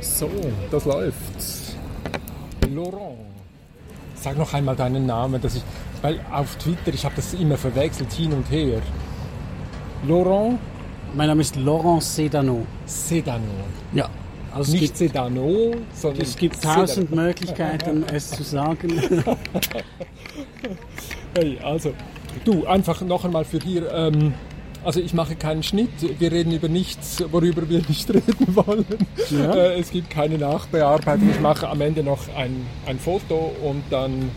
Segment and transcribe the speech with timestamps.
[0.00, 0.30] So,
[0.70, 1.16] das läuft.
[2.74, 3.18] Laurent.
[4.14, 5.62] Sag noch einmal deinen Namen, dass ich,
[6.02, 8.80] weil auf Twitter, ich habe das immer verwechselt, hin und her.
[10.06, 10.58] Laurent
[11.14, 12.66] Mein Name ist Laurent Sedano.
[12.86, 13.42] Sedano.
[13.92, 14.08] Ja.
[14.54, 16.80] Also Nicht gibt, Sedano, sondern es gibt Sedano.
[16.80, 19.24] tausend Möglichkeiten, es zu sagen.
[21.34, 21.92] Hey, also,
[22.44, 23.92] du, einfach noch einmal für hier.
[23.92, 24.34] Ähm,
[24.88, 28.86] also ich mache keinen Schnitt, wir reden über nichts, worüber wir nicht reden wollen.
[29.28, 29.54] Ja.
[29.54, 31.28] Äh, es gibt keine Nachbearbeitung.
[31.28, 34.30] Ich mache am Ende noch ein, ein Foto und dann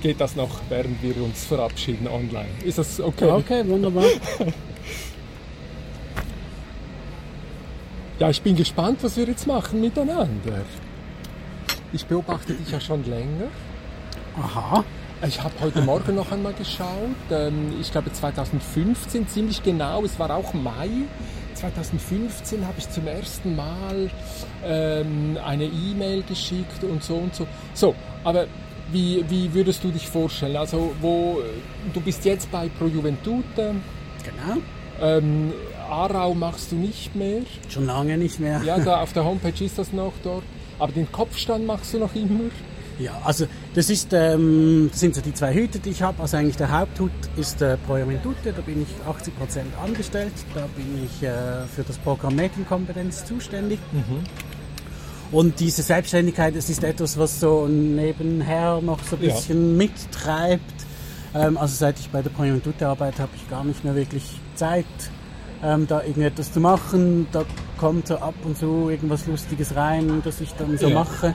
[0.00, 2.48] geht das noch, während wir uns verabschieden online.
[2.64, 3.30] Ist das okay?
[3.30, 4.04] Okay, wunderbar.
[8.18, 10.62] Ja, ich bin gespannt, was wir jetzt machen miteinander.
[11.92, 13.48] Ich beobachte dich ja schon länger.
[14.42, 14.82] Aha.
[15.26, 16.88] Ich habe heute Morgen noch einmal geschaut.
[17.30, 20.04] Ähm, Ich glaube 2015, ziemlich genau.
[20.04, 20.88] Es war auch Mai.
[21.54, 24.10] 2015 habe ich zum ersten Mal
[24.64, 27.46] ähm, eine E-Mail geschickt und so und so.
[27.72, 28.46] So, aber
[28.92, 30.56] wie, wie würdest du dich vorstellen?
[30.56, 31.40] Also, wo
[31.94, 33.74] du bist jetzt bei Pro Juventute,
[34.22, 34.58] Genau.
[35.00, 35.52] ähm,
[35.88, 37.40] Aarau machst du nicht mehr.
[37.70, 38.60] Schon lange nicht mehr.
[38.64, 40.44] Ja, da auf der Homepage ist das noch dort.
[40.78, 42.50] Aber den Kopfstand machst du noch immer.
[42.98, 46.22] Ja, also das ist, ähm, sind so die zwei Hüte, die ich habe.
[46.22, 50.32] Also eigentlich der Haupthut ist äh, Pro Juventute, da bin ich 80% angestellt.
[50.54, 53.78] Da bin ich äh, für das Programm Medienkompetenz zuständig.
[55.30, 59.34] Und diese Selbstständigkeit, das ist etwas, was so nebenher noch so ein Ja.
[59.34, 60.62] bisschen mittreibt.
[61.34, 64.40] Ähm, also seit ich bei der Pro Juventute arbeite, habe ich gar nicht mehr wirklich
[64.54, 64.86] Zeit,
[65.62, 67.26] ähm, da irgendetwas zu machen.
[67.32, 67.44] Da
[67.76, 70.94] kommt so ab und zu irgendwas Lustiges rein, das ich dann so Ja.
[70.94, 71.34] mache.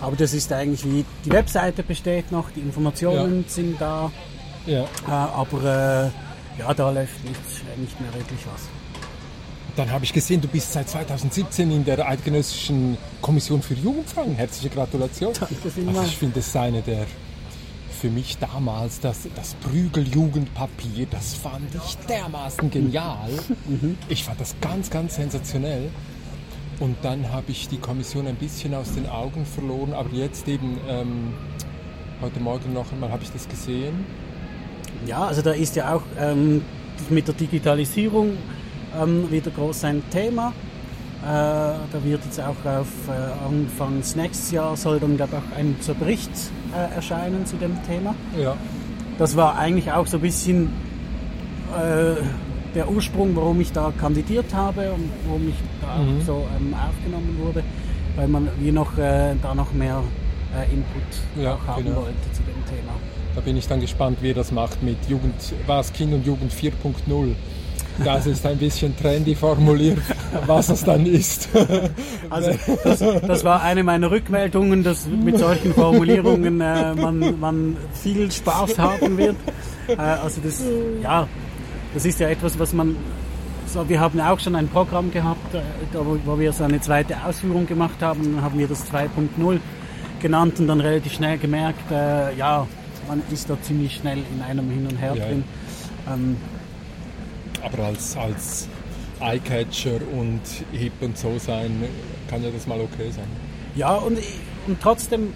[0.00, 4.10] Aber das ist eigentlich wie, die Webseite besteht noch, die Informationen sind da,
[4.66, 4.82] Ja.
[4.82, 6.10] äh, aber
[6.56, 7.40] äh, ja, da läuft nicht,
[7.78, 8.62] nicht mehr wirklich was.
[9.76, 14.34] Dann habe ich gesehen, du bist seit 2017 in der Eidgenössischen Kommission für Jugendfragen.
[14.34, 15.34] Herzliche Gratulation.
[15.38, 15.54] Danke
[15.88, 17.06] Also ich finde es eine der,
[18.00, 23.28] für mich damals, das, das Prügeljugendpapier, das fand ich dermaßen genial.
[24.08, 25.90] Ich fand das ganz, ganz sensationell.
[26.78, 30.78] Und dann habe ich die Kommission ein bisschen aus den Augen verloren, aber jetzt eben,
[30.88, 31.32] ähm,
[32.20, 34.04] heute Morgen noch einmal habe ich das gesehen.
[35.06, 36.62] Ja, also da ist ja auch ähm,
[37.08, 38.36] mit der Digitalisierung
[39.00, 40.52] ähm, wieder groß ein Thema.
[41.22, 45.58] Äh, da wird jetzt auch auf äh, Anfangs nächstes Jahr soll dann glaube ich auch
[45.58, 46.30] ein so Bericht
[46.74, 48.14] äh, erscheinen zu dem Thema.
[48.38, 48.54] Ja.
[49.18, 50.72] Das war eigentlich auch so ein bisschen
[51.74, 52.16] äh,
[52.76, 57.38] der Ursprung, warum ich da kandidiert habe und warum ich da auch so ähm, aufgenommen
[57.42, 57.62] wurde,
[58.16, 60.02] weil man wie noch äh, da noch mehr
[60.54, 61.96] äh, Input Ja, haben genau.
[61.96, 62.92] wollte zu dem Thema.
[63.34, 65.34] Da bin ich dann gespannt, wie ihr das macht mit Jugend,
[65.66, 67.34] was Kind und Jugend 4.0.
[68.04, 69.98] Das ist ein bisschen trendy formuliert,
[70.46, 71.48] was es dann ist.
[72.28, 72.50] Also
[72.82, 78.78] das, das war eine meiner Rückmeldungen, dass mit solchen Formulierungen äh, man, man viel Spaß
[78.78, 79.36] haben wird.
[79.88, 80.62] Äh, also das,
[81.02, 81.28] ja,
[81.96, 82.94] das ist ja etwas, was man,
[83.72, 85.62] so, wir haben auch schon ein Programm gehabt, äh,
[85.94, 89.58] da, wo, wo wir so eine zweite Ausführung gemacht haben, dann haben wir das 2.0
[90.20, 92.66] genannt und dann relativ schnell gemerkt, äh, ja,
[93.08, 95.44] man ist da ziemlich schnell in einem Hin und Her Ja, drin.
[96.12, 96.36] Ähm,
[97.64, 98.68] Aber als, als
[99.20, 100.40] Eyecatcher und
[100.72, 101.82] hip und so sein,
[102.28, 103.24] kann ja das mal okay sein.
[103.74, 104.18] Ja, und,
[104.66, 105.32] und trotzdem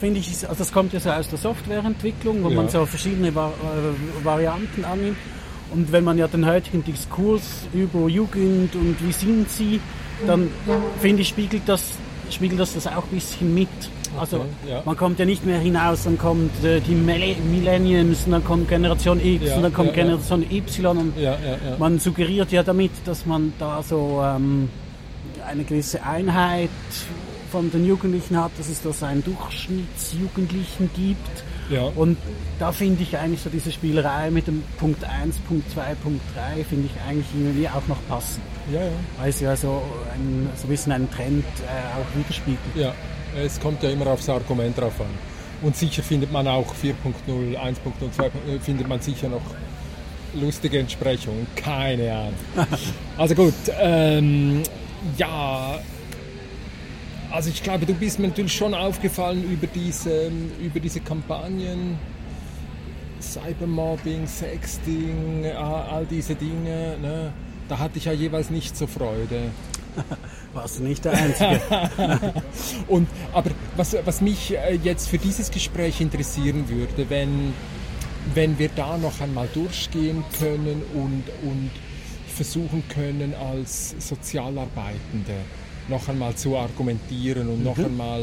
[0.00, 2.56] finde ich, also das kommt ja so aus der Softwareentwicklung, wo Ja.
[2.56, 5.16] man so verschiedene Va äh, Varianten annimmt.
[5.72, 9.80] Und wenn man ja den heutigen Diskurs über Jugend und wie sind sie,
[10.26, 10.48] dann
[11.00, 11.82] finde ich, spiegelt das,
[12.30, 13.68] spiegelt das das auch ein bisschen mit.
[14.20, 14.82] Also Okay, ja.
[14.84, 18.68] man kommt ja nicht mehr hinaus, dann kommt äh, die Mille- Millenniums, und dann kommt
[18.68, 19.94] Generation X, Ja, und dann kommt ja.
[20.04, 20.98] Generation Y.
[20.98, 21.14] Und
[21.78, 24.68] man suggeriert ja damit, dass man da so ähm,
[25.48, 26.68] eine gewisse Einheit
[27.50, 31.44] von den Jugendlichen hat, dass es da so einen Durchschnittsjugendlichen gibt.
[31.72, 31.84] Ja.
[31.94, 32.18] Und
[32.58, 36.64] da finde ich eigentlich so diese Spielerei mit dem Punkt 1, Punkt 2, Punkt 3
[36.64, 38.44] finde ich eigentlich irgendwie auch noch passend.
[38.72, 38.90] ja, ja.
[39.18, 39.82] Weil es ja so
[40.14, 42.60] ein, so ein bisschen einen Trend äh, auch widerspiegelt.
[42.74, 42.92] Ja,
[43.36, 45.06] es kommt ja immer aufs Argument drauf an.
[45.62, 46.94] Und sicher findet man auch 4.0,
[47.56, 47.76] 1.0,
[48.16, 49.42] 2.0, findet man sicher noch
[50.34, 51.46] lustige Entsprechungen.
[51.56, 52.34] Keine Ahnung.
[53.18, 54.62] Also gut, ähm,
[55.16, 55.78] ja,
[57.32, 60.30] also ich glaube, du bist mir natürlich schon aufgefallen über diese,
[60.60, 61.98] über diese Kampagnen.
[63.20, 67.32] Cybermobbing, Sexting, all all diese Dinge, ne?
[67.68, 69.50] da hatte ich ja jeweils nicht so Freude.
[70.52, 71.60] Warst du nicht der Einzige?
[72.88, 77.54] Und, aber was, was mich äh, jetzt für dieses Gespräch interessieren würde, wenn,
[78.34, 81.70] wenn wir da noch einmal durchgehen können und, und
[82.26, 85.34] versuchen können als Sozialarbeitende,
[85.88, 87.64] noch einmal zu argumentieren und mhm.
[87.64, 88.22] noch einmal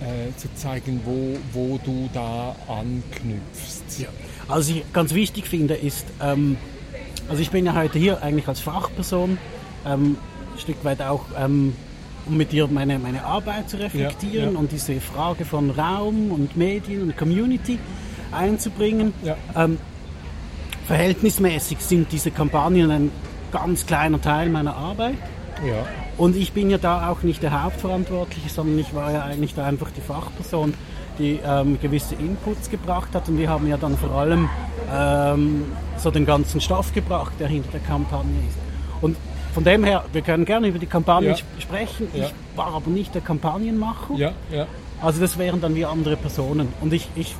[0.00, 4.00] äh, zu zeigen, wo, wo du da anknüpfst.
[4.00, 4.08] Ja.
[4.48, 6.56] Also ich ganz wichtig finde ist, ähm,
[7.28, 9.38] also ich bin ja heute hier eigentlich als Fachperson,
[9.86, 10.16] ähm,
[10.54, 11.74] ein Stück weit auch, ähm,
[12.26, 14.58] um mit dir meine, meine Arbeit zu reflektieren ja, ja.
[14.58, 17.78] und diese Frage von Raum und Medien und Community
[18.32, 19.12] einzubringen.
[19.22, 19.36] Ja.
[19.56, 19.78] Ähm,
[20.86, 23.10] verhältnismäßig sind diese Kampagnen ein
[23.52, 25.16] ganz kleiner Teil meiner Arbeit.
[26.16, 26.24] Ja.
[26.24, 29.66] Und ich bin ja da auch nicht der Hauptverantwortliche, sondern ich war ja eigentlich da
[29.66, 30.74] einfach die Fachperson,
[31.18, 33.28] die ähm, gewisse Inputs gebracht hat.
[33.28, 34.48] Und wir haben ja dann vor allem
[34.92, 35.64] ähm,
[35.98, 38.58] so den ganzen Stoff gebracht, der hinter der Kampagne ist.
[39.02, 39.16] Und
[39.54, 41.36] von dem her, wir können gerne über die Kampagne ja.
[41.58, 42.08] sprechen.
[42.12, 44.14] Ich war aber nicht der Kampagnenmacher.
[44.16, 44.66] Ja, ja.
[45.02, 46.68] Also das wären dann wie andere Personen.
[46.80, 47.34] Und ich, ich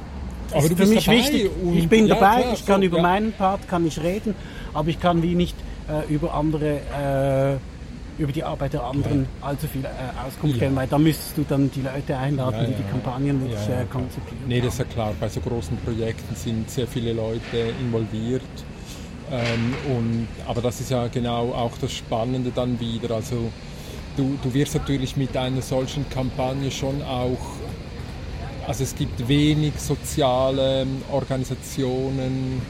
[0.53, 1.51] aber du für mich wichtig.
[1.75, 4.35] Ich bin dabei, klar, ich kann so, über meinen Part kann ich reden,
[4.73, 5.57] aber ich kann wie nicht
[5.89, 7.76] äh, über andere äh,
[8.19, 9.89] über die Arbeit der anderen allzu viel äh,
[10.27, 13.85] Auskunft geben, weil da müsstest du dann die Leute einladen, die die Kampagnen wirklich äh,
[13.91, 14.45] konzipieren.
[14.47, 15.15] Nee, das ist ja klar.
[15.21, 18.43] Bei so großen Projekten sind sehr viele Leute involviert.
[19.31, 23.15] Ähm, und, aber das ist ja genau auch das Spannende dann wieder.
[23.15, 23.51] Also
[24.17, 27.57] du, du wirst natürlich mit einer solchen Kampagne schon auch
[28.67, 32.61] also es gibt wenig soziale Organisationen,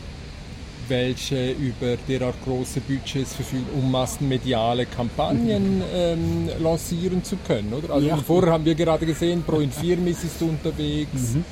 [0.89, 7.73] welche über derart große Budgets verfügen, um massenmediale Kampagnen ähm, lancieren zu können.
[7.73, 7.95] Oder?
[7.95, 8.17] Also ja.
[8.17, 11.35] vorher haben wir gerade gesehen, Pro Infirmis ist unterwegs.
[11.35, 11.45] Mhm.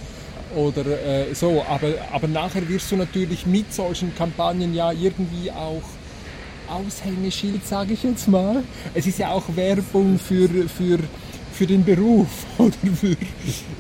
[0.57, 5.83] Oder äh, so, aber, aber nachher wirst du natürlich mit solchen Kampagnen ja irgendwie auch
[6.69, 8.63] Aushängeschild, sage ich jetzt mal.
[8.95, 10.99] Es ist ja auch Werbung für, für,
[11.53, 12.29] für den Beruf
[12.59, 13.17] oder für,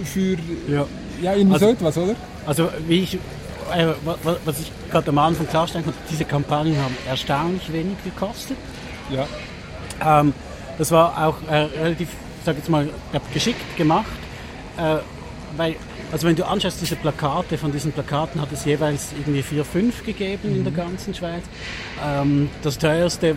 [0.04, 0.36] für
[0.70, 0.86] ja.
[1.22, 2.16] ja, irgendwie also, so etwas, oder?
[2.46, 3.18] Also wie ich
[4.44, 8.56] was ich gerade am Anfang klarstellen konnte, diese Kampagnen haben erstaunlich wenig gekostet.
[9.10, 9.26] Ja.
[10.04, 10.32] Ähm,
[10.78, 12.08] das war auch äh, relativ,
[12.44, 12.88] sag jetzt mal,
[13.32, 14.06] geschickt gemacht,
[14.76, 14.96] äh,
[15.56, 15.76] weil,
[16.10, 20.04] also wenn du anschaust, diese Plakate, von diesen Plakaten hat es jeweils irgendwie vier, fünf
[20.04, 20.56] gegeben mhm.
[20.56, 20.76] in der mhm.
[20.76, 21.44] ganzen Schweiz.
[22.04, 23.36] Ähm, das teuerste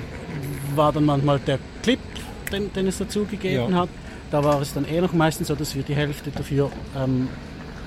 [0.75, 1.99] war dann manchmal der Clip,
[2.51, 3.81] den, den es dazu gegeben ja.
[3.81, 3.89] hat.
[4.31, 7.29] Da war es dann eh noch meistens so, dass wir die Hälfte dafür ähm,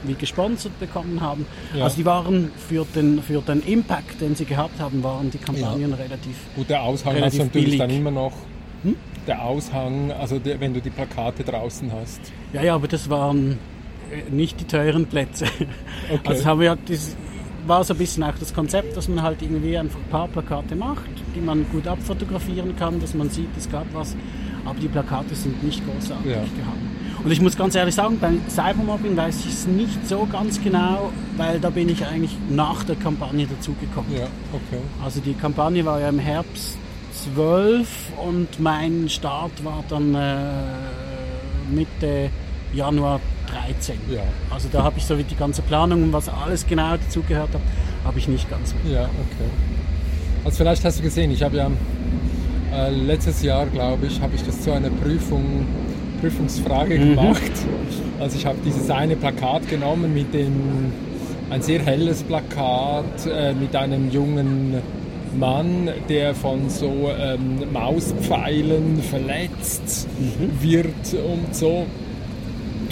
[0.04, 1.46] wie gesponsert bekommen haben.
[1.74, 1.84] Ja.
[1.84, 5.90] Also die waren für den, für den Impact, den sie gehabt haben, waren die Kampagnen
[5.90, 5.96] ja.
[5.96, 7.78] relativ Gut, der Aushang ist natürlich billig.
[7.78, 8.32] dann immer noch
[8.82, 8.96] hm?
[9.26, 12.20] der Aushang, also der, wenn du die Plakate draußen hast.
[12.52, 13.58] Ja, ja, aber das waren
[14.10, 15.46] äh, nicht die teuren Plätze.
[16.12, 16.20] Okay.
[16.24, 17.14] Also haben wir das
[17.66, 20.74] war so ein bisschen auch das Konzept, dass man halt irgendwie einfach ein paar Plakate
[20.74, 24.16] macht, die man gut abfotografieren kann, dass man sieht, es gab was,
[24.64, 26.38] aber die Plakate sind nicht großartig ja.
[26.38, 26.78] gehabt.
[27.22, 31.12] Und ich muss ganz ehrlich sagen, beim Cybermobbing weiß ich es nicht so ganz genau,
[31.36, 34.10] weil da bin ich eigentlich nach der Kampagne dazugekommen.
[34.12, 34.82] Ja, okay.
[35.04, 36.78] Also die Kampagne war ja im Herbst
[37.34, 37.88] 12
[38.24, 40.38] und mein Start war dann äh,
[41.70, 42.30] Mitte
[42.72, 43.20] Januar
[43.66, 43.96] 13.
[44.10, 44.22] Ja.
[44.50, 47.60] Also da habe ich so wie die ganze Planung und was alles genau dazugehört hat,
[48.04, 48.94] habe ich nicht ganz mit.
[48.94, 49.50] Ja, okay.
[50.44, 51.70] Also vielleicht hast du gesehen, ich habe ja
[52.72, 55.66] äh, letztes Jahr, glaube ich, habe ich das zu einer Prüfung
[56.20, 57.16] Prüfungsfrage mhm.
[57.16, 57.52] gemacht.
[58.18, 60.92] Also ich habe dieses eine Plakat genommen mit dem,
[61.50, 64.74] ein sehr helles Plakat äh, mit einem jungen
[65.38, 70.62] Mann, der von so ähm, Mauspfeilen verletzt mhm.
[70.62, 71.86] wird und so.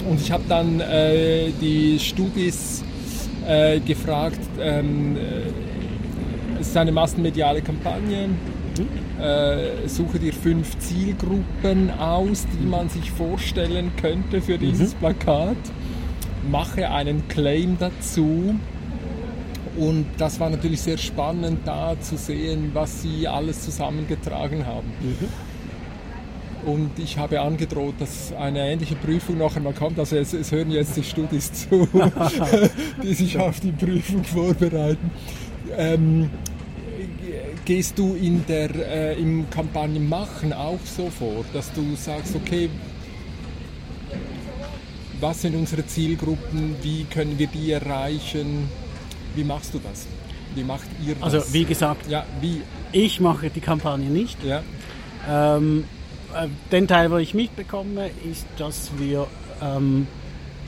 [0.09, 2.83] Und ich habe dann äh, die Studis
[3.47, 8.29] äh, gefragt, ähm, äh, es ist eine massenmediale Kampagne,
[9.21, 14.99] äh, suche dir fünf Zielgruppen aus, die man sich vorstellen könnte für dieses mhm.
[14.99, 15.57] Plakat.
[16.49, 18.55] Mache einen Claim dazu.
[19.77, 24.87] Und das war natürlich sehr spannend, da zu sehen, was sie alles zusammengetragen haben.
[25.01, 25.49] Mhm.
[26.65, 29.97] Und ich habe angedroht, dass eine ähnliche Prüfung noch einmal kommt.
[29.97, 31.87] Also es, es hören jetzt die Studis zu,
[33.03, 35.11] die sich auf die Prüfung vorbereiten.
[35.77, 36.29] Ähm,
[37.69, 42.67] gehst du in der, äh, im Kampagnenmachen auch so vor, dass du sagst, okay,
[45.19, 48.67] was sind unsere Zielgruppen, wie können wir die erreichen,
[49.35, 50.07] wie machst du das?
[50.55, 51.31] Wie macht ihr das?
[51.31, 52.63] Also wie gesagt, ja, wie?
[52.91, 54.43] ich mache die Kampagne nicht.
[54.43, 54.63] Ja.
[55.29, 55.83] Ähm,
[56.33, 59.27] äh, den Teil, wo ich mitbekomme, ist, dass wir
[59.61, 60.07] ähm,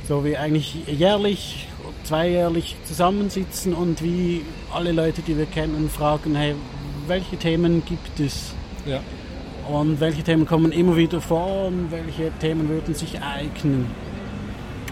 [0.08, 1.67] so wie eigentlich jährlich,
[2.03, 6.53] zweijährlich zusammensitzen und wie alle Leute, die wir kennen, fragen, hey,
[7.12, 8.53] welche Themen gibt es?
[8.86, 9.01] Ja.
[9.70, 13.88] Und welche Themen kommen immer wieder vor und welche Themen würden sich eignen?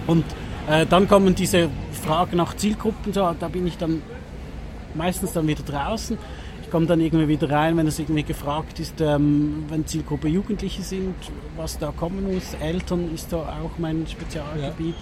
[0.05, 0.25] Und
[0.69, 1.69] äh, dann kommen diese
[2.03, 4.01] Fragen nach Zielgruppen, so, da bin ich dann
[4.95, 6.17] meistens dann wieder draußen.
[6.61, 10.81] Ich komme dann irgendwie wieder rein, wenn es irgendwie gefragt ist, ähm, wenn Zielgruppe Jugendliche
[10.81, 11.15] sind,
[11.55, 12.53] was da kommen muss.
[12.61, 14.95] Eltern ist da auch mein Spezialgebiet.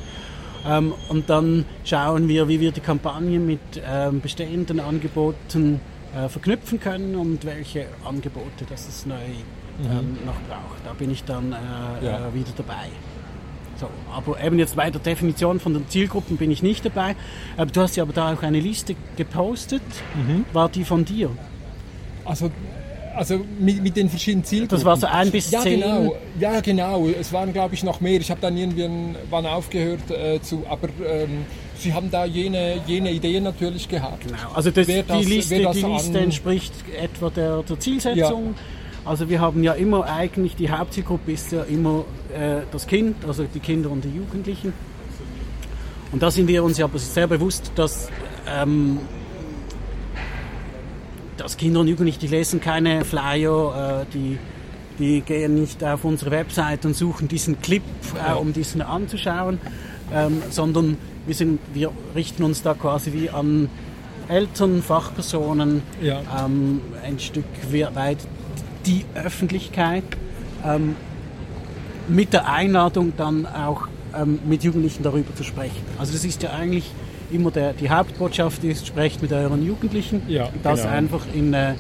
[0.64, 0.78] Ja.
[0.78, 5.82] Ähm, und dann schauen wir, wie wir die Kampagne mit ähm, bestehenden Angeboten
[6.16, 9.86] äh, verknüpfen können und welche Angebote das es neu mhm.
[9.86, 10.86] Ähm, noch braucht.
[10.86, 12.28] Da bin ich dann äh, ja.
[12.28, 12.88] äh, wieder dabei.
[13.80, 17.16] So, aber eben jetzt bei der Definition von den Zielgruppen bin ich nicht dabei.
[17.58, 19.84] Aber du hast ja aber da auch eine Liste gepostet.
[20.16, 20.46] Mhm.
[20.52, 21.30] War die von dir?
[22.26, 22.50] Also,
[23.16, 24.78] also mit, mit den verschiedenen Zielgruppen.
[24.78, 25.82] Das war so ein bis ja, zehn?
[25.82, 26.16] Genau.
[26.40, 27.08] Ja, genau.
[27.08, 28.20] Es waren, glaube ich, noch mehr.
[28.20, 30.66] Ich habe dann irgendwann aufgehört äh, zu...
[30.68, 31.46] Aber ähm,
[31.80, 34.28] Sie haben da jene, jene Ideen natürlich gehabt.
[34.28, 34.38] Genau.
[34.54, 38.56] Also das, das, die Liste, die Liste entspricht etwa der, der Zielsetzung.
[38.56, 39.10] Ja.
[39.10, 42.04] Also wir haben ja immer eigentlich, die Hauptzielgruppe ist ja immer
[42.34, 44.74] äh, das Kind, also die Kinder und die Jugendlichen.
[46.12, 48.10] Und da sind wir uns ja aber sehr bewusst, dass,
[48.50, 49.00] ähm,
[51.38, 54.38] dass Kinder und Jugendliche, die lesen keine Flyer, äh, die,
[55.00, 57.84] die gehen nicht auf unsere Website und suchen diesen Clip,
[58.28, 59.60] äh, um diesen anzuschauen,
[60.14, 63.70] ähm, sondern wir, sind, wir richten uns da quasi wie an
[64.30, 66.22] Eltern, Fachpersonen, ja.
[66.44, 68.18] ähm, ein Stück weit
[68.86, 70.04] die Öffentlichkeit
[70.66, 70.96] ähm,
[72.08, 75.84] mit der Einladung dann auch ähm, mit Jugendlichen darüber zu sprechen.
[76.00, 76.92] Also das ist ja eigentlich
[77.32, 80.22] immer der, die Hauptbotschaft ist, sprecht mit euren Jugendlichen.
[80.28, 80.94] Ja, das genau.
[80.94, 81.74] einfach in, äh,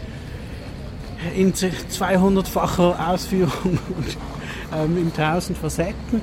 [1.36, 3.51] in 200-facher Ausführung
[3.98, 4.18] und
[4.75, 6.22] ähm, in 1000 Facetten.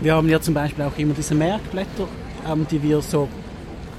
[0.00, 2.06] Wir haben ja zum Beispiel auch immer diese Merkblätter,
[2.48, 3.28] ähm, die wir so,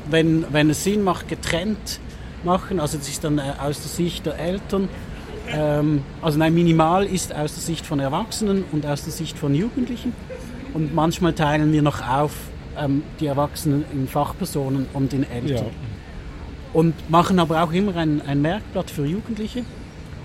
[0.09, 1.99] wenn, wenn es Sinn macht, getrennt
[2.43, 2.79] machen.
[2.79, 4.87] Also das ist dann äh, aus der Sicht der Eltern.
[5.51, 9.53] Ähm, also nein, minimal ist aus der Sicht von Erwachsenen und aus der Sicht von
[9.53, 10.13] Jugendlichen.
[10.73, 12.31] Und manchmal teilen wir noch auf
[12.77, 15.65] ähm, die Erwachsenen in Fachpersonen und in Eltern.
[15.65, 15.71] Ja.
[16.71, 19.63] Und machen aber auch immer ein, ein Merkblatt für Jugendliche.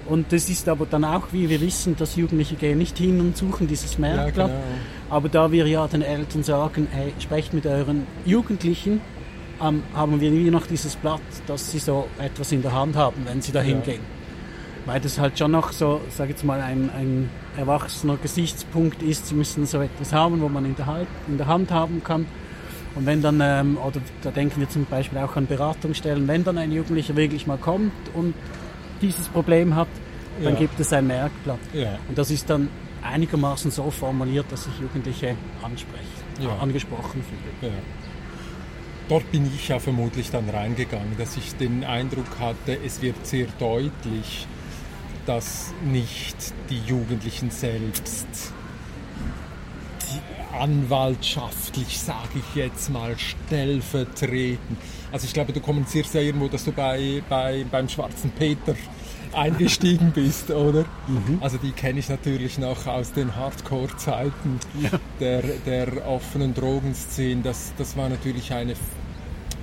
[0.07, 3.37] Und das ist aber dann auch, wie wir wissen, dass Jugendliche gehen nicht hin und
[3.37, 4.51] suchen dieses Merkblatt.
[4.51, 4.61] Ja, genau.
[5.15, 9.01] Aber da wir ja den Eltern sagen, hey, sprecht mit euren Jugendlichen,
[9.63, 13.23] ähm, haben wir nie noch dieses Blatt, dass sie so etwas in der Hand haben,
[13.25, 14.01] wenn sie da hingehen.
[14.01, 14.93] Ja.
[14.93, 19.29] Weil das halt schon noch so, sage ich jetzt mal, ein, ein erwachsener Gesichtspunkt ist,
[19.29, 22.27] sie müssen so etwas haben, wo man in der, Hand, in der Hand haben kann.
[22.97, 26.59] Und wenn dann, ähm, oder da denken wir zum Beispiel auch an Beratungsstellen, wenn dann
[26.59, 28.35] ein Jugendlicher wirklich mal kommt und
[29.01, 29.87] dieses Problem hat,
[30.43, 30.59] dann ja.
[30.59, 31.61] gibt es ein Merkblatt.
[31.73, 32.01] Ja.
[32.09, 32.69] Und das ist dann
[33.05, 36.05] einigermaßen so formuliert, dass sich Jugendliche ansprechen,
[36.41, 36.57] ja.
[36.59, 37.73] angesprochen fühlen.
[37.73, 37.79] Ja.
[39.09, 43.47] Dort bin ich ja vermutlich dann reingegangen, dass ich den Eindruck hatte, es wird sehr
[43.59, 44.47] deutlich,
[45.27, 46.37] dass nicht
[46.71, 48.53] die Jugendlichen selbst
[50.03, 54.77] die anwaltschaftlich, sage ich jetzt mal, stellvertreten.
[55.13, 58.75] Also ich glaube, du kommunizierst ja irgendwo, dass du bei, bei, beim Schwarzen Peter
[59.37, 60.85] eingestiegen bist, oder?
[61.07, 61.39] Mhm.
[61.41, 64.91] Also die kenne ich natürlich noch aus den Hardcore-Zeiten ja.
[65.21, 67.43] der, der offenen Drogenszene.
[67.43, 68.73] Das, das war natürlich eine,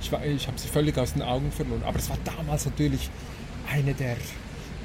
[0.00, 3.10] ich, ich habe sie völlig aus den Augen verloren, aber es war damals natürlich
[3.72, 4.16] eine der,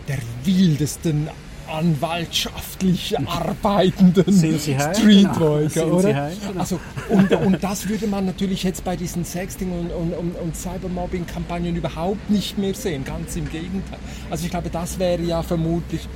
[0.07, 1.29] der wildesten
[1.69, 5.95] anwaltschaftlich arbeitenden Streetworker, genau.
[5.95, 6.09] oder?
[6.11, 6.59] Genau.
[6.59, 10.55] Also, und, und das würde man natürlich jetzt bei diesen Sexting- und, und, und, und
[10.55, 13.99] Cybermobbing-Kampagnen überhaupt nicht mehr sehen, ganz im Gegenteil.
[14.29, 16.07] Also ich glaube, das wäre ja vermutlich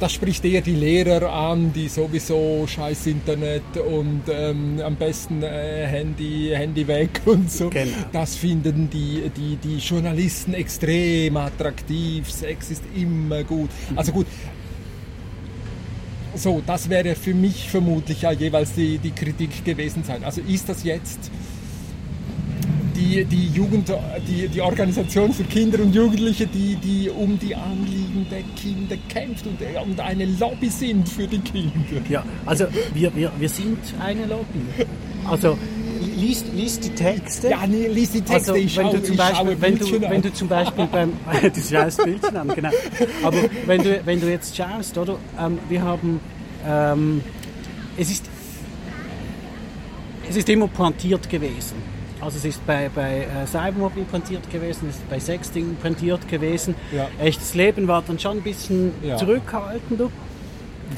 [0.00, 5.86] das spricht eher die Lehrer an, die sowieso scheiß Internet und ähm, am besten äh,
[5.86, 7.70] Handy, Handy weg und so.
[7.70, 7.96] Genau.
[8.12, 12.30] Das finden die, die, die Journalisten extrem attraktiv.
[12.30, 13.70] Sex ist immer gut.
[13.94, 14.26] Also gut,
[16.36, 20.24] so, das wäre für mich vermutlich ja jeweils die, die Kritik gewesen sein.
[20.24, 21.30] Also ist das jetzt
[22.94, 23.92] die, die Jugend,
[24.26, 29.46] die, die Organisation für Kinder und Jugendliche, die, die um die Anliegen der Kinder kämpft
[29.46, 31.72] und, und eine Lobby sind für die Kinder.
[32.08, 34.60] Ja, also wir, wir, wir sind eine Lobby.
[35.26, 35.58] Also
[36.00, 37.50] liest, liest die Texte.
[37.50, 38.52] Ja, nee, liest die Texte.
[38.52, 41.60] Also, ich wenn, schaue, du zum Beispiel, wenn, du, wenn du zum Beispiel beim, du
[41.60, 42.70] schaust Bildchen an, genau.
[43.22, 43.36] Aber
[43.66, 46.20] wenn du, wenn du jetzt schaust, oder, ähm, wir haben,
[46.66, 47.20] ähm,
[47.96, 48.24] es ist,
[50.28, 51.76] es ist immer pointiert gewesen.
[52.20, 56.74] Also es ist bei, bei äh, Cybermobbing pointiert gewesen, es ist bei Sexting pointiert gewesen.
[56.90, 57.08] Ja.
[57.18, 59.16] Echtes Leben war dann schon ein bisschen ja.
[59.16, 60.10] zurückhaltender.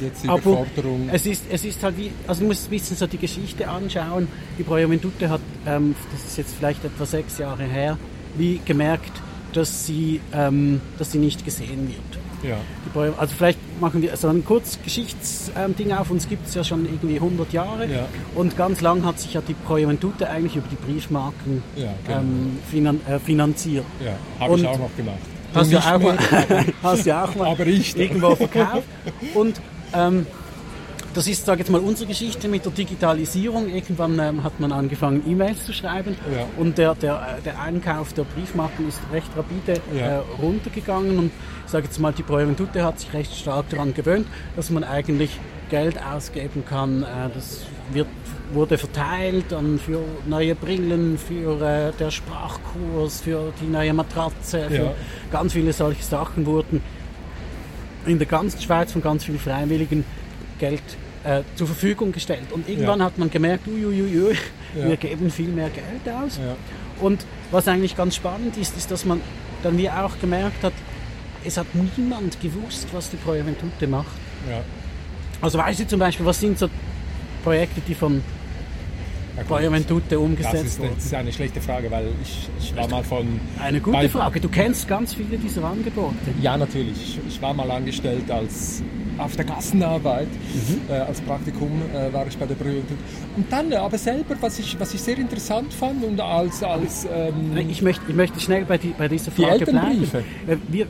[0.01, 1.09] Jetzige Aber Forderung.
[1.13, 4.29] Es ist, es ist halt wie, also du musst ein bisschen so die Geschichte anschauen.
[4.59, 7.99] Die Pro Juventude hat, ähm, das ist jetzt vielleicht etwa sechs Jahre her,
[8.37, 9.13] wie gemerkt,
[9.53, 12.23] dass sie, ähm, dass sie nicht gesehen wird.
[12.43, 12.59] Ja.
[13.17, 16.11] also vielleicht machen wir so ein Kurzgeschichtsding auf.
[16.11, 17.87] Uns gibt es ja schon irgendwie 100 Jahre.
[17.87, 18.07] Ja.
[18.35, 22.21] Und ganz lang hat sich ja die Pro Juventute eigentlich über die Briefmarken ja, genau.
[22.21, 23.85] ähm, finan äh, finanziert.
[24.05, 25.19] Ja, habe ich auch noch gemacht.
[25.55, 26.19] Hast du, auch mal,
[26.83, 28.87] hast du auch mal irgendwo verkauft.
[29.35, 29.61] Und
[29.95, 30.27] ähm,
[31.17, 33.71] das ist, sage jetzt mal, unsere Geschichte mit der Digitalisierung.
[33.71, 36.45] Irgendwann ähm, hat man angefangen, E-Mails zu schreiben ja.
[36.59, 40.19] und der, der, der Einkauf der Briefmarken ist recht rapide ja.
[40.19, 41.31] äh, runtergegangen und
[41.65, 44.27] ich sage jetzt mal, die Pro Juventute hat sich recht stark daran gewöhnt,
[44.57, 45.31] dass man eigentlich
[45.71, 47.03] Geld ausgeben kann.
[47.03, 47.63] Äh, das
[47.93, 48.09] wird,
[48.53, 54.75] wurde verteilt dann für neue Brillen, für äh, der Sprachkurs, für die neue Matratze, für
[54.75, 54.95] ja.
[55.33, 56.83] ganz viele solche Sachen wurden
[58.07, 60.05] in der ganzen Schweiz von ganz vielen Freiwilligen
[60.59, 60.83] Geld
[61.25, 62.53] äh, zur Verfügung gestellt.
[62.53, 63.07] Und irgendwann ja.
[63.07, 64.37] hat man gemerkt, uiuiui,
[64.77, 64.89] ja.
[64.89, 66.39] wir geben viel mehr Geld aus.
[66.39, 66.57] Ja.
[67.01, 69.21] Und was eigentlich ganz spannend ist, ist, dass man
[69.63, 70.73] dann wie auch gemerkt hat,
[71.45, 74.07] es hat niemand gewusst, was die Pro Juventute macht.
[75.41, 76.69] Also weißt du zum Beispiel, was sind so
[77.45, 78.23] Projekte, die von
[79.49, 83.03] bei Juventute umgesetzt das ist, das ist eine schlechte Frage, weil ich, ich war mal
[83.03, 83.41] von...
[83.61, 84.41] Eine gute Frage.
[84.41, 86.15] Du kennst ganz viele dieser Angebote.
[86.41, 87.19] Ja, natürlich.
[87.29, 88.83] Ich war mal angestellt als
[89.19, 90.81] auf der Gassenarbeit, mhm.
[90.91, 93.01] äh, als Praktikum äh, war ich bei der Brühentute.
[93.37, 96.63] Und dann äh, aber selber, was ich, was ich sehr interessant fand und als...
[96.63, 100.11] als ähm, ich, möchte, ich möchte schnell bei, die, bei dieser Frage die bleiben.
[100.47, 100.87] Äh, wir,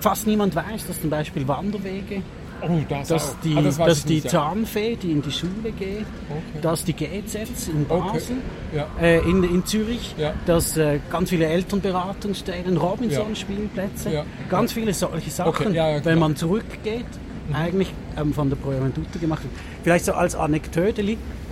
[0.00, 2.22] fast niemand weiß, dass zum Beispiel Wanderwege
[2.62, 6.06] Oh, das dass die, ah, das dass die nicht, Zahnfee, die in die Schule geht,
[6.28, 6.60] okay.
[6.62, 8.36] dass die GZ in Basel,
[8.72, 8.76] okay.
[8.76, 8.86] ja.
[9.00, 10.32] äh, in, in Zürich, ja.
[10.46, 14.24] dass äh, ganz viele Elternberatungsstellen, Robinson-Spielplätze, ja.
[14.48, 17.06] ganz viele solche Sachen, wenn man zurückgeht,
[17.48, 17.54] mhm.
[17.54, 19.54] eigentlich ähm, von der Pro Juventute gemacht wird.
[19.82, 21.02] Vielleicht so als Anekdote,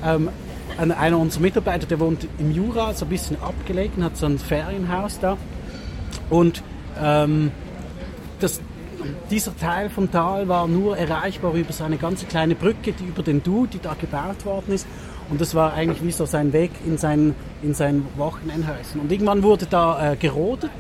[0.05, 0.31] ähm,
[0.77, 5.19] einer unserer Mitarbeiter, der wohnt im Jura, so ein bisschen abgelegen, hat so ein Ferienhaus
[5.19, 5.37] da
[6.31, 6.63] und
[7.01, 7.51] ähm,
[8.41, 8.61] das,
[9.31, 13.23] dieser Teil vom Tal war nur erreichbar über so eine ganz kleine Brücke, die über
[13.23, 14.87] den Du, die da gebaut worden ist.
[15.31, 19.01] Und das war eigentlich wie so sein Weg in sein, in sein Wochenendhäuschen.
[19.01, 20.71] Und irgendwann wurde da äh, gerodet.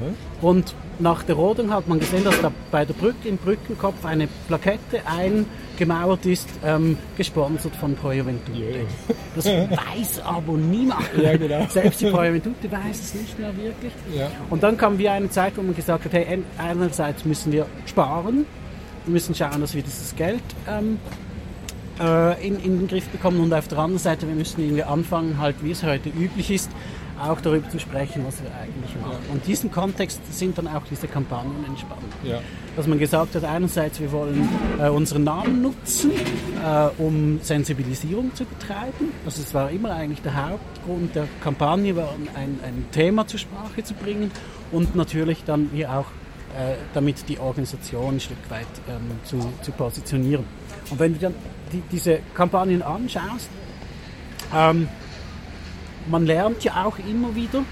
[0.00, 0.46] Mhm.
[0.46, 4.28] Und nach der Rodung hat man gesehen, dass da bei der Brücke im Brückenkopf eine
[4.48, 8.58] Plakette eingemauert ist, ähm, gesponsert von Pro Juventute.
[8.58, 8.86] Yeah.
[9.34, 11.00] Das weiß aber niemand.
[11.20, 11.66] Ja, genau.
[11.68, 13.92] Selbst die Pro Juventute weiß es nicht mehr wirklich.
[14.14, 14.30] Ja.
[14.48, 18.46] Und dann kam wieder eine Zeit, wo man gesagt hat, hey, einerseits müssen wir sparen,
[19.04, 20.98] wir müssen schauen, dass wir dieses Geld ähm,
[22.00, 25.38] äh, in, in den Griff bekommen und auf der anderen Seite, wir müssen irgendwie anfangen,
[25.38, 26.70] halt wie es heute üblich ist,
[27.20, 29.18] auch darüber zu sprechen, was wir eigentlich machen.
[29.26, 29.32] Ja.
[29.32, 32.00] Und diesen Kontext sind dann auch diese Kampagnen entspannt.
[32.22, 32.40] Ja.
[32.76, 34.48] Dass man gesagt hat, einerseits, wir wollen
[34.80, 39.12] äh, unseren Namen nutzen, äh, um Sensibilisierung zu betreiben.
[39.26, 43.84] Also es war immer eigentlich der Hauptgrund der Kampagne, war ein, ein Thema zur Sprache
[43.84, 44.30] zu bringen
[44.72, 46.06] und natürlich dann wir auch
[46.56, 50.44] äh, damit die Organisation ein Stück weit ähm, zu, zu positionieren.
[50.90, 51.34] Und wenn du dann
[51.72, 53.48] die, diese Kampagnen anschaust,
[54.54, 54.88] ähm,
[56.10, 57.62] man lernt ja auch immer wieder.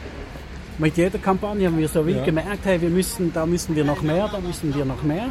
[0.78, 2.24] Mit jeder Kampagne haben wir so wie ja.
[2.24, 5.30] gemerkt, hey, wir müssen, da müssen wir noch mehr, da müssen wir noch mehr.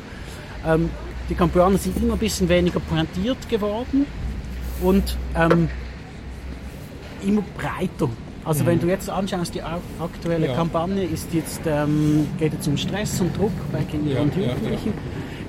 [0.65, 0.89] Ähm,
[1.30, 4.06] die Kampagnen sind immer ein bisschen weniger pointiert geworden
[4.82, 5.69] und ähm,
[7.25, 8.10] immer breiter.
[8.43, 8.67] Also mhm.
[8.67, 10.56] wenn du jetzt anschaust, die aktuelle ja.
[10.56, 14.93] Kampagne ist jetzt, ähm, geht jetzt um Stress und Druck bei Kindern ja, und Jugendlichen.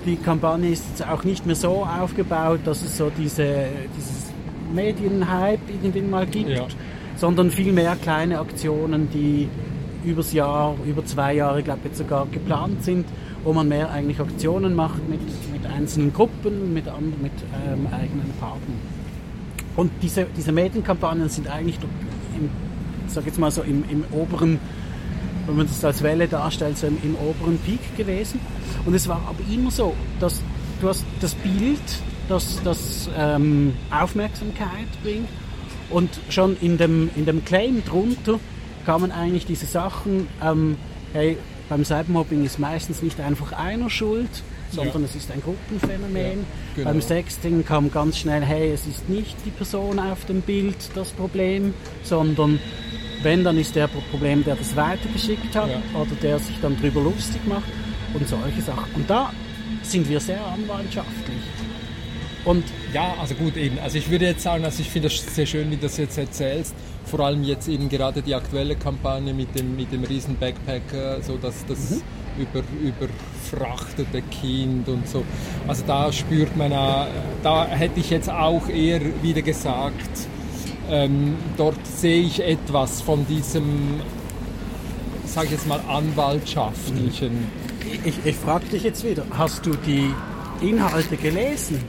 [0.09, 4.33] Die Kampagne ist jetzt auch nicht mehr so aufgebaut, dass es so diese, dieses
[4.73, 6.63] Medienhype irgendwie mal gibt
[7.19, 9.49] sondern viel mehr kleine Aktionen, die
[10.05, 13.07] übers Jahr, über zwei Jahre, glaube ich, sogar geplant sind,
[13.43, 15.21] wo man mehr eigentlich Aktionen macht mit,
[15.53, 17.33] mit einzelnen Gruppen, mit, anderen, mit
[17.67, 18.79] ähm, eigenen Partnern.
[19.77, 21.79] Und diese, diese Medienkampagnen sind eigentlich,
[22.37, 22.49] im,
[23.09, 24.61] sag jetzt mal so im, im oberen,
[25.49, 28.39] wenn man das als Welle darstellt, so im, im oberen Peak gewesen.
[28.85, 30.43] Und es war aber immer so, dass
[30.81, 31.81] du hast das Bild,
[32.29, 35.29] das, das ähm, Aufmerksamkeit bringt
[35.91, 38.39] und schon in dem, in dem Claim drunter
[38.85, 40.77] kamen eigentlich diese Sachen, ähm,
[41.13, 44.31] hey, beim Cybermobbing ist meistens nicht einfach einer schuld,
[44.71, 45.09] sondern ja.
[45.09, 46.15] es ist ein Gruppenphänomen.
[46.15, 46.91] Ja, genau.
[46.91, 51.11] Beim Sexting kam ganz schnell, hey, es ist nicht die Person auf dem Bild das
[51.11, 52.59] Problem, sondern
[53.23, 55.83] wenn, dann ist der Problem, der das weitergeschickt hat ja.
[55.95, 57.69] oder der sich dann drüber lustig macht
[58.15, 58.91] und solche Sachen.
[58.95, 59.33] Und da
[59.83, 61.43] sind wir sehr anwaltschaftlich.
[62.45, 63.79] Und ja, also gut eben.
[63.79, 66.17] Also ich würde jetzt sagen, also ich finde es sehr schön, wie du das jetzt
[66.17, 66.75] erzählst.
[67.05, 71.37] Vor allem jetzt eben gerade die aktuelle Kampagne mit dem, mit dem riesen Backpacker, so
[71.37, 72.03] dass das mhm.
[72.39, 75.25] über, überfrachtete Kind und so.
[75.67, 80.29] Also da spürt man, da hätte ich jetzt auch eher wieder gesagt,
[80.91, 84.01] ähm, dort sehe ich etwas von diesem,
[85.27, 87.51] sage ich jetzt mal, anwaltschaftlichen.
[88.05, 90.13] Ich, ich frage dich jetzt wieder, hast du die
[90.61, 91.83] Inhalte gelesen?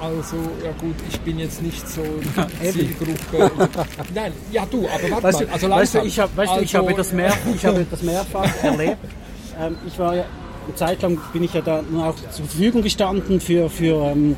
[0.00, 2.02] Also, ja gut, ich bin jetzt nicht so
[2.72, 3.52] Zielgruppe.
[4.14, 5.48] Nein, ja du, aber warte weißt mal.
[5.52, 8.02] Also weißt du, ich, hab, weißt du, ich, Also, habe das mehr, ich habe das
[8.02, 8.98] mehrfach erlebt.
[9.60, 10.24] Ähm, ich war ja,
[10.66, 14.36] eine Zeit lang bin ich ja da auch zur Verfügung gestanden für, für ähm,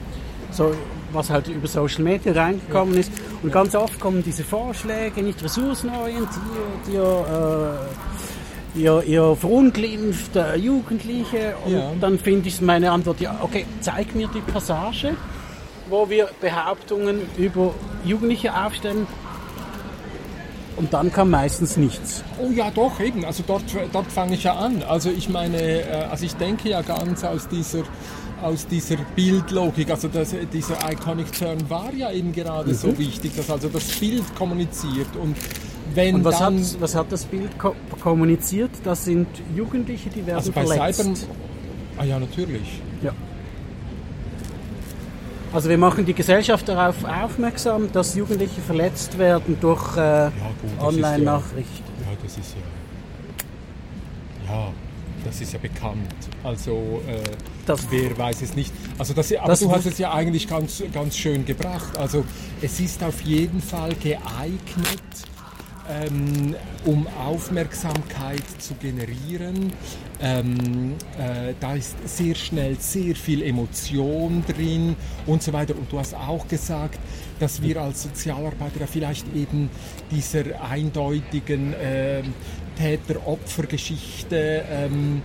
[0.50, 0.72] so,
[1.14, 3.12] was halt über Social Media reingekommen ist.
[3.42, 6.28] Und ganz oft kommen diese Vorschläge, nicht ressourcenorientiert,
[6.92, 7.76] ihr,
[8.76, 11.54] äh, ihr, ihr verunglimpfte Jugendliche.
[11.64, 11.92] Und Ja.
[12.00, 15.14] dann finde ich meine Antwort, ja, okay, zeig mir die Passage,
[15.88, 17.72] wo wir Behauptungen über
[18.04, 19.06] Jugendliche aufstellen.
[20.76, 22.24] Und dann kam meistens nichts.
[22.42, 23.24] Oh ja, doch, eben.
[23.24, 24.82] Also dort, dort fange ich ja an.
[24.82, 27.84] Also ich meine, äh, also ich denke ja ganz aus dieser,
[28.42, 29.90] aus dieser Bildlogik.
[29.90, 32.74] Also das, dieser Iconic Turn war ja eben gerade Mhm.
[32.74, 35.14] so wichtig, dass also das Bild kommuniziert.
[35.20, 35.36] Und
[35.94, 36.66] wenn Und was hat, dann...
[36.80, 38.70] was hat das Bild ko kommuniziert?
[38.84, 41.04] Das sind Jugendliche, die werden also bei verletzt.
[41.04, 41.18] Cyber...
[41.98, 42.80] Ah ja, natürlich.
[43.02, 43.12] Ja.
[45.52, 50.30] Also wir machen die Gesellschaft darauf aufmerksam, dass Jugendliche verletzt werden durch äh, ja-
[50.80, 51.92] Online-Nachrichten.
[52.00, 52.56] Ja, das ist
[54.48, 54.52] ja...
[54.52, 54.72] Ja,
[55.24, 56.12] das ist ja bekannt.
[56.42, 57.02] Also...
[57.08, 57.20] Äh,
[57.66, 58.72] Das- wer weiß es nicht.
[58.98, 61.96] Also das, aber Das du hast es ja eigentlich ganz, ganz schön gebracht.
[61.96, 62.24] Also
[62.62, 65.00] es ist auf jeden Fall geeignet,
[65.90, 66.54] ähm,
[66.86, 69.72] um Aufmerksamkeit zu generieren.
[70.20, 75.74] Ähm, äh, da ist sehr schnell sehr viel Emotion drin und so weiter.
[75.74, 76.98] Und du hast auch gesagt,
[77.40, 79.68] dass wir als Sozialarbeiter vielleicht eben
[80.10, 82.32] dieser eindeutigen ähm,
[82.76, 85.22] Täter-Opfer-Geschichte ähm,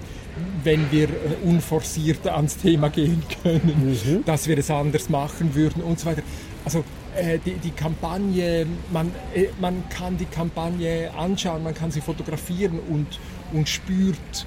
[0.63, 5.99] wenn wir äh, unforciert ans Thema gehen können, dass wir es anders machen würden und
[5.99, 6.21] so weiter.
[6.65, 6.83] Also
[7.15, 12.79] äh, die, die Kampagne, man, äh, man kann die Kampagne anschauen, man kann sie fotografieren
[12.89, 13.07] und,
[13.53, 14.45] und spürt,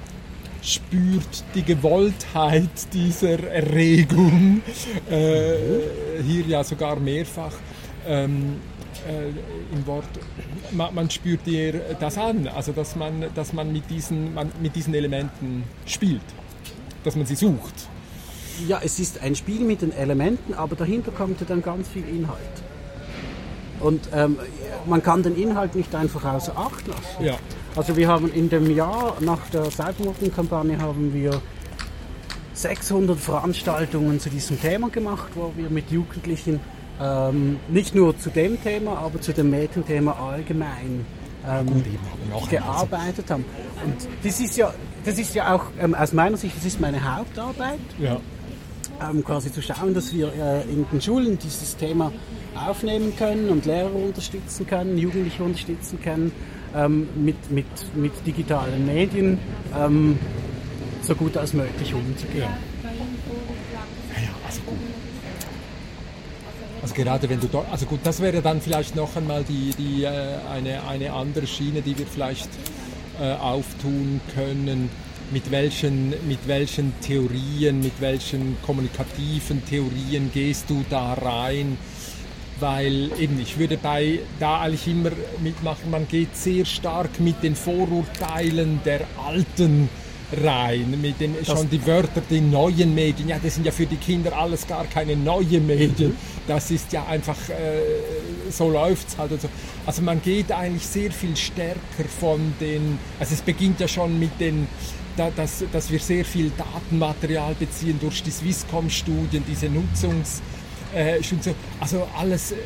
[0.62, 4.62] spürt die Gewolltheit dieser Erregung,
[5.10, 5.54] äh,
[6.26, 7.54] hier ja sogar mehrfach.
[8.06, 8.56] Ähm,
[9.08, 9.28] äh,
[9.74, 10.04] im Wort,
[10.70, 14.76] man, man spürt dir das an, also dass man, dass man, mit, diesen, man mit
[14.76, 16.22] diesen Elementen spielt,
[17.04, 17.88] dass man sie sucht.
[18.68, 22.04] Ja, es ist ein Spiel mit den Elementen, aber dahinter kommt ja dann ganz viel
[22.06, 22.38] Inhalt.
[23.80, 24.38] Und ähm,
[24.86, 27.24] man kann den Inhalt nicht einfach außer Acht lassen.
[27.24, 27.36] Ja.
[27.74, 31.40] Also wir haben in dem Jahr nach der Cybermobbing-Kampagne haben wir
[32.54, 36.60] 600 Veranstaltungen zu diesem Thema gemacht, wo wir mit Jugendlichen
[37.00, 41.04] ähm, nicht nur zu dem Thema, aber zu dem Mädchenthema allgemein
[41.48, 43.44] ähm, Gut, gearbeitet haben.
[43.84, 44.72] Und das ist ja,
[45.04, 48.20] das ist ja auch ähm, aus meiner Sicht, das ist meine Hauptarbeit, Ja.
[49.10, 52.12] ähm, quasi zu schauen, dass wir äh, in den Schulen dieses Thema
[52.54, 56.30] aufnehmen können und Lehrer unterstützen können, Jugendliche unterstützen können,
[56.76, 59.38] ähm, mit, mit, mit digitalen Medien
[59.76, 60.18] ähm,
[61.02, 62.42] so gut als möglich umzugehen.
[62.42, 64.78] Ja, ja, also gut.
[66.82, 70.02] Also gerade wenn du dort, also gut, das wäre dann vielleicht noch einmal die, die,
[70.02, 70.10] äh,
[70.52, 72.48] eine, eine andere Schiene, die wir vielleicht
[73.20, 74.90] äh, auftun können.
[75.30, 81.78] Mit welchen, mit welchen Theorien, mit welchen kommunikativen Theorien gehst du da rein?
[82.58, 87.54] Weil eben, ich würde bei da eigentlich immer mitmachen, man geht sehr stark mit den
[87.54, 89.88] Vorurteilen der alten
[90.42, 93.96] rein, mit den schon die Wörter, die neuen Medien, ja, das sind ja für die
[93.96, 96.16] Kinder alles gar keine neuen Medien.
[96.46, 99.32] Das ist ja einfach, äh, so läuft's halt.
[99.32, 99.48] Und so.
[99.86, 104.40] Also man geht eigentlich sehr viel stärker von den, also es beginnt ja schon mit
[104.40, 104.66] den,
[105.16, 110.40] da, dass, dass wir sehr viel Datenmaterial beziehen durch die Swisscom-Studien, diese Nutzungs,
[110.94, 111.20] äh,
[111.80, 112.56] also alles äh,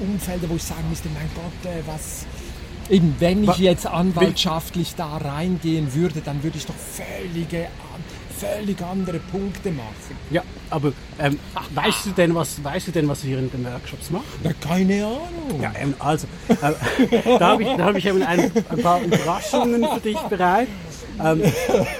[0.00, 2.26] Umfelder, wo ich sagen müsste, mein Gott, äh, was,
[2.88, 7.66] Eben, wenn ich jetzt anwaltschaftlich da reingehen würde, dann würde ich doch völlige,
[8.38, 10.16] völlig andere Punkte machen.
[10.30, 11.38] Ja, aber ähm,
[11.74, 14.24] weißt, du denn, was, weißt du denn, was wir in den Workshops machen?
[14.42, 15.60] Na, keine Ahnung.
[15.60, 16.54] Ja, ähm, also, äh,
[17.38, 20.68] da habe ich, da hab ich eben ein, ein paar Überraschungen für dich bereit.
[21.18, 21.42] Ähm,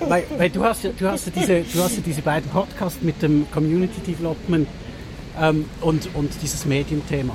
[0.09, 3.01] weil, weil du hast ja, du hast ja diese, du hast ja diese beiden Podcasts
[3.01, 4.69] mit dem Community Development
[5.41, 7.35] ähm, und, und dieses Medienthema.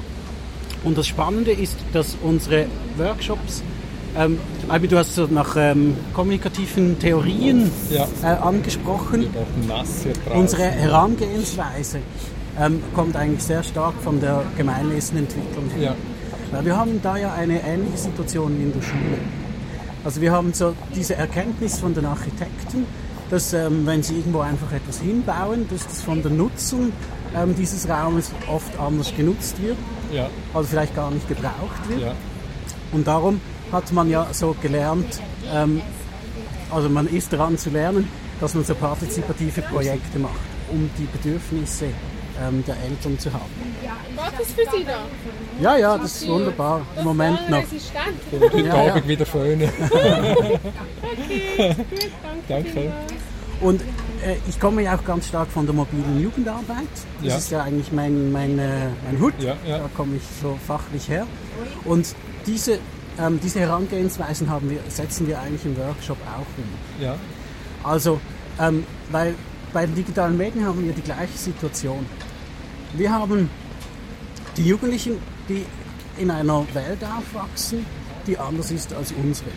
[0.83, 2.65] Und das Spannende ist, dass unsere
[2.97, 3.61] Workshops,
[4.17, 8.07] ähm, Albi, du hast so nach ähm, kommunikativen Theorien Ja.
[8.23, 9.27] äh, angesprochen.
[10.33, 11.99] Unsere Herangehensweise
[12.59, 15.65] ähm, kommt eigentlich sehr stark von der Gemeinlesenentwicklung.
[15.79, 15.95] Ja.
[16.51, 19.17] Weil wir haben da ja eine ähnliche Situation in der Schule.
[20.03, 22.85] Also wir haben so diese Erkenntnis von den Architekten,
[23.29, 26.91] dass ähm, wenn sie irgendwo einfach etwas hinbauen, dass das von der Nutzung
[27.35, 29.77] ähm, dieses Raumes oft anders genutzt wird,
[30.11, 32.01] Ja, also vielleicht gar nicht gebraucht wird.
[32.01, 32.13] ja,
[32.91, 33.39] Und darum
[33.71, 35.21] hat man ja so gelernt,
[35.53, 35.81] ähm,
[36.71, 38.07] also man ist daran zu lernen,
[38.39, 40.39] dass man so partizipative Projekte macht,
[40.71, 41.85] um die Bedürfnisse
[42.41, 43.51] ähm, der Eltern zu haben.
[44.15, 44.99] War das für Sie da?
[45.61, 46.81] Ja, ja, das ist wunderbar.
[46.97, 47.61] Im Moment noch.
[47.61, 48.53] Resistent.
[48.53, 48.91] Den Ja, ja.
[48.93, 49.69] Abend wieder föhnen.
[51.23, 52.11] Okay, gut,
[52.47, 52.71] danke.
[52.73, 52.91] Danke.
[53.61, 53.81] Und
[54.47, 56.87] ich komme ja auch ganz stark von der mobilen Jugendarbeit.
[57.21, 57.37] Das Ja.
[57.37, 59.33] ist ja eigentlich mein, mein, äh, mein Hut.
[59.39, 59.79] Ja, ja.
[59.79, 61.25] Da komme ich so fachlich her.
[61.85, 62.79] Und diese,
[63.19, 67.03] ähm, diese Herangehensweisen haben wir, setzen wir eigentlich im Workshop auch um.
[67.03, 67.15] Ja,
[67.83, 68.19] Also,
[68.59, 69.35] ähm, weil
[69.73, 72.05] bei den digitalen Medien haben wir die gleiche Situation.
[72.93, 73.49] Wir haben
[74.57, 75.13] die Jugendlichen,
[75.49, 75.65] die
[76.17, 77.85] in einer Welt aufwachsen,
[78.27, 79.49] die anders ist als unsere.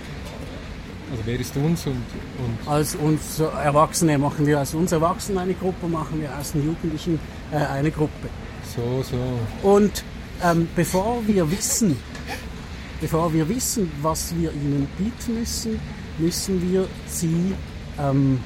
[1.14, 2.68] Also wer ist uns und, und?
[2.68, 7.20] Als uns Erwachsene machen wir als uns Erwachsene eine Gruppe, machen wir als den Jugendlichen
[7.52, 8.28] äh, eine Gruppe.
[8.74, 9.68] so, so.
[9.68, 10.02] Und
[10.42, 11.96] ähm, bevor wir wissen,
[13.00, 15.80] bevor wir wissen, was wir ihnen bieten müssen,
[16.18, 17.54] müssen wir sie,
[18.00, 18.40] ähm,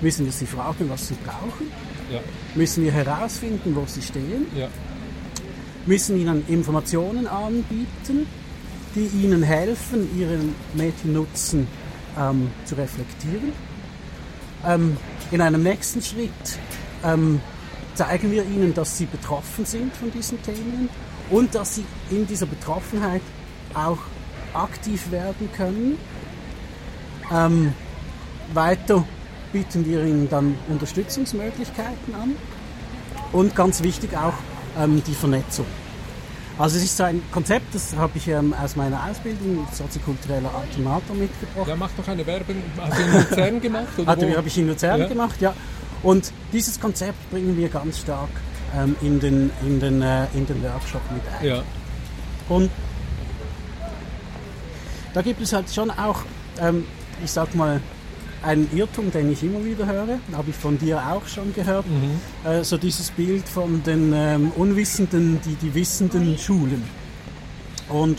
[0.00, 1.70] müssen wir sie fragen, was sie brauchen,
[2.12, 2.20] Ja,
[2.56, 4.68] müssen wir herausfinden, wo sie stehen, ja,
[5.86, 8.26] müssen ihnen Informationen anbieten,
[8.96, 11.68] die ihnen helfen, ihren Mediennutzen
[12.18, 13.52] ähm, zu reflektieren.
[14.66, 14.96] Ähm,
[15.30, 16.30] in einem nächsten Schritt
[17.04, 17.40] ähm,
[17.94, 20.88] zeigen wir ihnen, dass sie betroffen sind von diesen Themen
[21.30, 23.22] und dass sie in dieser Betroffenheit
[23.74, 23.98] auch
[24.54, 25.98] aktiv werden können.
[27.32, 27.72] Ähm,
[28.54, 29.04] weiter
[29.52, 32.36] bieten wir ihnen dann Unterstützungsmöglichkeiten an
[33.32, 34.34] und ganz wichtig auch
[34.78, 35.66] ähm, die Vernetzung.
[36.58, 41.14] Also es ist so ein Konzept, das habe ich ähm, aus meiner Ausbildung soziokultureller Automator
[41.14, 41.68] mitgebracht.
[41.68, 42.56] ja, mach doch eine Werbung.
[42.78, 43.88] Hast du in Luzern gemacht?
[43.98, 44.36] Oder wo?
[44.36, 45.06] habe ich in Luzern Ja.
[45.06, 45.52] gemacht, ja.
[46.02, 48.30] Und dieses Konzept bringen wir ganz stark
[48.74, 51.46] ähm, in, den, in, den, äh, in den Workshop mit ein.
[51.46, 51.62] Ja,
[52.48, 52.70] Und
[55.12, 56.22] da gibt es halt schon auch,
[56.60, 56.84] ähm,
[57.22, 57.80] ich sag mal,
[58.46, 61.84] einen Irrtum, den ich immer wieder höre, habe ich von dir auch schon gehört,
[62.44, 66.82] äh, so dieses Bild von den ähm, Unwissenden, die die Wissenden schulen.
[67.88, 68.18] Und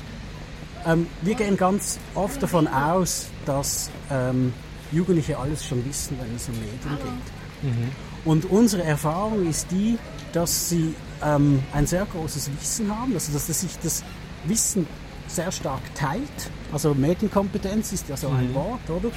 [0.86, 4.54] ähm, wir gehen ganz oft davon aus, dass ähm,
[4.92, 8.26] Jugendliche alles schon wissen, wenn es um Medien geht.
[8.26, 9.98] Und unsere Erfahrung ist die,
[10.34, 14.04] dass sie ähm, ein sehr großes Wissen haben, also dass sich das
[14.46, 14.86] Wissen
[15.28, 16.52] sehr stark teilt.
[16.72, 19.10] Also Medienkompetenz ist ja so ein Wort, oder?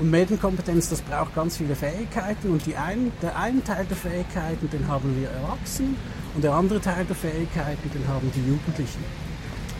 [0.00, 4.68] Und Medienkompetenz, das braucht ganz viele Fähigkeiten und die ein, der eine Teil der Fähigkeiten,
[4.70, 5.94] den haben wir Erwachsenen
[6.34, 9.04] und der andere Teil der Fähigkeiten, den haben die Jugendlichen.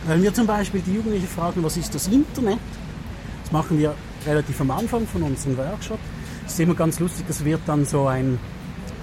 [0.05, 2.59] Wenn wir zum Beispiel die Jugendlichen fragen, was ist das Internet?
[3.43, 3.95] Das machen wir
[4.27, 5.99] relativ am Anfang von unserem Workshop.
[6.43, 8.37] Das ist immer ganz lustig, das wird dann so ein,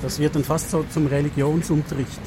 [0.02, 2.20] das wird dann fast so zum Religionsunterricht.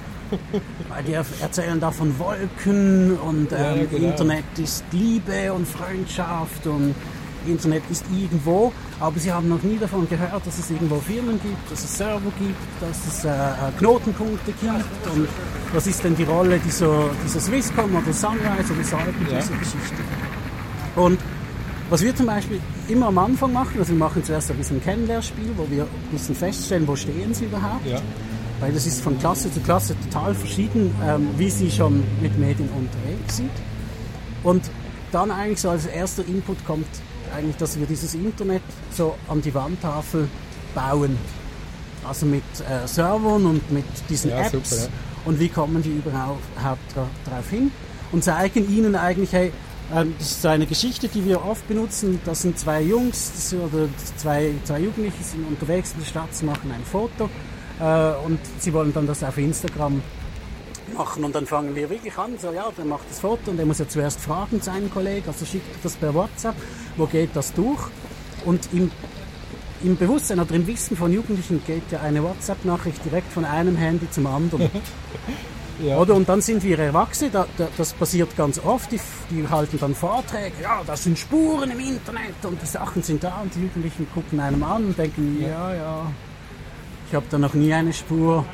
[0.90, 4.08] Weil die er- erzählen da von Wolken und Ja, ähm, genau.
[4.10, 6.96] Internet ist Liebe und Freundschaft und
[7.48, 11.72] Internet ist irgendwo, aber sie haben noch nie davon gehört, dass es irgendwo Firmen gibt,
[11.72, 15.28] dass es Server gibt, dass es äh, äh, Knotenpunkte gibt und
[15.74, 19.40] was ist denn die Rolle dieser, dieser Swisscom oder Sunrise oder Salben Ja.
[19.40, 20.02] dieser Geschichte.
[20.96, 21.20] Und
[21.90, 24.84] was wir zum Beispiel immer am Anfang machen, also wir machen zuerst ein bisschen ein
[24.84, 27.86] Kennenlernspiel, wo wir ein bisschen feststellen, wo stehen sie überhaupt.
[27.86, 28.00] ja,
[28.60, 32.70] Weil das ist von Klasse zu Klasse total verschieden, ähm, wie sie schon mit Medien
[32.70, 33.52] unterwegs sind.
[34.44, 34.70] Und
[35.12, 36.88] dann eigentlich so als erster Input kommt
[37.36, 38.62] eigentlich, dass wir dieses Internet
[38.96, 40.28] so an die Wandtafel
[40.76, 41.18] bauen.
[42.08, 44.70] Also mit äh, Servern und mit diesen Ja, Apps.
[44.70, 44.88] super, ja.
[45.26, 46.78] Und wie kommen die überhaupt dra
[47.30, 47.72] drauf hin?
[48.12, 49.52] Und zeigen ihnen eigentlich, hey,
[49.94, 52.20] ähm, das ist so eine Geschichte, die wir oft benutzen.
[52.26, 56.72] Das sind zwei Jungs oder zwei, zwei Jugendliche sind unterwegs in der Stadt, sie machen
[56.72, 57.30] ein Foto
[57.80, 60.02] äh, und sie wollen dann das auf Instagram
[60.94, 63.66] machen und dann fangen wir wirklich an, so ja, der macht das Foto und der
[63.66, 66.56] muss ja zuerst fragen, seinen Kollegen, also schickt er das per WhatsApp,
[66.98, 67.82] wo geht das durch
[68.46, 68.92] und im,
[69.84, 74.10] im Bewusstsein oder im Wissen von Jugendlichen geht ja eine WhatsApp-Nachricht direkt von einem Handy
[74.10, 74.70] zum anderen.
[75.84, 75.98] ja.
[75.98, 76.16] Oder?
[76.16, 79.00] Und dann sind wir Erwachsene, da, da, das passiert ganz oft, die,
[79.30, 83.42] die halten dann Vorträge, ja, das sind Spuren im Internet und die Sachen sind da
[83.42, 86.12] und die Jugendlichen gucken einem an und denken, ja, ja,
[87.08, 88.46] ich habe da noch nie eine Spur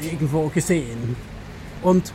[0.00, 1.16] irgendwo gesehen.
[1.82, 2.12] Und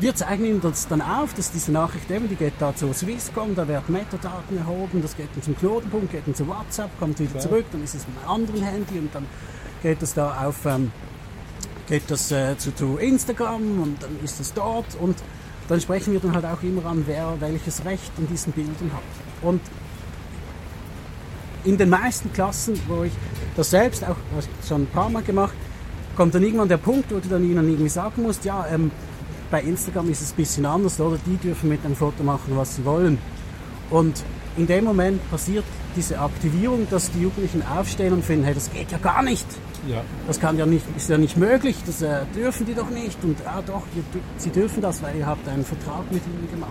[0.00, 3.54] wir zeigen ihnen das dann auf, dass diese Nachricht eben, die geht da zur Swisscom,
[3.54, 7.30] da werden Metadaten erhoben, das geht dann zum Knotenpunkt, geht dann zu WhatsApp, kommt wieder
[7.32, 7.42] Klar.
[7.42, 9.26] zurück, dann ist es mit einem anderen Handy und dann
[9.82, 10.90] geht es da auf ähm,
[11.86, 15.16] geht das äh, zu, zu Instagram und dann ist es dort und
[15.68, 19.02] dann sprechen wir dann halt auch immer an, wer welches Recht in diesen Bildern hat.
[19.42, 19.60] Und
[21.64, 23.12] in den meisten Klassen, wo ich
[23.56, 24.16] das selbst auch
[24.66, 25.54] schon ein paar Mal gemacht,
[26.16, 28.90] kommt dann irgendwann der Punkt, wo du dann ihnen irgendwie sagen musst, ja, ähm,
[29.50, 31.18] bei Instagram ist es ein bisschen anders, oder?
[31.26, 33.18] Die dürfen mit einem Foto machen, was sie wollen.
[33.90, 34.22] Und
[34.56, 35.64] in dem Moment passiert
[35.96, 39.46] diese Aktivierung, dass die Jugendlichen aufstehen und finden, hey, das geht ja gar nicht.
[39.88, 40.02] Ja.
[40.26, 43.22] Das kann ja nicht, ist ja nicht möglich, das äh, dürfen die doch nicht.
[43.24, 44.02] Und ah doch, ihr,
[44.36, 46.70] sie dürfen das, weil ihr habt einen Vertrag mit ihnen gemacht.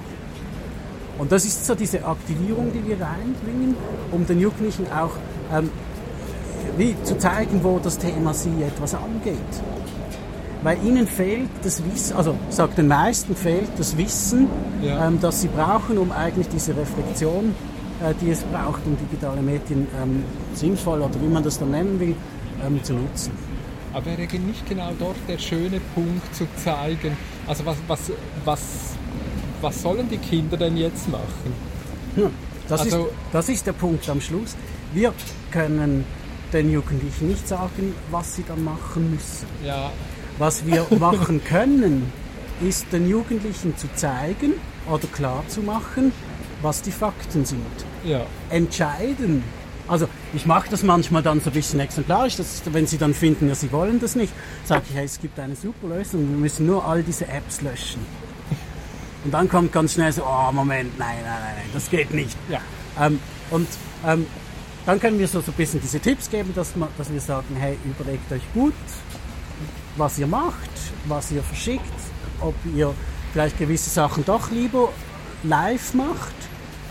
[1.18, 3.76] Und das ist so diese Aktivierung, die wir reinbringen,
[4.12, 5.12] um den Jugendlichen auch
[5.54, 5.70] ähm,
[6.78, 9.36] wie zu zeigen, wo das Thema sie etwas angeht.
[10.62, 14.48] Weil ihnen fehlt das Wissen, also sagt den meisten fehlt das Wissen,
[14.82, 15.08] Ja.
[15.08, 17.56] ähm, das sie brauchen, um eigentlich diese Reflexion,
[18.04, 21.98] äh, die es braucht, um digitale Medien ähm, sinnvoll oder wie man das dann nennen
[22.00, 22.16] will,
[22.66, 23.32] ähm, zu nutzen.
[23.94, 28.00] Aber wäre nicht genau dort der schöne Punkt zu zeigen, also was, was,
[28.44, 28.60] was,
[29.62, 31.54] was sollen die Kinder denn jetzt machen?
[32.18, 32.30] Ja,
[32.68, 34.56] das, Also- ist, das ist der Punkt am Schluss.
[34.94, 35.14] Wir
[35.52, 36.04] können
[36.54, 39.48] den Jugendlichen nicht sagen, was sie dann machen müssen.
[39.66, 39.92] Ja,
[40.38, 42.12] Was wir machen können,
[42.62, 44.54] ist den Jugendlichen zu zeigen
[44.90, 46.12] oder klar zu machen,
[46.62, 47.66] was die Fakten sind.
[48.04, 49.44] ja, Entscheiden.
[49.88, 53.48] Also ich mache das manchmal dann so ein bisschen exemplarisch, dass, wenn sie dann finden,
[53.48, 54.32] ja, sie wollen das nicht,
[54.64, 58.06] sage ich, hey, es gibt eine super Lösung, wir müssen nur all diese Apps löschen.
[59.26, 62.38] Und dann kommt ganz schnell so, oh Moment, nein, nein, nein, nein das geht nicht.
[62.50, 62.60] ja.
[63.04, 63.68] Ähm, und
[64.06, 64.28] ähm,
[64.90, 67.56] dann können wir so, so ein bisschen diese Tipps geben, dass, man, dass wir sagen,
[67.60, 68.74] hey, überlegt euch gut,
[69.98, 70.72] was ihr macht,
[71.06, 71.84] was ihr verschickt,
[72.42, 72.92] ob ihr
[73.32, 74.92] vielleicht gewisse Sachen doch lieber
[75.44, 76.34] live macht,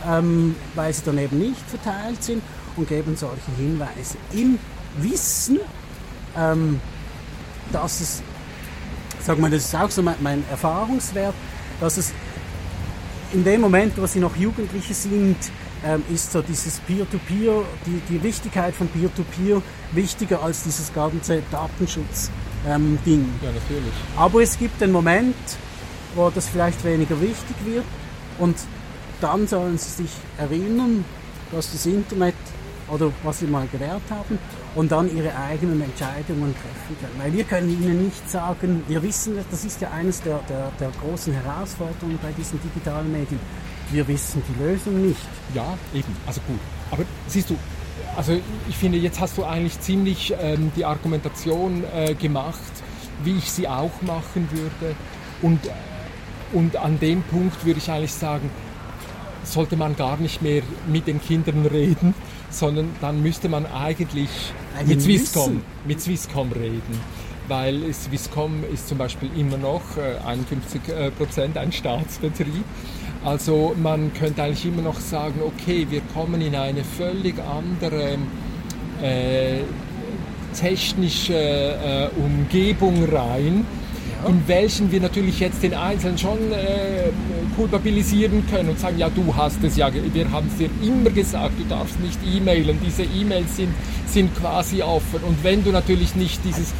[0.09, 2.41] ähm, weil sie dann eben nicht verteilt sind
[2.77, 4.61] und geben solche Hinweise im
[4.99, 5.59] Wissen,
[6.37, 6.81] ähm,
[7.73, 8.23] dass es,
[9.19, 11.35] sag mal, das ist auch so mein, mein Erfahrungswert,
[11.81, 12.13] dass es
[13.33, 15.37] in dem Moment, wo sie noch Jugendliche sind,
[15.85, 19.63] ähm, ist so dieses Peer-to-Peer, die, die Wichtigkeit von Peer-to-Peer
[19.93, 23.29] wichtiger als dieses ganze Datenschutz-Ding.
[23.43, 23.95] Ja, natürlich.
[24.17, 25.37] Aber es gibt den Moment,
[26.15, 27.85] wo das vielleicht weniger wichtig wird
[28.39, 28.57] und
[29.21, 31.05] dann sollen sie sich erinnern,
[31.53, 32.35] dass das Internet
[32.89, 34.39] oder was sie mal gelernt haben
[34.75, 37.15] und dann ihre eigenen Entscheidungen treffen können.
[37.19, 40.91] Weil wir können ihnen nicht sagen, wir wissen, das ist ja eines der, der, der
[41.03, 43.41] großen Herausforderungen bei diesen digitalen Medien,
[43.91, 45.21] wir wissen die Lösung nicht.
[45.55, 46.15] Ja, eben.
[46.27, 46.61] Also gut.
[46.91, 47.57] Aber siehst du,
[48.17, 48.33] also
[48.69, 52.59] ich finde, jetzt hast du eigentlich ziemlich ähm, die Argumentation äh, gemacht,
[53.25, 54.95] wie ich sie auch machen würde.
[55.43, 55.71] Und, äh,
[56.53, 58.51] und an dem Punkt würde ich eigentlich sagen,
[59.45, 62.15] sollte man gar nicht mehr mit den Kindern reden,
[62.51, 64.29] sondern dann müsste man eigentlich
[64.77, 65.65] Weil mit Swisscom, müssen.
[65.87, 67.01] mit Swisscom reden.
[67.49, 72.65] Weil Swisscom ist zum Beispiel immer noch äh, 51 äh, Prozent ein Staatsbetrieb.
[73.25, 78.19] Also man könnte eigentlich immer noch sagen, okay, wir kommen in eine völlig andere
[79.03, 79.63] äh,
[80.59, 83.67] technische äh, Umgebung rein,
[84.27, 87.11] in welchen wir natürlich jetzt den Einzelnen schon äh,
[87.57, 91.59] kulpabilisieren können und sagen, ja, du hast es ja, wir haben es dir immer gesagt,
[91.59, 93.73] du darfst nicht e-mailen, diese E-Mails sind,
[94.07, 95.21] sind quasi offen.
[95.27, 96.73] Und wenn du natürlich nicht dieses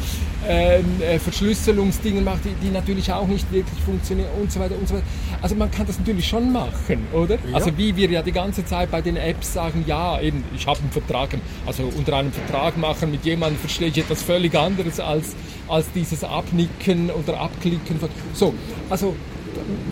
[0.47, 4.95] äh, Verschlüsselungsdinge machst, die, die natürlich auch nicht wirklich funktionieren und so weiter und so
[4.95, 5.05] weiter.
[5.41, 7.35] Also man kann das natürlich schon machen, oder?
[7.35, 7.55] Ja.
[7.55, 10.79] Also wie wir ja die ganze Zeit bei den Apps sagen, ja, eben, ich habe
[10.79, 11.29] einen Vertrag,
[11.65, 15.35] also unter einem Vertrag machen mit jemandem verstehe ich etwas völlig anderes als,
[15.67, 17.99] als dieses Abnicken oder Abklicken.
[17.99, 18.53] Von, so,
[18.89, 19.15] also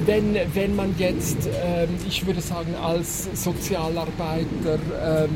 [0.05, 5.29] wenn, wenn man jetzt, ähm, ich würde sagen, als Sozialarbeiter ähm,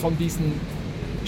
[0.00, 0.52] von diesen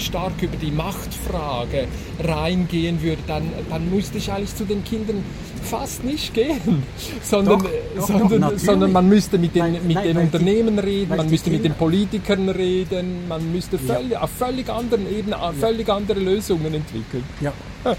[0.01, 1.87] stark über die Machtfrage
[2.23, 5.23] reingehen würde, dann, dann müsste ich eigentlich zu den Kindern
[5.63, 6.83] fast nicht gehen,
[7.23, 8.63] sondern, Doch, doch, sondern, natürlich.
[8.63, 11.49] sondern man müsste mit den, Weil- mit nein, den weil die- Unternehmen reden, man müsste
[11.51, 16.73] mit den Politikern reden, man müsste völlig, auf völlig anderen Ebenen auf völlig andere Lösungen
[16.73, 17.23] entwickeln.
[17.39, 17.53] Ja.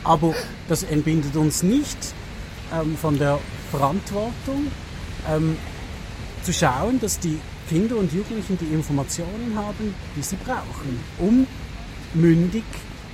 [0.04, 0.34] Aber
[0.68, 1.96] das entbindet uns nicht
[2.72, 3.38] ähm, von der
[3.70, 4.66] Verantwortung,
[5.32, 5.56] ähm,
[6.42, 7.38] zu schauen, dass die
[7.68, 11.46] Kinder und Jugendlichen die Informationen haben, die sie brauchen, um
[12.14, 12.64] mündig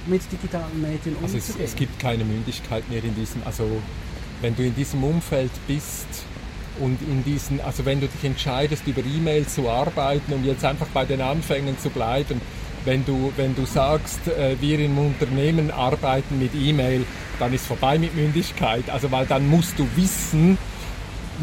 [0.06, 1.64] mit digitalen Medien Also es, umzugehen.
[1.66, 3.64] es gibt keine Mündigkeit mehr in diesem, also
[4.40, 6.06] wenn du in diesem Umfeld bist
[6.80, 10.86] und in diesen, also wenn du dich entscheidest, über E-Mail zu arbeiten und jetzt einfach
[10.88, 12.40] bei den Anfängen zu bleiben,
[12.84, 17.04] wenn du, wenn du sagst, äh, wir im Unternehmen arbeiten mit E-Mail,
[17.38, 18.88] dann ist vorbei mit Mündigkeit.
[18.88, 20.56] Also weil dann musst du wissen,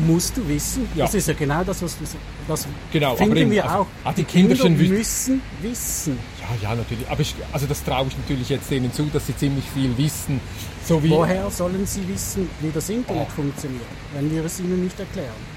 [0.07, 0.87] musst du wissen.
[0.95, 1.05] Ja.
[1.05, 2.05] Das ist ja genau das, was du
[2.47, 4.11] das Genau, aber finden eben, wir also, auch.
[4.11, 6.17] die die Kinder Kinder müssen wissen.
[6.61, 9.35] Ja, ja, natürlich, aber ich, also das traue ich natürlich jetzt denen zu, dass sie
[9.37, 10.39] ziemlich viel wissen.
[10.87, 13.35] So wie, Woher sollen sie wissen, wie das Internet Oh.
[13.35, 13.81] funktioniert,
[14.13, 15.55] wenn wir es ihnen nicht erklären?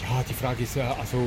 [0.00, 1.18] Ja, die Frage ist ja, also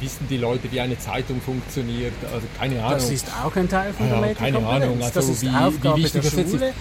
[0.00, 2.14] wissen die Leute, wie eine Zeitung funktioniert?
[2.32, 2.92] Also keine Ahnung.
[2.92, 4.82] Das ist auch ein Teil von Ja, der keine Medienkompetenz.
[4.84, 6.74] Ahnung, also das ist wie- wie Aufgabe wichtig der das jetzt Schule, ist.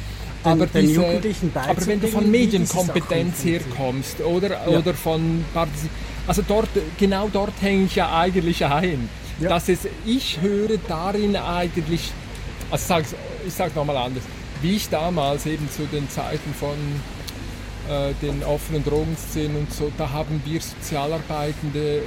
[0.44, 4.68] aber, den diese, aber wenn du von Medienkompetenz herkommst oder, Ja.
[4.80, 5.90] oder von Partizi-
[6.28, 9.10] also dort, genau dort hänge ich ja eigentlich ein.
[9.40, 9.50] Ja.
[9.50, 12.12] dass es, ich höre darin eigentlich,
[12.72, 13.14] also sag's,
[13.46, 14.24] ich sage nochmal anders,
[14.62, 16.76] wie ich damals eben zu den Zeiten von
[17.88, 22.02] äh, den offenen Drogenszenen und so, da haben wir Sozialarbeitende äh,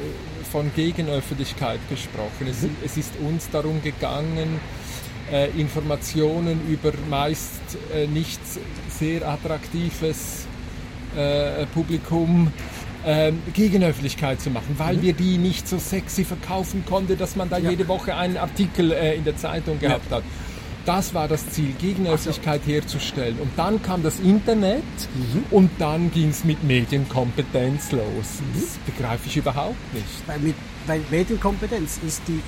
[0.50, 2.48] von Gegenöffentlichkeit gesprochen.
[2.48, 4.60] Es, es ist uns darum gegangen,
[5.30, 7.60] äh, Informationen über meist
[7.94, 8.40] äh, nicht
[8.88, 10.46] sehr attraktives
[11.16, 12.52] äh, Publikum
[13.06, 17.58] ähm, Gegenöffentlichkeit zu machen, weil wir die nicht so sexy verkaufen konnten, dass man da
[17.58, 17.70] Ja.
[17.70, 20.22] jede Woche einen Artikel äh, in der Zeitung gehabt hat.
[20.86, 23.36] Das war das Ziel, Gegenöffentlichkeit herzustellen.
[23.38, 24.82] Und dann kam das Internet
[25.50, 28.38] und dann ging es mit Medienkompetenz los.
[28.54, 30.06] Das begreife ich überhaupt nicht.
[30.26, 30.54] Weil, mit,
[30.86, 32.40] weil Medienkompetenz ist die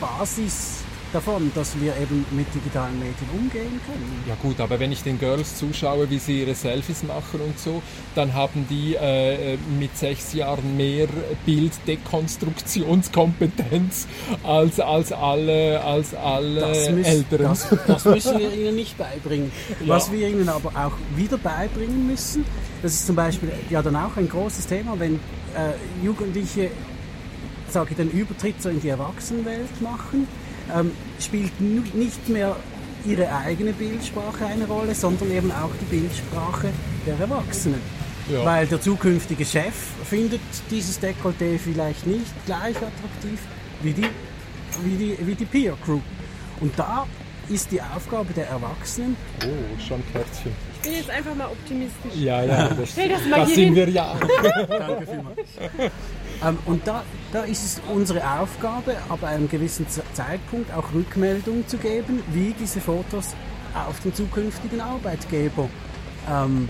[0.00, 0.82] Basis
[1.16, 4.22] davon, dass wir eben mit digitalen Medien umgehen können.
[4.28, 7.80] Ja gut, aber wenn ich den Girls zuschaue, wie sie ihre Selfies machen und so,
[8.14, 11.08] dann haben die äh, mit sechs Jahren mehr
[11.46, 14.06] Bilddekonstruktionskompetenz
[14.44, 17.46] als, als alle, als alle Das, müssen, Älteren.
[17.46, 19.50] das, das müssen wir ihnen nicht beibringen.
[19.80, 19.88] Ja.
[19.94, 22.44] Was wir ihnen aber auch wieder beibringen müssen,
[22.82, 25.72] das ist zum Beispiel ja dann auch ein großes Thema, wenn äh,
[26.04, 26.68] Jugendliche
[27.68, 30.28] sage ich, den Übertritt so in die Erwachsenenwelt machen,
[30.74, 32.56] ähm, spielt nicht mehr
[33.04, 36.70] ihre eigene Bildsprache eine Rolle, sondern eben auch die Bildsprache
[37.06, 37.80] der Erwachsenen.
[38.30, 38.44] Ja.
[38.44, 39.74] Weil der zukünftige Chef
[40.08, 40.40] findet
[40.70, 43.40] dieses Dekolleté vielleicht nicht gleich attraktiv
[43.82, 44.08] wie die,
[44.82, 46.02] wie die, wie die Peer Group.
[46.60, 47.06] Und da
[47.48, 50.52] ist die Aufgabe der Erwachsenen, Oh, schon Kerzchen.
[50.86, 52.14] Ich bin jetzt einfach mal optimistisch.
[52.14, 53.74] Ja, ja, das, Stell das mal das sind hin.
[53.74, 54.14] wir ja.
[54.68, 55.38] Danke vielmals.
[56.44, 61.76] ähm, und da, da ist es unsere Aufgabe, ab einem gewissen Zeitpunkt auch Rückmeldung zu
[61.78, 63.34] geben, wie diese Fotos
[63.74, 65.68] auf den zukünftigen Arbeitgeber
[66.30, 66.68] ähm,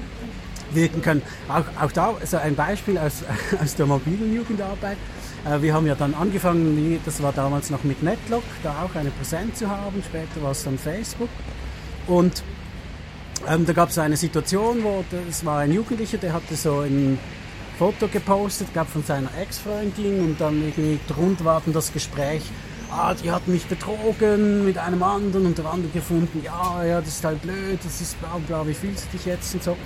[0.73, 1.23] wirken können.
[1.49, 3.23] Auch, auch da so ein Beispiel aus,
[3.63, 4.97] aus der mobilen Jugendarbeit.
[5.45, 9.11] Äh, wir haben ja dann angefangen, das war damals noch mit Netlock, da auch eine
[9.11, 10.03] Präsenz zu haben.
[10.03, 11.29] Später war es dann Facebook.
[12.07, 12.43] Und
[13.49, 17.19] ähm, da gab es eine Situation, wo das war ein Jugendlicher, der hatte so ein
[17.79, 22.43] Foto gepostet, gab von seiner Ex-Freundin und dann irgendwie drunter war dann das Gespräch,
[22.91, 27.09] ah, die hat mich betrogen mit einem anderen und der andere gefunden, ja, ja, das
[27.11, 29.77] ist halt blöd, das ist bla bla, wie fühlst du dich jetzt und so.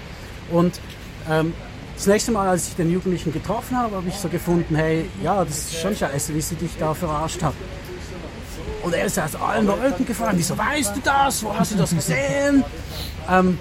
[0.51, 0.81] Und
[1.29, 1.53] ähm,
[1.97, 5.45] das nächste Mal, als ich den Jugendlichen getroffen habe, habe ich so gefunden, hey, ja,
[5.45, 7.55] das ist schon scheiße, wie sie dich da verarscht hat.
[8.83, 10.37] Und er ist aus allen Wolken gefallen.
[10.39, 11.43] Wieso weißt du das?
[11.45, 12.65] Wo hast du das gesehen?
[13.29, 13.59] Ähm,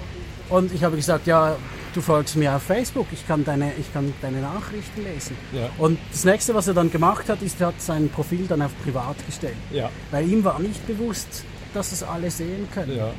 [0.48, 1.56] und ich habe gesagt, ja,
[1.94, 5.36] du folgst mir auf Facebook, ich kann deine, ich kann deine Nachrichten lesen.
[5.52, 5.68] Ja.
[5.78, 8.70] Und das nächste, was er dann gemacht hat, ist, er hat sein Profil dann auf
[8.82, 9.56] privat gestellt.
[9.70, 11.44] Ja, Weil ihm war nicht bewusst,
[11.74, 12.96] dass es alle sehen können.
[12.96, 13.10] ja.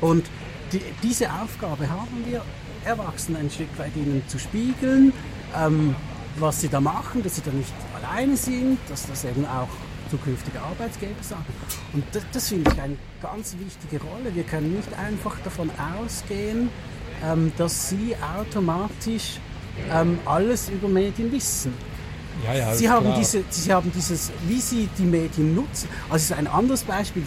[0.00, 0.26] Und
[0.72, 2.42] die, diese Aufgabe haben wir
[2.84, 5.12] Erwachsenen ein Stück weit ihnen zu spiegeln,
[5.56, 5.94] ähm,
[6.38, 9.68] was sie da machen, dass sie da nicht alleine sind, dass das eben auch
[10.10, 11.44] zukünftige Arbeitsgeber sagen.
[11.92, 14.34] Und das, das finde ich eine ganz wichtige Rolle.
[14.34, 15.70] Wir können nicht einfach davon
[16.02, 16.68] ausgehen,
[17.24, 19.38] ähm, dass sie automatisch
[19.92, 21.72] ähm, alles über Medien wissen.
[22.44, 23.18] ja, ja Sie haben, klar.
[23.18, 25.88] diese, Sie haben dieses, wie Sie die Medien nutzen.
[26.08, 27.22] Also es ist ein anderes Beispiel.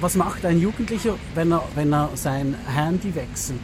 [0.00, 3.60] Was macht ein Jugendlicher, wenn er, wenn er sein Handy wechselt?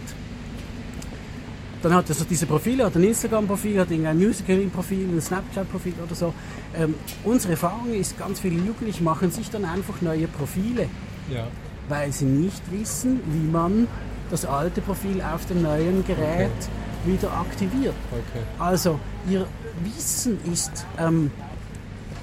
[1.83, 6.15] Dann hat er so diese Profile, hat ein Instagram-Profil, hat irgendein Musical.ly-Profil, ein Snapchat-Profil oder
[6.15, 6.35] so.
[6.77, 6.95] Ähm,
[7.25, 10.87] unsere Erfahrung ist, ganz viele Jugendliche machen sich dann einfach neue Profile,
[11.31, 11.47] Ja.
[11.89, 13.89] weil sie nicht wissen, wie man
[14.31, 16.51] das alte Profil auf dem neuen Gerät
[17.07, 17.95] wieder aktiviert.
[18.11, 18.43] Okay.
[18.59, 18.99] Also,
[19.29, 19.47] Ihr
[19.85, 21.31] Wissen ist ähm,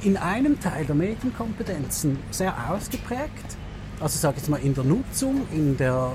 [0.01, 3.57] in einem Teil der Medienkompetenzen sehr ausgeprägt.
[3.99, 6.11] Also, sage ich jetzt mal, in der Nutzung, in der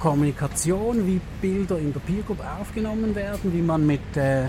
[0.00, 4.48] Kommunikation, wie Bilder in der Peer Group aufgenommen werden, wie man mit, äh,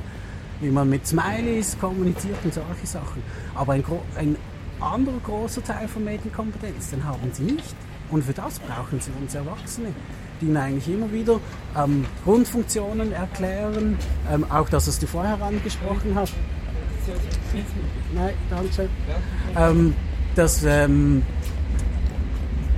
[0.61, 3.21] wie man mit Smileys kommuniziert und solche Sachen.
[3.55, 3.83] Aber ein,
[4.17, 4.35] ein
[4.79, 7.75] anderer großer Teil von Medienkompetenz, den haben Sie nicht.
[8.09, 9.89] Und für das brauchen Sie uns Erwachsene,
[10.39, 11.39] die Ihnen eigentlich immer wieder
[11.77, 13.97] ähm, Grundfunktionen erklären,
[14.31, 16.33] ähm, auch das, was du vorher angesprochen hast.
[18.13, 18.89] Nein, danke.
[19.55, 19.93] Ähm,
[20.35, 21.23] dass, ähm,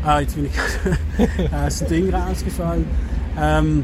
[0.04, 2.86] ah, jetzt bin ich aus dem Ding rausgefallen.
[3.40, 3.84] Ähm,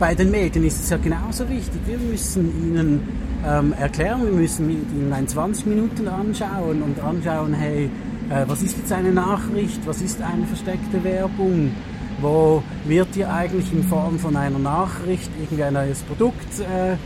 [0.00, 1.78] bei den Medien ist es ja genauso wichtig.
[1.84, 3.06] Wir müssen ihnen
[3.46, 7.90] ähm, erklären, wir müssen ihnen ein 20 Minuten anschauen und anschauen, hey,
[8.30, 11.72] äh, was ist jetzt eine Nachricht, was ist eine versteckte Werbung,
[12.22, 16.96] wo wird dir eigentlich in Form von einer Nachricht irgendwie ein neues Produkt äh,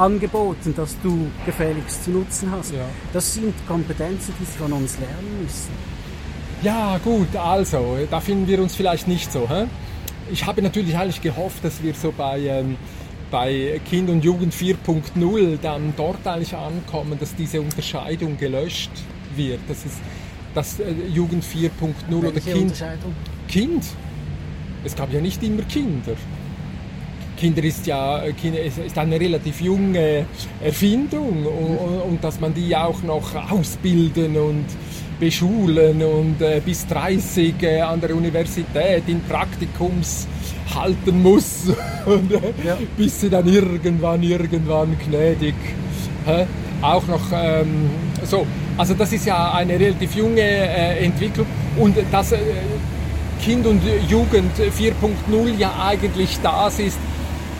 [0.00, 2.72] angeboten, das du gefälligst zu nutzen hast.
[2.72, 2.84] Ja.
[3.12, 5.72] Das sind Kompetenzen, die sie von uns lernen müssen.
[6.62, 9.48] Ja, gut, also, da finden wir uns vielleicht nicht so.
[9.48, 9.66] Hä?
[10.32, 12.76] Ich habe natürlich eigentlich gehofft, dass wir so bei, ähm,
[13.30, 18.90] bei Kind und Jugend 4.0 dann dort eigentlich ankommen, dass diese Unterscheidung gelöscht
[19.36, 19.60] wird.
[19.68, 19.98] Das ist
[20.54, 22.84] das äh, Jugend 4.0 oder Kind.
[23.48, 23.84] Kind.
[24.84, 26.14] Es gab ja nicht immer Kinder.
[27.36, 30.26] Kinder ist ja Kinder ist eine relativ junge
[30.62, 34.66] Erfindung und, und dass man die auch noch ausbilden und
[35.20, 40.26] beschulen und äh, bis 30 äh, an der Universität in Praktikums
[40.74, 41.64] halten muss.
[42.06, 42.76] Und, äh, Ja.
[42.96, 45.54] bis sie dann irgendwann irgendwann gnädig
[46.26, 46.46] hä,
[46.80, 47.90] auch noch ähm,
[48.24, 48.46] so.
[48.78, 51.46] Also das ist ja eine relativ junge äh, Entwicklung.
[51.76, 52.38] Und das äh,
[53.42, 56.98] Kind und Jugend 4.0 ja eigentlich das ist,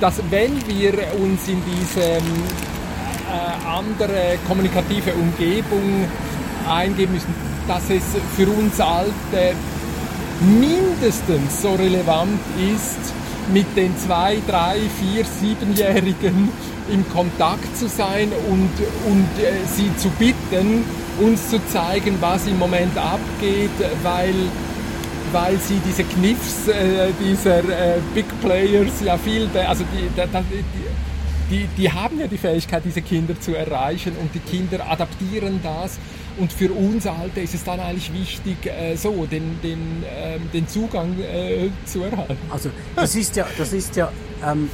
[0.01, 2.23] dass wenn wir uns in diese ähm,
[3.29, 6.07] äh, andere kommunikative Umgebung
[6.69, 7.35] eingeben müssen,
[7.71, 8.03] dass es
[8.37, 9.55] für uns Alte
[10.41, 12.41] mindestens so relevant
[12.75, 13.15] ist,
[13.53, 16.49] mit den zwei, drei, vier, siebenjährigen
[16.93, 18.73] im Kontakt zu sein und,
[19.09, 20.85] und äh, sie zu bitten,
[21.21, 23.71] uns zu zeigen, was im Moment abgeht,
[24.03, 24.35] weil
[25.33, 31.69] weil sie diese Kniffs äh, dieser äh, Big Players ja viel, also die, die, die,
[31.77, 36.01] die haben ja die Fähigkeit, diese Kinder zu erreichen und die Kinder adaptieren das.
[36.39, 40.67] Und für uns Alte ist es dann eigentlich wichtig, äh, so den, den, ähm, den
[40.69, 42.39] Zugang äh, zu erhalten.
[42.51, 44.11] Also das ist ja, das ist ja,
[44.47, 44.71] ähm,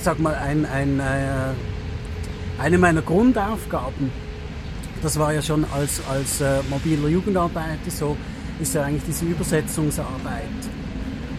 [0.00, 1.02] sag mal, ein, ein, äh,
[2.58, 4.10] eine meiner Grundaufgaben.
[5.02, 8.16] Das war ja schon als, als äh, mobiler Jugendarbeiter so,
[8.60, 10.44] ist ja eigentlich diese Übersetzungsarbeit.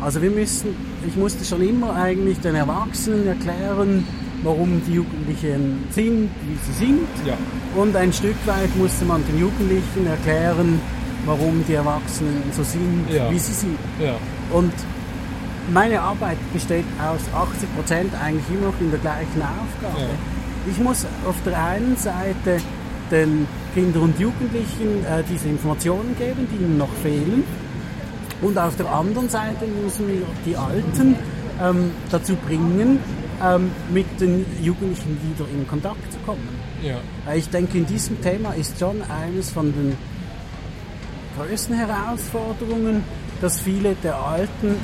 [0.02, 0.76] Also wir müssen,
[1.08, 4.06] ich musste schon immer eigentlich den Erwachsenen erklären,
[4.44, 7.08] warum die Jugendlichen sind, wie sie sind.
[7.26, 7.36] Ja.
[7.76, 10.80] Und ein Stück weit musste man den Jugendlichen erklären,
[11.26, 13.30] warum die Erwachsenen so sind, Ja.
[13.32, 13.78] wie sie sind.
[14.00, 14.16] Ja.
[14.52, 14.74] Und
[15.72, 20.10] meine Arbeit besteht aus 80 Prozent eigentlich immer noch in der gleichen Aufgabe.
[20.70, 22.58] Ich muss auf der einen Seite
[23.12, 27.44] den Kindern und Jugendlichen äh, diese Informationen geben, die ihnen noch fehlen.
[28.42, 31.16] Und auf der anderen Seite müssen wir die Alten
[31.62, 33.00] ähm, dazu bringen,
[33.44, 36.48] ähm, mit den Jugendlichen wieder in Kontakt zu kommen.
[36.82, 36.98] Ja.
[37.34, 39.98] Ich denke, in diesem Thema ist schon eines von den
[41.38, 43.04] größten Herausforderungen,
[43.42, 44.76] dass viele der Alten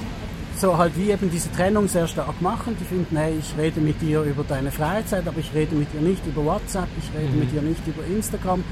[0.59, 2.75] so halt wie eben diese Trennung sehr stark machen.
[2.79, 6.01] Die finden, hey, ich rede mit dir über deine Freizeit, aber ich rede mit dir
[6.01, 8.63] nicht über WhatsApp, ich rede mit dir nicht über Instagram.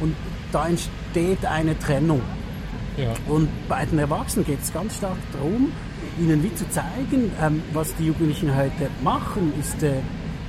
[0.00, 0.14] Und
[0.52, 2.22] da entsteht eine Trennung.
[2.96, 3.12] Ja.
[3.28, 5.72] Und bei den Erwachsenen geht es ganz stark darum,
[6.18, 9.94] ihnen wie zu zeigen, ähm, was die Jugendlichen heute machen, ist, äh,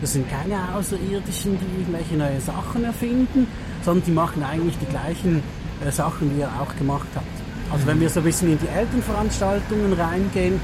[0.02, 3.48] das sind keine Außerirdischen, die irgendwelche neue Sachen erfinden,
[3.84, 5.42] sondern die machen eigentlich die gleichen
[5.86, 7.24] äh, Sachen, wie er auch gemacht hat.
[7.72, 10.60] Also wenn wir so ein bisschen in die Elternveranstaltungen reingehen,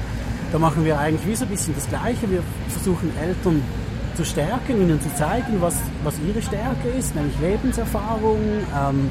[0.52, 2.30] da machen wir eigentlich wie so ein bisschen das Gleiche.
[2.30, 3.62] Wir versuchen Eltern
[4.14, 8.38] zu stärken, ihnen zu zeigen, was, was ihre Stärke ist, nämlich Lebenserfahrung,
[8.78, 9.10] ähm,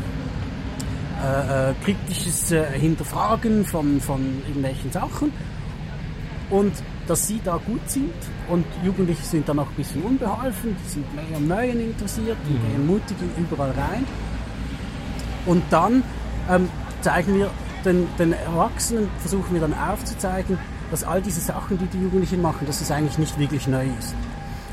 [1.23, 5.31] äh, äh, kritisches äh, Hinterfragen von, von irgendwelchen Sachen
[6.51, 6.73] und
[7.07, 8.13] dass sie da gut sind.
[8.49, 12.53] Und Jugendliche sind dann auch ein bisschen unbeholfen, die sind mehr am Neuen interessiert, die
[12.53, 14.05] gehen mutig überall rein.
[15.45, 16.03] Und dann
[16.49, 16.69] ähm,
[17.01, 17.49] zeigen wir
[17.83, 20.57] den, den Erwachsenen, versuchen wir dann aufzuzeigen,
[20.91, 24.13] dass all diese Sachen, die die Jugendlichen machen, dass es eigentlich nicht wirklich neu ist.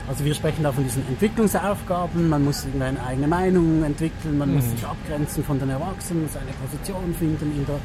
[0.08, 4.64] Also wir sprechen da von diesen Entwicklungsaufgaben, man muss eine eigene Meinung entwickeln, man muss
[4.70, 7.78] sich abgrenzen von den Erwachsenen, muss eine Position finden in der,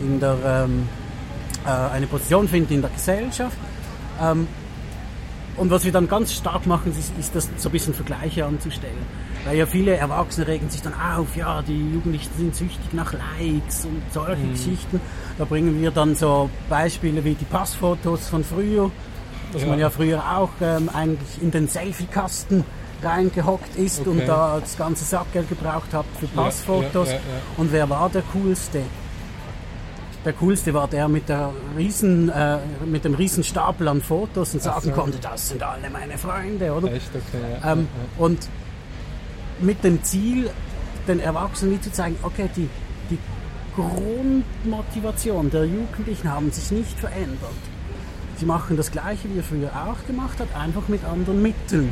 [0.00, 0.99] in der ähm, äh,
[1.68, 3.56] eine Position finden in der Gesellschaft.
[4.22, 4.46] Ähm,
[5.56, 8.96] und was wir dann ganz stark machen, ist, ist das so ein bisschen Vergleiche anzustellen.
[9.44, 13.84] Weil ja viele Erwachsene regen sich dann auf, ja, die Jugendlichen sind süchtig nach Likes
[13.84, 15.00] und solche Geschichten.
[15.38, 18.90] Da bringen wir dann so Beispiele wie die Passfotos von früher,
[19.52, 19.68] dass Ja.
[19.68, 22.64] man ja früher auch ähm, eigentlich in den Selfie-Kasten
[23.02, 24.10] reingehockt ist Okay.
[24.10, 27.08] und da das ganze Sackgeld gebraucht hat für Passfotos.
[27.08, 27.20] ja, ja.
[27.56, 28.82] Und wer war der Coolste?
[30.24, 34.62] Der coolste war der mit, der riesen, äh, mit dem riesen Stapel an Fotos und
[34.62, 34.90] sagen so.
[34.90, 36.92] konnte, das sind alle meine Freunde, oder?
[36.92, 37.42] Echt okay.
[37.62, 37.72] Ja.
[37.72, 38.48] Ähm, und
[39.60, 40.50] mit dem Ziel,
[41.08, 42.68] den Erwachsenen zu zeigen, okay, die,
[43.10, 43.18] die
[43.74, 47.50] Grundmotivation der Jugendlichen haben sich nicht verändert.
[48.36, 51.90] Sie machen das Gleiche, wie er früher auch gemacht hat, einfach mit anderen Mitteln.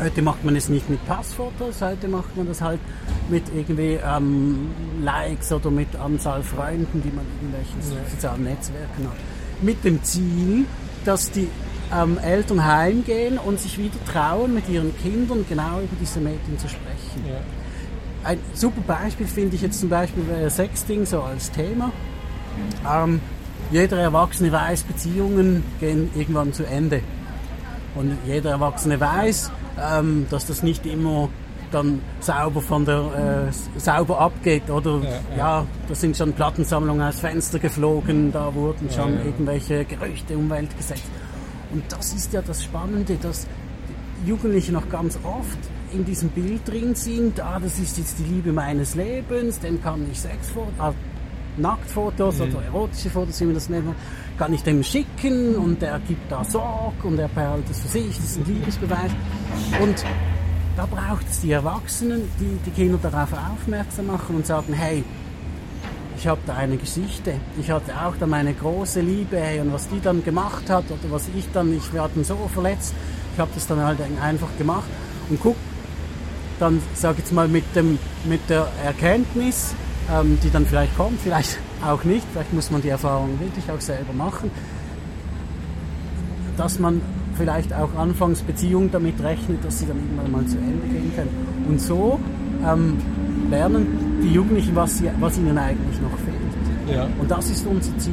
[0.00, 2.80] Heute macht man es nicht mit Passfotos, heute macht man das halt
[3.28, 4.70] mit irgendwie ähm,
[5.02, 9.62] Likes oder mit Anzahl Freunden, die man in irgendwelchen sozialen Netzwerken hat.
[9.62, 10.66] Mit dem Ziel,
[11.04, 11.48] dass die
[11.94, 16.68] ähm, Eltern heimgehen und sich wieder trauen, mit ihren Kindern genau über diese Medien zu
[16.68, 17.24] sprechen.
[17.28, 17.40] ja.
[18.24, 21.92] Ein super Beispiel finde ich jetzt zum Beispiel wäre Sexting so als Thema.
[22.90, 23.20] Ähm,
[23.70, 27.00] jeder Erwachsene weiß, Beziehungen gehen irgendwann zu Ende.
[27.94, 29.50] Und jeder Erwachsene weiß,
[29.80, 31.28] ähm, dass das nicht immer
[31.70, 35.36] dann sauber von der äh, sauber abgeht oder ja, ja.
[35.36, 40.48] ja, da sind schon Plattensammlungen aus Fenster geflogen, da wurden schon ja, irgendwelche Gerüchte um
[40.50, 41.04] Welt gesetzt.
[41.72, 43.46] Und das ist ja das Spannende, dass
[44.24, 45.58] Jugendliche noch ganz oft
[45.92, 50.06] in diesem Bild drin sind, ah, das ist jetzt die Liebe meines Lebens, dem kann
[50.10, 50.92] ich Sexfotos, ah,
[51.56, 52.42] Nacktfotos mhm.
[52.42, 53.94] oder erotische Fotos, wie man das nennt,
[54.38, 58.16] kann ich dem schicken und er gibt da Sorg und er behält es für sich,
[58.16, 59.10] das ist ein Liebesbeweis.
[59.80, 60.04] Und
[60.76, 65.04] da braucht es die Erwachsenen, die die Kinder darauf aufmerksam machen und sagen, hey,
[66.16, 67.34] ich habe da eine Geschichte.
[67.60, 71.12] Ich hatte auch da meine große Liebe hey, und was die dann gemacht hat oder
[71.12, 72.94] was ich dann, ich werde so verletzt,
[73.34, 74.88] ich habe das dann halt einfach gemacht
[75.28, 75.56] und guck,
[76.58, 79.74] dann sage ich jetzt mal mit, dem, mit der Erkenntnis,
[80.12, 83.80] ähm, die dann vielleicht kommt, vielleicht auch nicht, vielleicht muss man die Erfahrung wirklich auch
[83.80, 84.50] selber machen,
[86.56, 87.00] dass man
[87.36, 91.30] vielleicht auch anfangs Beziehungen damit rechnet, dass sie dann irgendwann mal zu Ende gehen können.
[91.68, 92.20] Und so
[92.64, 92.96] ähm,
[93.50, 96.96] lernen die Jugendlichen, was, sie, was ihnen eigentlich noch fehlt.
[96.96, 97.08] Ja.
[97.18, 98.12] Und das ist unser Ziel,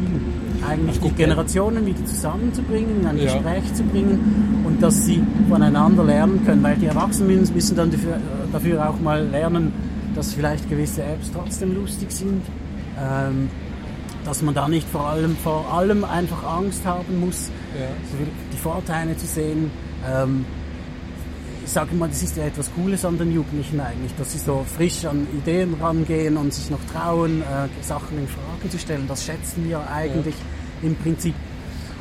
[0.68, 3.26] eigentlich die Generationen wieder zusammenzubringen, in ein ja.
[3.26, 8.16] Gespräch zu bringen und dass sie voneinander lernen können, weil die Erwachsenen müssen dann dafür,
[8.16, 8.20] äh,
[8.52, 9.74] dafür auch mal lernen,
[10.16, 12.44] dass vielleicht gewisse Apps trotzdem lustig sind,
[13.00, 13.50] ähm,
[14.26, 17.50] dass man da nicht vor allem, vor allem einfach Angst haben muss,
[17.80, 17.88] ja.
[18.52, 19.72] die Vorteile zu sehen.
[20.08, 20.46] Ähm,
[21.64, 24.66] ich sage mal, das ist ja etwas Cooles an den Jugendlichen eigentlich, dass sie so
[24.76, 29.06] frisch an Ideen rangehen und sich noch trauen, äh, Sachen in Frage zu stellen.
[29.08, 30.90] Das schätzen wir eigentlich ja.
[30.90, 31.36] im Prinzip.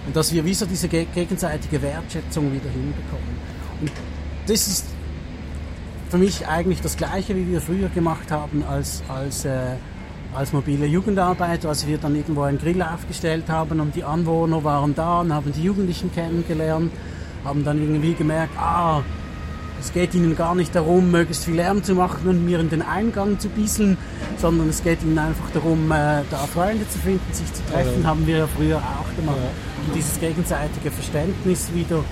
[0.07, 3.37] Und dass wir wie so diese gegenseitige Wertschätzung wieder hinbekommen.
[3.81, 3.93] Und
[4.47, 4.87] das ist
[6.11, 9.77] für mich eigentlich das Gleiche, wie wir früher gemacht haben als, als, äh,
[10.35, 14.95] als mobile Jugendarbeiter, als wir dann irgendwo einen Grill aufgestellt haben und die Anwohner waren
[14.95, 16.93] da und haben die Jugendlichen kennengelernt,
[17.45, 19.03] haben dann irgendwie gemerkt, ah,
[19.81, 22.83] es geht ihnen gar nicht darum, möglichst viel Lärm zu machen und mir in den
[22.83, 23.97] Eingang zu bieseln,
[24.37, 28.09] sondern es geht ihnen einfach darum, äh, da Freunde zu finden, sich zu treffen, ja.
[28.09, 29.39] haben wir ja früher auch gemacht.
[29.39, 29.87] Ja.
[29.87, 32.05] Und dieses gegenseitige Verständnis wieder,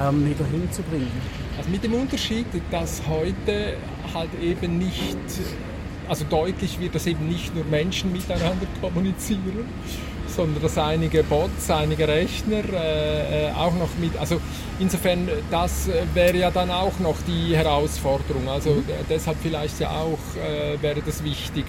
[0.00, 1.45] ähm, wieder hinzubringen.
[1.56, 3.74] Also mit dem Unterschied, dass heute
[4.12, 5.16] halt eben nicht,
[6.08, 9.64] also deutlich wird, dass eben nicht nur Menschen miteinander kommunizieren,
[10.26, 14.38] sondern dass einige Bots, einige Rechner äh, äh auch noch mit, also
[14.78, 18.48] insofern, das wäre ja dann auch noch die Herausforderung.
[18.48, 18.84] Also mhm.
[19.08, 21.64] deshalb vielleicht ja auch äh, wäre das wichtig,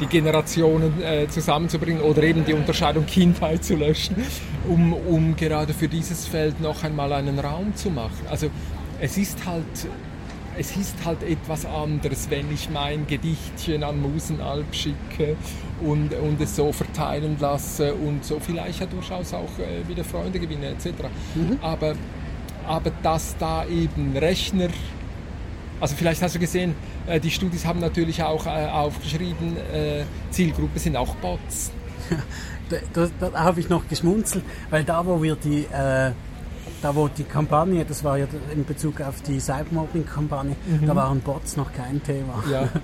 [0.00, 4.16] die Generationen äh, zusammenzubringen oder eben die Unterscheidung Kindheit zu löschen,
[4.68, 8.26] um, um gerade für dieses Feld noch einmal einen Raum zu machen.
[8.30, 8.48] Also
[9.00, 9.88] es ist halt
[10.56, 15.36] es ist halt etwas anderes, wenn ich mein Gedichtchen an Musenalp schicke
[15.82, 20.38] und, und es so verteilen lasse und so vielleicht ja durchaus auch äh, wieder Freunde
[20.38, 20.86] gewinne etc.
[21.34, 21.58] Mhm.
[21.60, 21.94] Aber,
[22.66, 24.68] aber dass da eben Rechner,
[25.80, 26.74] also vielleicht hast du gesehen,
[27.06, 29.56] äh, die Studis haben natürlich auch äh, aufgeschrieben,
[30.30, 31.72] Zielgruppe sind auch Bots.
[32.68, 36.12] da, da, da habe ich noch geschmunzelt, weil da wo wir die äh,
[36.84, 40.86] da wo die Kampagne, das war ja in Bezug auf die Cybermobbing-Kampagne, mhm.
[40.86, 42.44] da waren Bots noch kein Thema.
[42.50, 42.68] Ja.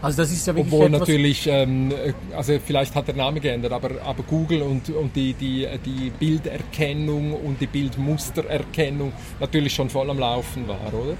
[0.00, 1.92] Also das ist ja wirklich Obwohl natürlich, ähm,
[2.34, 7.34] also vielleicht hat der Name geändert, aber, aber Google und, und die, die, die Bilderkennung
[7.34, 11.16] und die Bildmustererkennung natürlich schon voll am Laufen war, oder?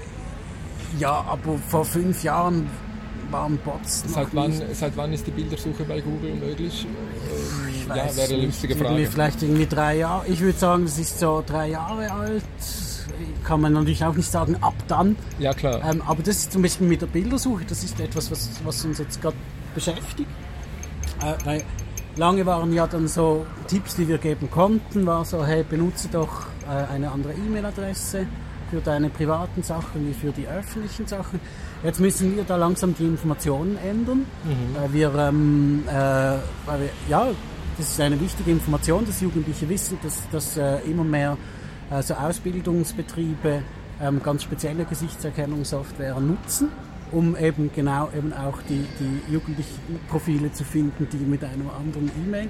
[0.99, 2.67] Ja, aber vor fünf Jahren
[3.29, 6.85] waren Bots seit wann, seit wann ist die Bildersuche bei Google möglich?
[7.95, 8.89] Ich ja, wäre eine lustige Frage.
[8.89, 10.27] Irgendwie vielleicht irgendwie drei Jahre.
[10.27, 12.43] Ich würde sagen, es ist so drei Jahre alt.
[13.43, 15.15] Kann man natürlich auch nicht sagen, ab dann.
[15.39, 15.81] Ja, klar.
[15.83, 18.99] Ähm, aber das ist zum Beispiel mit der Bildersuche, das ist etwas, was, was uns
[18.99, 19.35] jetzt gerade
[19.75, 20.29] beschäftigt.
[21.21, 21.63] Äh, weil
[22.15, 26.47] lange waren ja dann so Tipps, die wir geben konnten, war so, hey, benutze doch
[26.65, 28.25] äh, eine andere E-Mail-Adresse
[28.69, 31.39] für deine privaten Sachen wie für die öffentlichen Sachen.
[31.83, 34.75] Jetzt müssen wir da langsam die Informationen ändern, mhm.
[34.75, 37.27] weil wir, ähm, äh, weil wir, ja,
[37.77, 41.37] das ist eine wichtige Information, dass Jugendliche wissen, dass, dass äh, immer mehr
[41.91, 43.63] äh, so Ausbildungsbetriebe
[44.01, 46.69] ähm, ganz spezielle Gesichtserkennungssoftware nutzen,
[47.11, 52.11] um eben genau eben auch die, die jugendlichen Profile zu finden, die mit einem anderen
[52.25, 52.49] E-Mail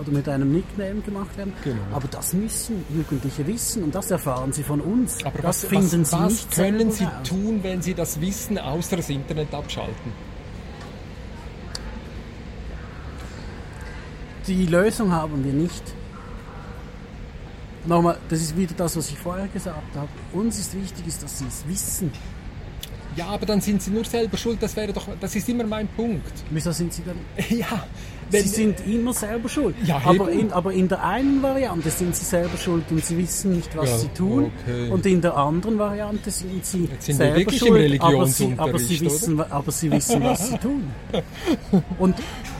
[0.00, 1.52] oder mit einem Nickname gemacht werden.
[1.64, 1.76] Genau.
[1.92, 5.24] Aber das müssen Jugendliche wissen und das erfahren sie von uns.
[5.24, 7.28] Aber das was, finden was, sie was nicht können sie raus.
[7.28, 10.31] tun, wenn sie das wissen, außer das Internet abschalten?
[14.46, 15.82] Die Lösung haben wir nicht.
[17.86, 20.08] Nochmal, das ist wieder das, was ich vorher gesagt habe.
[20.32, 22.12] Uns ist wichtig, ist, dass sie es wissen.
[23.16, 24.62] Ja, aber dann sind sie nur selber schuld.
[24.62, 26.32] Das wäre doch, das ist immer mein Punkt.
[26.50, 27.16] Wieso sind sie dann?
[27.50, 27.84] Ja,
[28.30, 29.74] Sie wenn, sind immer selber schuld.
[29.84, 33.56] Ja, aber, in, aber in der einen Variante sind sie selber schuld und sie wissen
[33.56, 34.50] nicht, was Ja, sie tun.
[34.62, 34.88] okay.
[34.88, 39.38] Und in der anderen Variante sind sie sind selber schuld, aber sie, aber, sie wissen,
[39.38, 40.90] aber sie wissen, was sie tun.
[41.98, 42.14] Und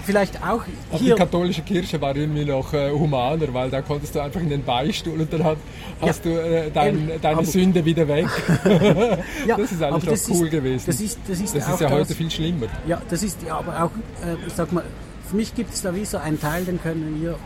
[0.05, 1.14] vielleicht auch aber die hier...
[1.14, 5.20] katholische Kirche war irgendwie noch äh, humaner, weil da konntest du einfach in den Beistuhl
[5.20, 5.59] und dann hat,
[6.00, 8.26] hast du äh, dein, deine Sünde wieder weg.
[9.46, 10.84] Ja, das ist eigentlich das noch cool ist, gewesen.
[10.86, 12.66] Das ist, das ist, Das auch ist ja das, heute viel schlimmer.
[12.86, 13.90] Ja, das ist ja aber auch,
[14.24, 14.84] äh, ich sag mal,
[15.28, 17.36] für mich gibt es da wie so einen Teil, den können wir,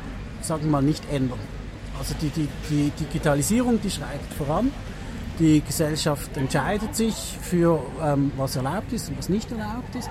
[0.42, 1.38] sagen wir mal, nicht ändern.
[1.98, 4.70] Also die, die, die Digitalisierung, die schreitet voran.
[5.38, 10.08] Die Gesellschaft entscheidet sich für, ähm, was erlaubt ist und was nicht erlaubt ist.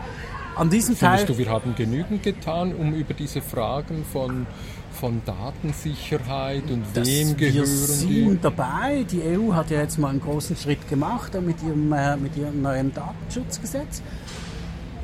[0.55, 4.47] An diesem Teil, Findest du, wir haben genügend getan, um über diese Fragen von,
[4.93, 8.39] von Datensicherheit und wem wir gehören sind die?
[8.41, 9.05] dabei.
[9.11, 12.61] Die EU hat ja jetzt mal einen großen Schritt gemacht mit ihrem, äh, mit ihrem
[12.61, 14.01] neuen Datenschutzgesetz.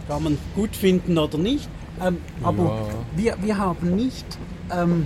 [0.08, 1.68] Kann man gut finden oder nicht.
[2.02, 4.26] Ähm, aber wir, wir haben nicht,
[4.74, 5.06] ähm,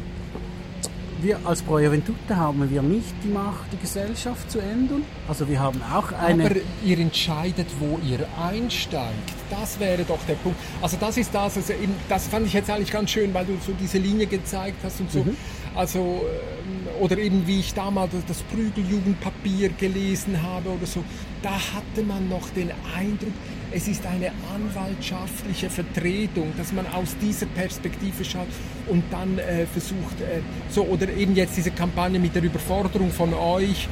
[1.26, 5.04] wir als Pro Juventute haben wir nicht die Macht, die Gesellschaft zu ändern.
[5.28, 6.46] Also wir haben auch eine...
[6.46, 6.56] Aber
[6.86, 9.34] ihr entscheidet, wo ihr einsteigt.
[9.50, 10.60] Das wäre doch der Punkt.
[10.84, 13.54] Also das ist das, also eben, das fand ich jetzt eigentlich ganz schön, weil du
[13.66, 15.24] so diese Linie gezeigt hast und so.
[15.24, 15.36] Mhm.
[15.74, 21.04] Also, ähm, oder eben wie ich damals das Prügeljugendpapier gelesen habe oder so,
[21.42, 23.34] da hatte man noch den Eindruck,
[23.76, 28.48] es ist eine anwaltschaftliche Vertretung, dass man aus dieser Perspektive schaut
[28.88, 33.34] und dann äh, versucht, äh, so, oder eben jetzt diese Kampagne mit der Überforderung von
[33.34, 33.90] euch,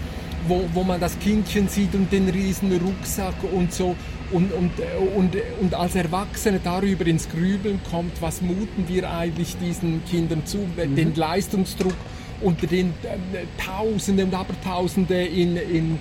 [0.47, 3.93] wo, wo man das Kindchen sieht und den riesen Rucksack und so
[4.31, 4.71] und, und,
[5.17, 10.59] und, und als Erwachsene darüber ins Grübeln kommt, was muten wir eigentlich diesen Kindern zu,
[10.77, 11.95] den Leistungsdruck
[12.39, 15.99] unter den äh, Tausende und Abertausende in, in,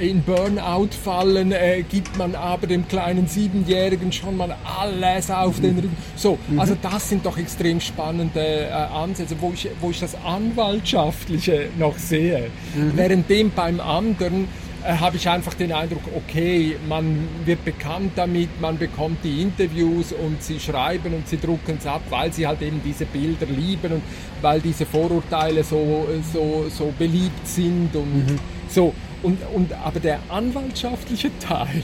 [0.00, 5.76] in Burnout fallen, äh, gibt man aber dem kleinen Siebenjährigen schon mal alles auf den
[5.76, 5.96] Rücken.
[6.16, 11.68] So, also das sind doch extrem spannende äh, Ansätze, wo ich, wo ich das Anwaltschaftliche
[11.78, 12.50] noch sehe.
[12.74, 14.48] Währenddem beim anderen
[14.84, 20.12] äh, habe ich einfach den Eindruck, okay, man wird bekannt damit, man bekommt die Interviews
[20.12, 23.92] und sie schreiben und sie drucken es ab, weil sie halt eben diese Bilder lieben
[23.92, 24.02] und
[24.40, 28.94] weil diese Vorurteile so, so, so beliebt sind und so.
[29.22, 31.82] Und, und, aber der anwaltschaftliche Teil,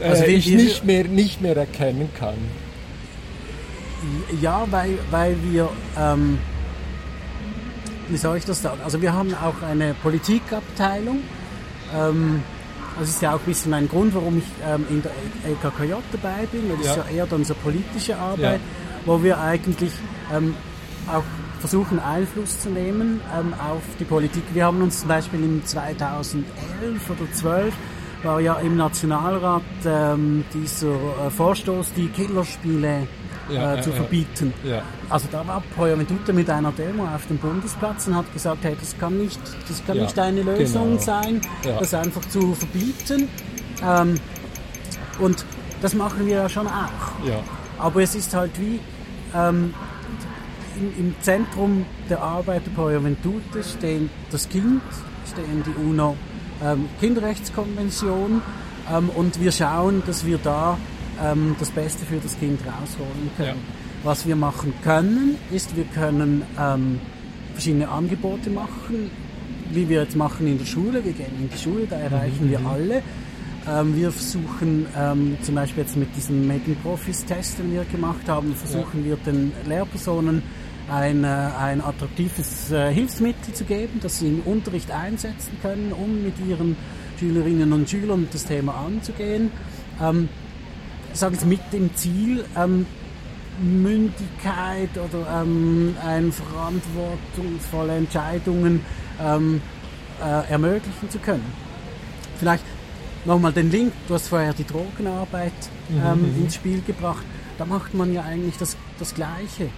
[0.00, 2.34] äh, Also wir- ich nicht mehr, nicht mehr erkennen kann.
[4.42, 6.38] Ja, weil, weil wir, ähm,
[8.08, 8.80] wie soll ich das sagen?
[8.84, 11.20] Also wir haben auch eine Politikabteilung.
[11.96, 12.42] Ähm,
[13.00, 15.12] das ist ja auch ein bisschen ein Grund, warum ich ähm, in der
[15.48, 16.68] LKKJ dabei bin.
[16.70, 17.04] Das ist Ja.
[17.10, 18.60] ja eher dann so politische Arbeit,
[19.06, 19.92] wo wir eigentlich
[20.34, 20.54] ähm,
[21.10, 21.24] auch
[21.64, 24.42] versuchen Einfluss zu nehmen ähm, auf die Politik.
[24.52, 26.44] Wir haben uns zum Beispiel im 2011
[27.08, 27.74] oder 12
[28.22, 33.08] war ja im Nationalrat ähm, dieser äh, Vorstoß, die Killerspiele
[33.48, 33.96] Ja, äh, ja, zu ja.
[33.96, 34.52] verbieten.
[34.62, 34.82] Ja.
[35.08, 38.98] Also da war Projaventuta mit einer Demo auf dem Bundesplatz und hat gesagt, hey, das
[38.98, 41.00] kann nicht, das kann nicht eine Lösung genau.
[41.00, 43.26] sein, das einfach zu verbieten.
[43.82, 44.16] Ähm,
[45.18, 45.46] und
[45.80, 47.32] das machen wir ja schon auch.
[47.78, 48.80] Aber es ist halt wie
[49.34, 49.72] ähm,
[50.76, 54.82] im, Zentrum der Arbeit der Pro Juventute stehen das Kind,
[55.30, 56.16] stehen die UNO
[56.62, 58.42] ähm, Kinderrechtskonvention
[58.92, 60.78] ähm, und wir schauen, dass wir da
[61.22, 63.48] ähm, das Beste für das Kind rausholen können.
[63.48, 63.54] Ja.
[64.02, 67.00] Was wir machen können, ist, wir können ähm,
[67.52, 69.10] verschiedene Angebote machen,
[69.70, 71.04] wie wir jetzt machen in der Schule.
[71.04, 73.02] Wir gehen in die Schule, da erreichen wir alle.
[73.66, 79.04] Ähm, wir versuchen ähm, zum Beispiel jetzt mit diesem Medienprofis-Test, den wir gemacht haben, versuchen
[79.04, 80.42] wir den Lehrpersonen
[80.90, 86.22] ein, äh, ein attraktives äh, Hilfsmittel zu geben, das sie im Unterricht einsetzen können, um
[86.22, 86.76] mit ihren
[87.18, 89.50] Schülerinnen und Schülern das Thema anzugehen.
[90.00, 90.28] Ähm,
[91.12, 92.86] ich sage jetzt mit dem Ziel, ähm,
[93.60, 98.84] Mündigkeit oder ähm, ein verantwortungsvolle Entscheidungen
[99.22, 99.62] ähm,
[100.20, 101.44] äh, ermöglichen zu können.
[102.38, 102.64] Vielleicht
[103.24, 105.52] nochmal den Link, du hast vorher die Drogenarbeit
[105.92, 107.24] ähm, ins Spiel gebracht.
[107.58, 109.68] Da macht man ja eigentlich das, das Gleiche.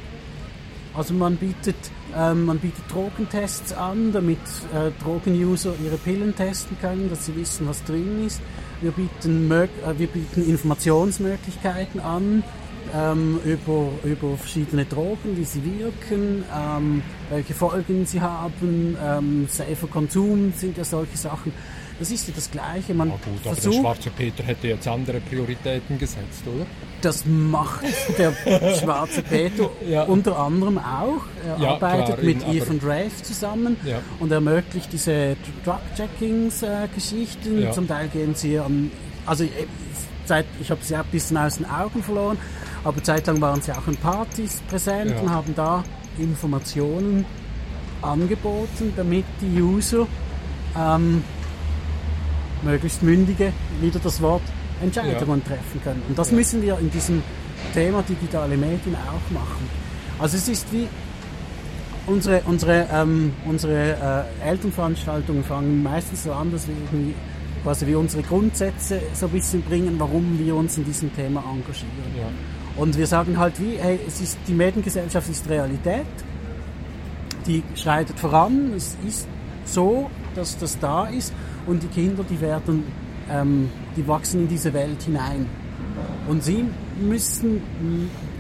[0.97, 1.77] Also man bietet,
[2.17, 4.39] ähm, man bietet Drogentests an, damit
[4.73, 8.41] äh, Drogenuser ihre Pillen testen können, dass sie wissen, was drin ist.
[8.81, 9.69] Wir bieten, äh,
[9.99, 12.43] wir bieten Informationsmöglichkeiten an
[12.95, 19.89] ähm, über, über verschiedene Drogen, wie sie wirken, ähm, welche Folgen sie haben, ähm, safer
[19.89, 21.53] Konsum sind ja solche Sachen.
[21.99, 22.93] Das ist ja das Gleiche.
[22.95, 26.67] Man Ah, gut, aber der versucht, schwarze Peter hätte jetzt andere Prioritäten gesetzt, oder?
[27.03, 27.85] das macht
[28.19, 28.33] der
[28.75, 30.03] schwarze Peter Ja.
[30.05, 31.23] unter anderem auch.
[31.47, 34.01] Er Ja, arbeitet klar, mit eben, aber- Ethan Drake zusammen Ja.
[34.19, 37.63] und ermöglicht diese Drug-Checkings-Geschichten.
[37.63, 37.73] Ja.
[37.73, 38.91] Zum Teil gehen sie an
[39.27, 39.49] also äh,
[40.25, 42.39] seit, ich habe sie auch ein bisschen aus den Augen verloren,
[42.85, 45.21] aber zeitlang waren sie auch in Partys präsent Ja.
[45.21, 45.83] und haben da
[46.19, 47.25] Informationen
[48.03, 50.07] angeboten, damit die User
[50.79, 51.23] ähm,
[52.63, 54.43] möglichst mündige wieder das Wort
[54.83, 56.03] Entscheidungen treffen können.
[56.09, 56.37] Und das Ja.
[56.37, 57.23] müssen wir in diesem
[57.73, 59.69] Thema digitale Medien auch machen.
[60.19, 60.89] Also es ist wie
[62.07, 67.15] unsere, unsere, ähm, unsere äh, Elternveranstaltungen fangen meistens so an, dass wir irgendwie
[67.63, 71.91] quasi wie unsere Grundsätze so ein bisschen bringen, warum wir uns in diesem Thema engagieren.
[72.17, 72.27] Ja.
[72.81, 76.07] Und wir sagen halt wie, hey, es ist, die Mediengesellschaft ist Realität,
[77.47, 79.27] die schreitet voran, es ist
[79.65, 81.33] so, dass das da ist
[81.67, 82.85] und die Kinder, die werden,
[83.31, 85.47] ähm, die wachsen in diese Welt hinein.
[86.29, 86.65] Und sie
[87.01, 87.61] müssen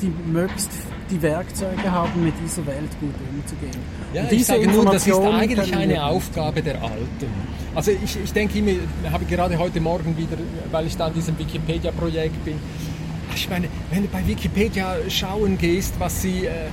[0.00, 0.70] die möglichst
[1.10, 3.80] die Werkzeuge haben, mit dieser Welt gut umzugehen.
[4.12, 7.30] Ja, und ich sage nur, das ist eigentlich eine Aufgabe der Alten.
[7.74, 10.36] Also ich, ich denke immer, ich habe gerade heute Morgen wieder,
[10.72, 12.56] weil ich da an diesem Wikipedia-Projekt bin,
[13.34, 16.46] ich meine, wenn du bei Wikipedia schauen gehst, was sie...
[16.46, 16.68] Äh,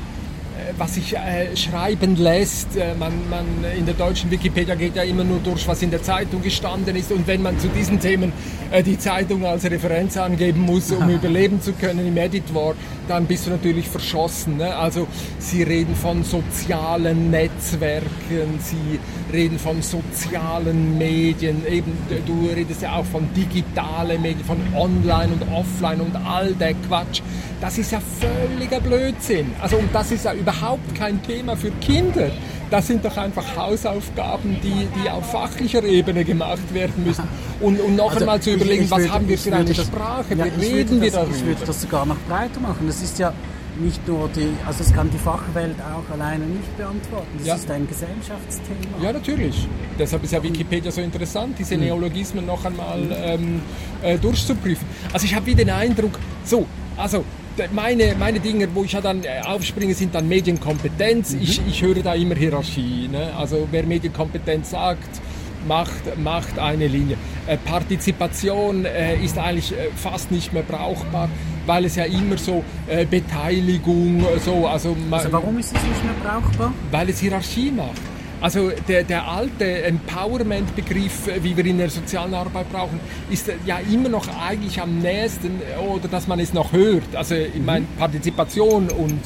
[0.78, 2.76] was sich äh, schreiben lässt.
[2.76, 3.46] Äh, man, man
[3.78, 7.12] in der deutschen Wikipedia geht ja immer nur durch, was in der Zeitung gestanden ist.
[7.12, 8.32] Und wenn man zu diesen Themen
[8.72, 12.76] äh, die Zeitung als Referenz angeben muss, um überleben zu können im Editor,
[13.08, 14.58] dann bist du natürlich verschossen.
[14.58, 14.76] Ne?
[14.76, 15.08] Also
[15.40, 19.00] sie reden von sozialen Netzwerken, sie
[19.32, 21.92] reden von sozialen Medien, eben
[22.26, 27.22] du redest ja auch von digitalen Medien, von Online und Offline und all der Quatsch.
[27.60, 29.52] Das ist ja völliger Blödsinn.
[29.62, 30.53] Also und das ist ja überhaupt
[30.98, 32.30] kein Thema für Kinder.
[32.70, 37.24] Das sind doch einfach Hausaufgaben, die, die auf fachlicher Ebene gemacht werden müssen.
[37.60, 39.54] Und, und noch Also, einmal zu ich- überlegen, ich was würde- haben wir ich für
[39.56, 41.36] eine das- Sprache, Ja, wie ich reden wir das, darüber?
[41.36, 42.88] Ich würde das sogar noch breiter machen.
[42.88, 43.32] Das ist ja
[43.80, 47.28] nicht nur die, also es kann die Fachwelt auch alleine nicht beantworten.
[47.40, 47.56] Das Ja.
[47.56, 49.04] ist ein Gesellschaftsthema.
[49.04, 49.68] Ja, natürlich.
[50.00, 53.62] Deshalb ist ja Wikipedia so interessant, diese Neologismen noch einmal ähm,
[54.02, 54.86] äh, durchzuprüfen.
[55.12, 56.66] Also ich habe wie den Eindruck, so,
[56.98, 57.24] also
[57.72, 61.34] meine, meine Dinge, wo ich ja dann äh, aufspringe, sind dann Medienkompetenz.
[61.34, 63.08] Ich, ich höre da immer Hierarchie.
[63.12, 63.32] Ne?
[63.38, 65.22] Also wer Medienkompetenz sagt,
[65.68, 67.18] macht, macht eine Linie.
[67.48, 71.30] Äh, Partizipation äh, ist eigentlich äh, fast nicht mehr brauchbar,
[71.66, 76.04] weil es ja immer so äh, Beteiligung, äh, so, also, Also warum ist es nicht
[76.04, 76.74] mehr brauchbar?
[76.92, 78.02] weil es Hierarchie macht.
[78.44, 83.00] Also der, der alte Empowerment-Begriff, äh, wie wir in der sozialen Arbeit brauchen,
[83.32, 87.16] ist äh, ja immer noch eigentlich am nächsten äh, oder dass man es noch hört.
[87.16, 89.18] Also ich meine, Partizipation und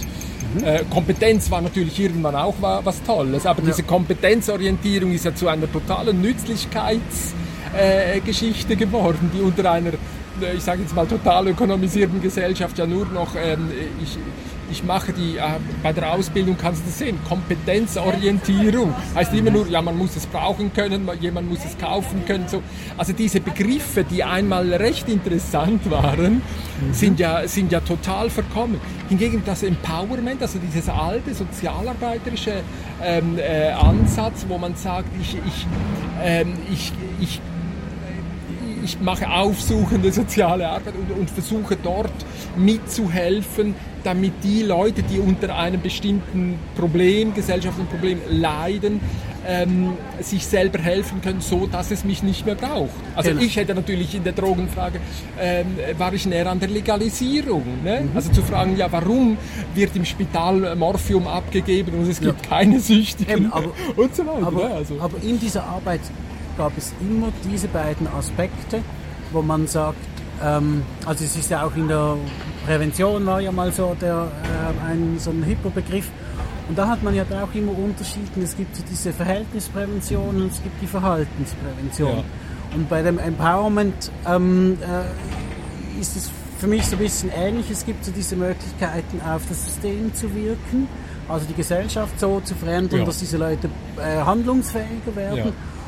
[0.63, 5.47] äh, Kompetenz war natürlich irgendwann auch wa- was Tolles, aber diese Kompetenzorientierung ist ja zu
[5.47, 9.93] einer totalen Nützlichkeitsgeschichte äh, geworden, die unter einer,
[10.55, 13.71] ich sage jetzt mal, total ökonomisierten Gesellschaft ja nur noch, ähm,
[14.03, 14.15] ich,
[14.69, 15.41] ich mache die, äh,
[15.81, 18.93] bei der Ausbildung kannst du das sehen, Kompetenzorientierung.
[19.15, 22.47] Heißt immer nur, ja, man muss es brauchen können, man- jemand muss es kaufen können.
[22.47, 22.61] So.
[22.97, 26.41] Also diese Begriffe, die einmal recht interessant waren,
[26.91, 28.79] sind, ja, sind ja total verkommen.
[29.09, 32.61] Hingegen das Empowerment, also dieses alte sozialarbeiterische
[33.03, 35.67] ähm, äh, Ansatz, wo man sagt, ich, ich,
[36.23, 37.41] ähm, ich, ich
[38.83, 42.13] ich mache aufsuchende soziale Arbeit und, und versuche dort
[42.55, 43.75] mitzuhelfen,
[44.07, 49.01] damit die Leute, die unter einem bestimmten Problem, gesellschaftlichen Problem leiden,
[49.45, 52.89] ähm, sich selber helfen können, so dass es mich nicht mehr braucht.
[53.15, 53.41] Also Genau.
[53.41, 54.99] ich hätte natürlich in der Drogenfrage,
[55.39, 57.63] ähm, war ich näher an der Legalisierung.
[57.83, 58.07] Ne?
[58.15, 59.37] Also zu fragen, ja, warum
[59.75, 64.47] wird im Spital Morphium abgegeben und es gibt keine Süchtigen Eben, aber- und so weiter.
[64.47, 64.75] Aber, ne?
[64.75, 66.01] also, aber in dieser Arbeit
[66.57, 68.79] gab es immer diese beiden Aspekte,
[69.33, 69.97] wo man sagt,
[70.43, 72.15] ähm, also es ist ja auch in der
[72.67, 76.09] Prävention war ja mal so der äh, ein so ein hipper Begriff
[76.67, 78.43] und da hat man ja auch immer unterschieden.
[78.43, 82.17] Es gibt diese Verhältnisprävention und es gibt die Verhaltensprävention.
[82.17, 82.23] Ja.
[82.75, 87.71] Und bei dem Empowerment ähm, äh, ist es für mich so ein bisschen ähnlich.
[87.71, 90.89] Es gibt so diese Möglichkeiten, auf das System zu wirken,
[91.29, 93.05] also die Gesellschaft so zu verändern, Ja.
[93.05, 95.37] dass diese Leute äh, handlungsfähiger werden.
[95.37, 95.45] Ja.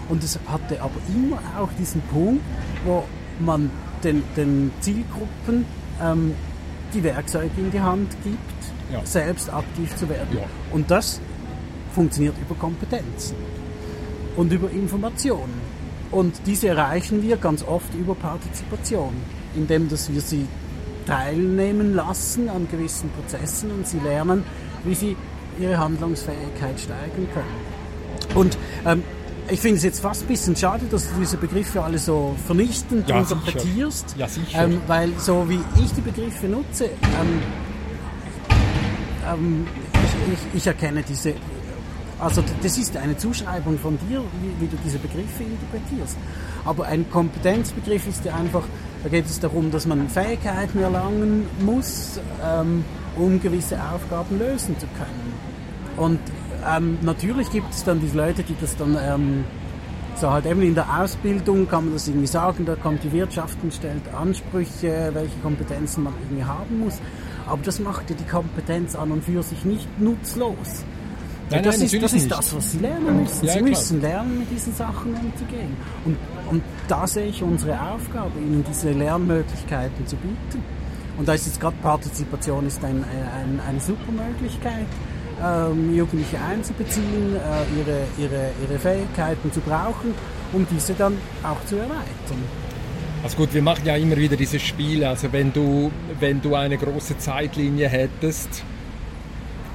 [0.08, 2.42] Und es hatte aber immer auch diesen Punkt,
[2.86, 3.04] wo
[3.40, 3.70] man
[4.02, 5.66] den, den Zielgruppen
[6.02, 6.34] ähm,
[6.94, 8.40] die Werkzeuge in die Hand gibt,
[8.92, 9.06] Ja.
[9.06, 10.36] selbst aktiv zu werden.
[10.38, 10.44] Ja.
[10.72, 11.22] Und das
[11.94, 13.36] funktioniert über Kompetenzen
[14.36, 15.54] und über Informationen.
[16.12, 19.14] Und diese erreichen wir ganz oft über Partizipation,
[19.56, 20.48] indem dass wir sie
[21.06, 24.44] teilnehmen lassen an gewissen Prozessen und sie lernen,
[24.84, 25.16] wie sie
[25.60, 28.36] ihre Handlungsfähigkeit steigern können.
[28.36, 29.04] Und ähm,
[29.52, 33.10] ich finde es jetzt fast ein bisschen schade, dass du diese Begriffe alle so vernichtend
[33.10, 34.16] Ja, interpretierst.
[34.18, 34.64] Ja, sicher.
[34.64, 37.41] Ähm, weil so wie ich die Begriffe nutze, ähm,
[39.28, 41.34] ähm, ich, ich, ich erkenne diese,
[42.20, 46.18] also das ist eine Zuschreibung von dir, wie, wie du diese Begriffe interpretierst.
[46.66, 48.64] Aber ein Kompetenzbegriff ist ja einfach
[49.04, 52.84] Da geht es darum, dass man Fähigkeiten erlangen muss, ähm,
[53.16, 55.34] um gewisse Aufgaben lösen zu können.
[55.95, 56.20] Und
[56.68, 59.43] ähm, natürlich gibt es dann diese Leute, die das dann ähm,
[60.16, 63.57] so halt eben in der Ausbildung kann man das irgendwie sagen, da kommt die Wirtschaft
[63.64, 66.99] und stellt Ansprüche, welche Kompetenzen man irgendwie haben muss.
[67.47, 70.84] Aber das macht ja die Kompetenz an und für sich nicht nutzlos.
[71.49, 73.45] Nein, das, nein, ist, das ist das, was sie lernen müssen.
[73.45, 73.70] Ja, sie klar.
[73.70, 75.76] müssen lernen, mit diesen Sachen umzugehen.
[76.05, 76.18] Und,
[76.51, 80.64] und da sehe ich unsere Aufgabe, ihnen diese Lernmöglichkeiten zu bieten.
[81.18, 84.86] Und da ist jetzt gerade Partizipation ist ein, ein, eine super Möglichkeit,
[85.44, 90.14] ähm, Jugendliche einzubeziehen, äh, ihre, ihre, ihre Fähigkeiten zu brauchen,
[90.54, 92.44] um diese dann auch zu erweitern.
[93.24, 95.10] Also gut, wir machen ja immer wieder diese Spiele.
[95.10, 98.64] Also wenn du, wenn du eine große Zeitlinie hättest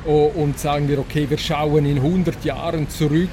[0.06, 3.28] oh, und sagen wir, okay, wir schauen in 100 Jahren zurück,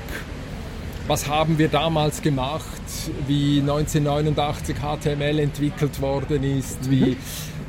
[1.07, 2.82] was haben wir damals gemacht,
[3.27, 7.17] wie 1989 HTML entwickelt worden ist, wie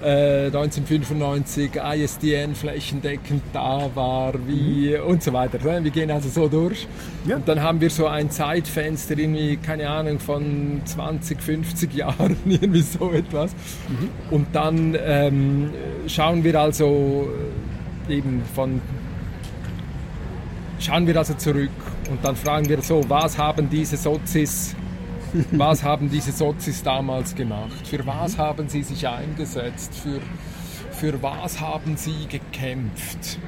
[0.03, 5.63] äh, 1995 ISDN flächendeckend da war, wie und so weiter.
[5.63, 6.87] Wir gehen also so durch.
[7.27, 7.37] Ja.
[7.37, 12.83] Und dann haben wir so ein Zeitfenster, irgendwie, keine Ahnung, von 20, 50 Jahren, irgendwie
[12.83, 13.55] so etwas.
[14.31, 15.71] Und dann ähm,
[16.07, 17.29] schauen wir also
[18.09, 18.81] äh, eben von
[20.79, 21.71] schauen wir also zurück
[22.11, 24.75] und dann fragen wir so, was haben diese Sozis,
[25.53, 27.87] was haben diese Sozis damals gemacht?
[27.87, 29.95] Für was haben sie sich eingesetzt?
[29.95, 30.21] Für,
[30.93, 33.39] für was haben sie gekämpft?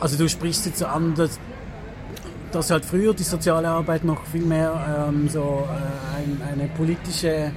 [0.00, 1.38] Also du sprichst jetzt an, dass,
[2.52, 7.52] dass halt früher die soziale Arbeit noch viel mehr ähm, so äh, ein, eine politische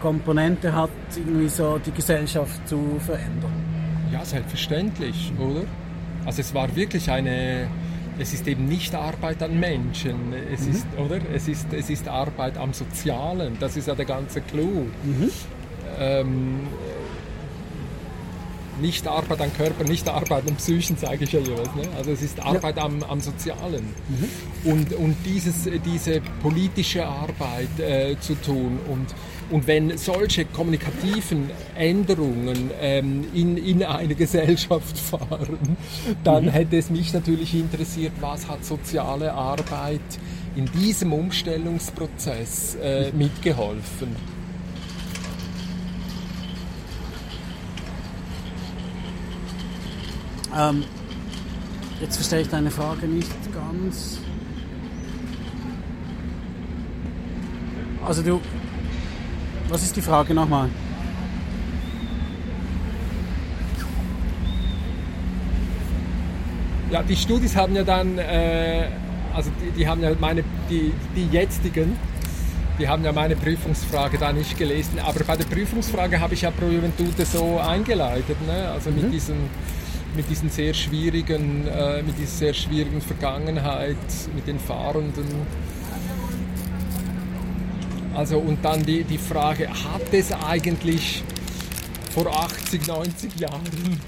[0.00, 3.52] Komponente hat, irgendwie so die Gesellschaft zu verändern.
[4.12, 5.64] Ja, selbstverständlich, oder?
[6.24, 7.68] Also es war wirklich eine,
[8.18, 11.18] es ist eben nicht Arbeit an Menschen, es ist, oder?
[11.32, 14.86] Es ist, es ist Arbeit am Sozialen, das ist ja der ganze Clou.
[15.98, 16.60] Ähm,
[18.80, 21.74] nicht Arbeit an Körper, nicht Arbeit an Psychen, sage ich ja jeweils.
[21.74, 21.82] Ne?
[21.96, 23.88] Also es ist Arbeit am, am Sozialen.
[24.64, 29.14] Und, und dieses, diese politische Arbeit äh, zu tun und,
[29.50, 35.58] und wenn solche kommunikativen Änderungen ähm, in, in eine Gesellschaft fahren,
[36.22, 40.00] dann hätte es mich natürlich interessiert, was hat soziale Arbeit
[40.54, 44.16] in diesem Umstellungsprozess äh, mitgeholfen.
[50.56, 50.84] Ähm,
[52.00, 54.18] jetzt verstehe ich deine Frage nicht ganz.
[58.04, 58.40] Also du,
[59.68, 60.68] was ist die Frage nochmal?
[66.90, 68.88] Ja, die Studis haben ja dann, äh,
[69.34, 71.96] also die, die haben ja meine, die, die jetzigen,
[72.78, 76.50] die haben ja meine Prüfungsfrage da nicht gelesen, aber bei der Prüfungsfrage habe ich ja
[76.50, 78.70] Pro Juventute so eingeleitet, ne?
[78.70, 79.36] also mit diesen
[80.16, 83.96] mit diesen sehr schwierigen, äh, mit dieser sehr schwierigen Vergangenheit,
[84.34, 85.26] mit den Fahrenden.
[88.18, 91.22] Also und dann die, die Frage, hat es eigentlich
[92.12, 94.00] vor 80, 90 Jahren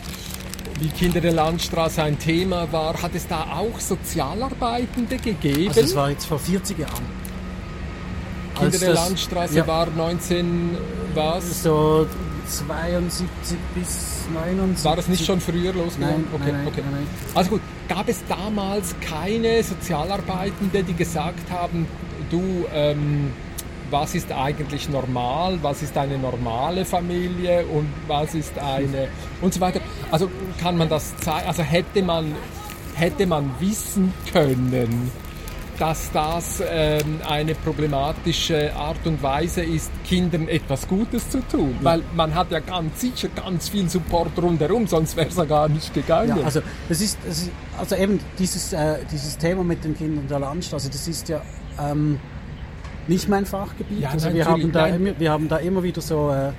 [0.81, 5.69] wie Kinder der Landstraße ein Thema war, hat es da auch Sozialarbeitende gegeben?
[5.69, 7.05] Also das war jetzt vor 40 Jahren.
[8.59, 9.67] Kinder der das- Landstraße ja.
[9.69, 10.77] war 19
[11.15, 11.63] was?
[11.63, 12.07] So
[12.49, 13.29] 72
[13.77, 14.85] bis 79.
[14.87, 16.25] War das nicht schon früher losgegangen?
[16.33, 17.07] Nein, nein, nein, nein, nein.
[17.37, 21.87] Also gut, gab es damals keine Sozialarbeitende, die gesagt haben,
[22.29, 23.33] du, ähm,
[23.91, 29.09] was ist eigentlich normal, was ist eine normale Familie und was ist eine
[29.41, 29.81] und so weiter.
[30.11, 30.31] Also
[30.61, 32.35] kann man das zeigen, also hätte man,
[32.95, 35.11] hätte man wissen können,
[35.81, 41.75] dass das ähm, eine problematische Art und Weise ist, Kindern etwas Gutes zu tun.
[41.81, 45.71] Weil man hat ja ganz sicher ganz viel Support rundherum, sonst wäre es ja gar
[45.71, 46.37] nicht gegangen.
[46.37, 50.29] Ja, also das ist, das ist also eben dieses, äh, dieses Thema mit den Kindern
[50.29, 51.41] der Landstraße, das ist ja
[51.81, 52.21] ähm,
[53.09, 54.01] nicht mein Fachgebiet.
[54.01, 55.15] Ja, also wir haben, da nein.
[55.19, 56.53] wir haben da immer wieder so, äh,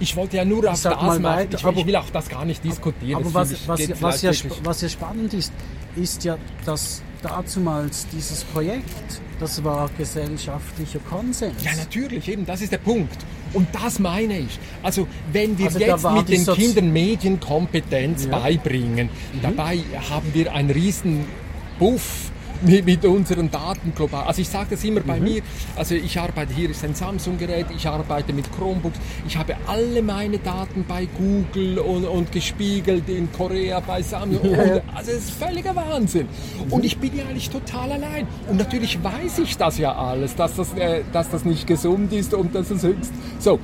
[0.00, 2.44] Ich wollte ja nur auf das mal weiter, ich, aber- ich will auch das gar
[2.44, 3.20] nicht diskutieren.
[3.22, 5.52] aber was, ich, was, was, ja, was ja spannend ist,
[5.96, 11.64] ist ja, dass dazumals dieses Projekt, das war gesellschaftlicher Konsens.
[11.64, 13.16] Ja, natürlich, eben, das ist der Punkt.
[13.54, 14.58] Und das meine ich.
[14.82, 18.28] Also, wenn wir Also jetzt mit den Kindern Medienkompetenz Ja.
[18.38, 18.42] Mhm.
[18.42, 19.08] beibringen,
[19.42, 19.78] dabei
[20.10, 21.24] haben wir einen riesen
[21.78, 22.30] Buff
[22.62, 24.26] mit, mit unseren Daten global.
[24.26, 25.42] Also ich sage das immer bei mir,
[25.76, 30.38] also ich arbeite, hier ist ein Samsung-Gerät, ich arbeite mit Chromebooks, ich habe alle meine
[30.38, 34.40] Daten bei Google und, und gespiegelt in Korea bei Samsung.
[34.40, 36.28] Und, also es ist völliger Wahnsinn.
[36.70, 38.26] Und ich bin ja eigentlich total allein.
[38.48, 42.34] Und natürlich weiß ich das ja alles, dass das, äh, dass das nicht gesund ist
[42.34, 43.12] und dass es höchst...
[43.38, 43.58] So,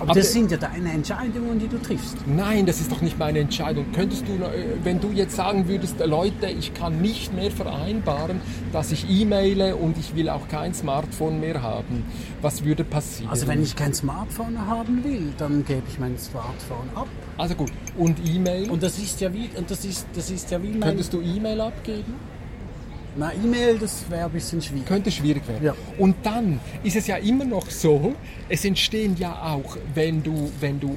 [0.00, 2.16] Aber das sind ja deine Entscheidungen, die du triffst.
[2.26, 3.86] Nein, das ist doch nicht meine Entscheidung.
[3.92, 8.40] Könntest du, äh, wenn du jetzt sagen würdest, Leute, ich kann nicht mehr vereinbaren,
[8.72, 12.04] dass ich E-Maile und ich will auch kein Smartphone mehr haben,
[12.42, 13.30] was würde passieren?
[13.30, 17.08] Also wenn ich kein Smartphone haben will, dann gebe ich mein Smartphone ab.
[17.36, 18.70] Also gut, und E-Mail?
[18.70, 21.20] Und das ist ja wie, und das ist, das ist ja wie mein, Könntest du
[21.20, 22.14] E-Mail abgeben?
[23.16, 24.86] Na E-Mail, das wäre ein bisschen schwierig.
[24.86, 25.64] Könnte schwierig werden.
[25.64, 25.74] Ja.
[25.98, 28.14] Und dann ist es ja immer noch so,
[28.48, 30.96] es entstehen ja auch, wenn du, wenn du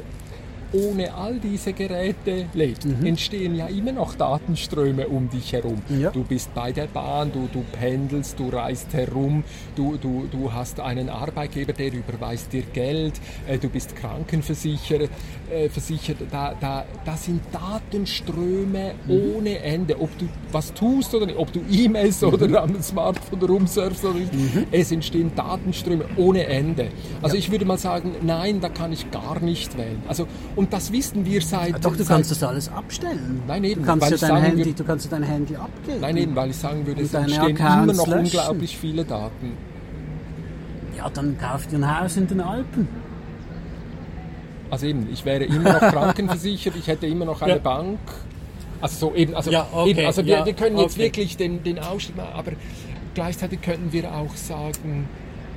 [0.77, 5.81] ohne all diese Geräte lebst, entstehen ja immer noch Datenströme um dich herum.
[5.89, 6.11] Ja.
[6.11, 9.43] Du bist bei der Bahn, du, du pendelst, du reist herum,
[9.75, 13.13] du, du, du hast einen Arbeitgeber, der überweist dir Geld,
[13.47, 15.09] äh, du bist krankenversichert,
[15.49, 16.17] äh, versichert.
[16.31, 19.99] Da, da, da sind Datenströme ohne Ende.
[19.99, 24.31] Ob du was tust oder nicht, ob du E-Mails oder am Smartphone rumsurfst oder nicht,
[24.71, 26.89] es entstehen Datenströme ohne Ende.
[27.21, 30.01] Also ich würde mal sagen, nein, da kann ich gar nicht wählen.
[30.07, 31.69] Also, und das wissen wir seit...
[31.71, 33.41] Ja, doch, du seit, kannst das alles abstellen.
[33.47, 36.01] Nein, eben, du kannst ja dein Handy, würde- du kannst ja dein Handy abgeben.
[36.01, 38.19] Nein, eben, weil ich sagen würde, Und es entstehen immer noch löschen.
[38.19, 39.53] unglaublich viele Daten.
[40.97, 42.87] Ja, dann kauf dir ein Haus in den Alpen.
[44.69, 47.59] Also eben, ich wäre immer noch krankenversichert, ich hätte immer noch eine Ja.
[47.59, 47.99] Bank.
[48.81, 51.05] Also so eben, also, Ja, okay, eben, also wir, wir können jetzt okay.
[51.05, 52.51] wirklich den, den Ausschnitt machen, aber
[53.15, 55.07] gleichzeitig könnten wir auch sagen,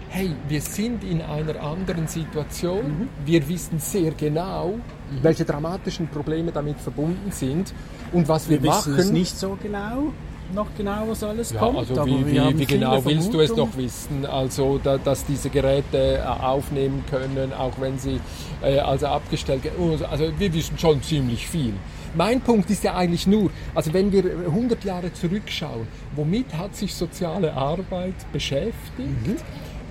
[0.08, 3.08] hey, wir sind in einer anderen Situation, Mhm.
[3.26, 4.74] wir wissen sehr genau,
[5.22, 7.72] welche dramatischen Probleme damit verbunden sind
[8.12, 9.00] und was wir, Wir wissen machen.
[9.02, 10.12] es nicht so genau,
[10.54, 11.78] noch genau, was alles Ja, kommt.
[11.78, 14.26] also aber wie, wir wie, wie genau willst du es doch wissen?
[14.26, 18.20] Also, da, dass diese Geräte äh, aufnehmen können, auch wenn sie
[18.62, 20.04] äh, also abgestellt werden.
[20.10, 21.74] Also, wir wissen schon ziemlich viel.
[22.14, 25.86] Mein Punkt ist ja eigentlich nur, also wenn wir 100 Jahre zurückschauen,
[26.16, 29.44] womit hat sich soziale Arbeit beschäftigt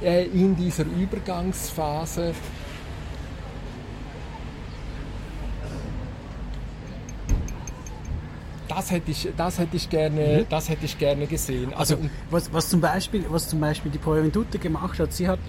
[0.03, 2.33] äh, in dieser Übergangsphase?
[8.69, 11.73] Das hätte ich, das hätte ich gerne, das hätte ich gerne gesehen.
[11.73, 15.27] Also und- was, was, zum Beispiel, was zum Beispiel die Pro Ventute gemacht hat, sie
[15.27, 15.39] hat,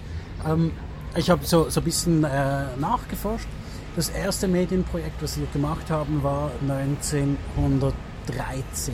[0.45, 0.71] ähm,
[1.15, 2.27] ich habe so, so ein bisschen äh,
[2.79, 3.47] nachgeforscht.
[3.95, 8.93] Das erste Medienprojekt, was sie gemacht haben, war 1913.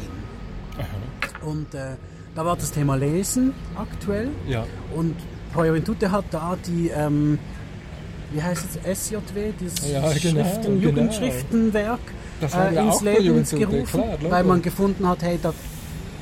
[1.45, 1.95] Und äh,
[2.36, 4.30] da war das Thema Lesen aktuell.
[4.47, 4.65] Ja.
[4.95, 5.15] Und
[5.53, 7.39] Pro Ventute hat da die, ähm,
[8.34, 10.11] wie heißt es, SJW, das Ja, genau,
[10.43, 10.89] Schriften, genau.
[10.89, 11.99] Jugendschriftenwerk
[12.41, 15.53] Das haben äh, wir ins Leben gerufen, klar, weil man gefunden hat, hey, da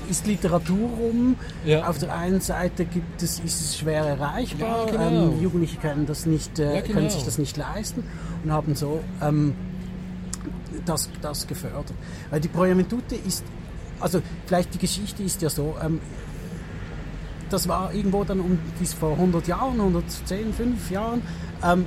[0.10, 1.36] ist Literatur rum.
[1.66, 1.88] Ja.
[1.88, 4.86] Auf der einen Seite gibt es, ist es schwer erreichbar.
[4.86, 5.32] Ja, genau.
[5.32, 6.94] ähm, Jugendliche können, das nicht, äh, Ja, genau.
[6.94, 8.04] können sich das nicht leisten
[8.44, 9.56] und haben so ähm,
[10.86, 11.94] das, das gefördert.
[12.30, 13.44] Weil die Projamentute ist,
[14.00, 16.00] also vielleicht die Geschichte ist ja so, ähm,
[17.50, 21.22] das war irgendwo dann um bis vor 100 Jahren, 110, 5 Jahren,
[21.64, 21.86] ähm,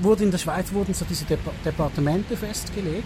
[0.00, 3.04] wurde in der Schweiz wurden so diese Dep Departemente festgelegt.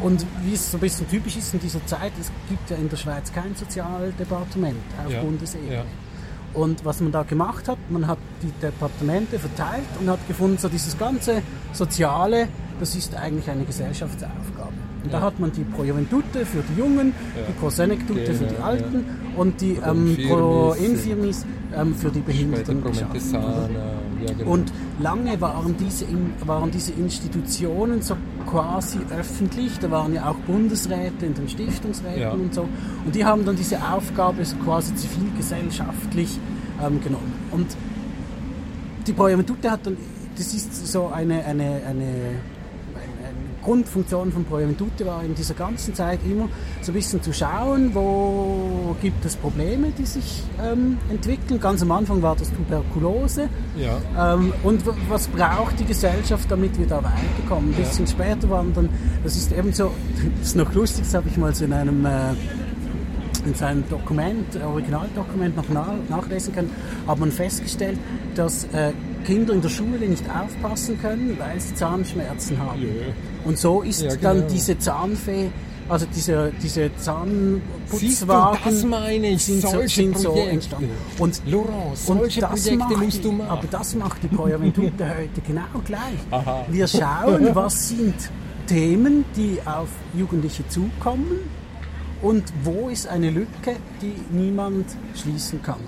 [0.00, 2.88] Und wie es so ein bisschen typisch ist in dieser Zeit, es gibt ja in
[2.88, 5.74] der Schweiz kein Sozialdepartement auf Ja, Bundesebene.
[5.74, 5.82] ja.
[6.54, 10.68] Und was man da gemacht hat, man hat die Departemente verteilt und hat gefunden, so
[10.68, 11.42] dieses ganze
[11.72, 12.48] Soziale,
[12.80, 14.72] das ist eigentlich eine Gesellschaftsaufgabe.
[15.04, 17.12] Und da hat man die Pro Juventute für die Jungen,
[17.48, 19.04] die Pro Senectute für die Alten
[19.38, 23.20] und die ähm, Pro Infirmis, Infirmis ähm, für die Behinderten geschaffen.
[23.20, 23.68] Prometheusana,
[24.26, 24.50] ja, genau.
[24.50, 26.06] Und lange waren diese,
[26.44, 28.16] waren diese Institutionen so
[28.46, 29.78] quasi öffentlich.
[29.78, 32.32] Da waren ja auch Bundesräte in den Stiftungsräten Ja.
[32.32, 32.62] und so.
[33.04, 36.38] Und die haben dann diese Aufgabe so quasi zivilgesellschaftlich
[36.84, 37.32] ähm, genommen.
[37.52, 37.66] Und
[39.06, 39.96] die Projamentute hat dann,
[40.36, 42.12] das ist so eine, eine, eine
[43.68, 46.48] Grundfunktion von Projamentute war in dieser ganzen Zeit immer
[46.80, 51.60] so ein bisschen zu schauen, wo gibt es Probleme, die sich ähm, entwickeln.
[51.60, 53.50] Ganz am Anfang war das Tuberkulose.
[53.76, 54.34] ja.
[54.34, 57.74] Ähm, und was braucht die Gesellschaft, damit wir da weiterkommen?
[57.74, 58.88] Ein bisschen später waren dann,
[59.22, 59.92] das ist eben so,
[60.38, 62.30] das ist noch lustig, das habe ich mal so in einem, äh,
[63.44, 66.70] in seinem Dokument, Originaldokument noch na nachlesen können,
[67.06, 67.98] hat man festgestellt,
[68.34, 68.92] dass äh,
[69.24, 72.80] Kinder in der Schule nicht aufpassen können, weil sie Zahnschmerzen haben.
[72.82, 72.88] Jö.
[73.44, 74.48] Und so ist Ja, dann genau.
[74.48, 75.50] diese Zahnfee,
[75.88, 80.90] also diese, diese du, Zahnputzwagen das meine ich, sind, so, sind so entstanden.
[81.18, 83.50] Und Laurent, und solche das Projekte macht musst du die, machen.
[83.50, 86.00] Aber das macht die Juventute heute genau gleich.
[86.30, 86.64] Aha.
[86.70, 88.14] Wir schauen, was sind
[88.66, 91.38] Themen, die auf Jugendliche zukommen
[92.20, 95.80] und wo ist eine Lücke, die niemand schließen kann.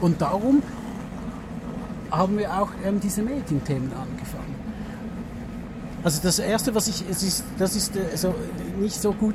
[0.00, 0.62] Und darum
[2.10, 4.54] haben wir auch ähm, diese Medienthemen angefangen.
[6.02, 8.34] Also das erste, was ich, es ist, das ist also
[8.78, 9.34] nicht so gut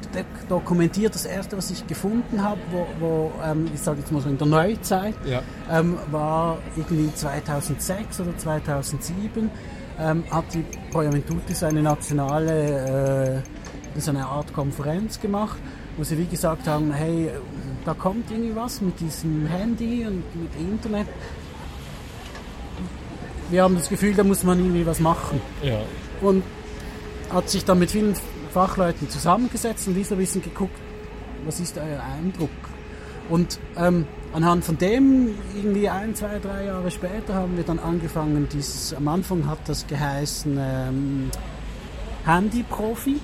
[0.49, 1.13] dokumentiert.
[1.13, 4.37] Das erste, was ich gefunden habe, wo, wo ähm, ich sage jetzt mal so in
[4.39, 5.43] der Neuzeit, ja.
[5.71, 9.51] ähm, war irgendwie 2006 oder 2007
[9.99, 13.43] ähm, hat die Pro Juventutis eine nationale,
[13.95, 15.57] äh, so eine Art Konferenz gemacht,
[15.97, 17.29] wo sie wie gesagt haben, hey,
[17.85, 21.07] da kommt irgendwie was mit diesem Handy und mit Internet.
[23.49, 25.41] Wir haben das Gefühl, da muss man irgendwie was machen.
[25.61, 25.79] Ja.
[26.21, 26.43] Und
[27.31, 28.15] hat sich dann mit vielen
[28.51, 30.77] Fachleuten zusammengesetzt und dieser Wissen geguckt,
[31.45, 32.49] was ist euer Eindruck?
[33.29, 38.47] Und ähm, anhand von dem, irgendwie ein, zwei, drei Jahre später, haben wir dann angefangen,
[38.51, 41.31] dieses, am Anfang hat das geheißen ähm,
[42.25, 43.19] Handy-Profi,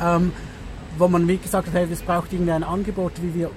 [0.00, 0.32] ähm,
[0.98, 3.50] wo man wie gesagt hat, hey, es braucht irgendwie ein Angebot, wie wir,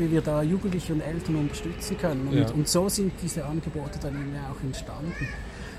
[0.00, 2.28] wie wir da Jugendliche und Eltern unterstützen können.
[2.28, 2.50] Und, ja.
[2.50, 5.28] und so sind diese Angebote dann irgendwie auch entstanden.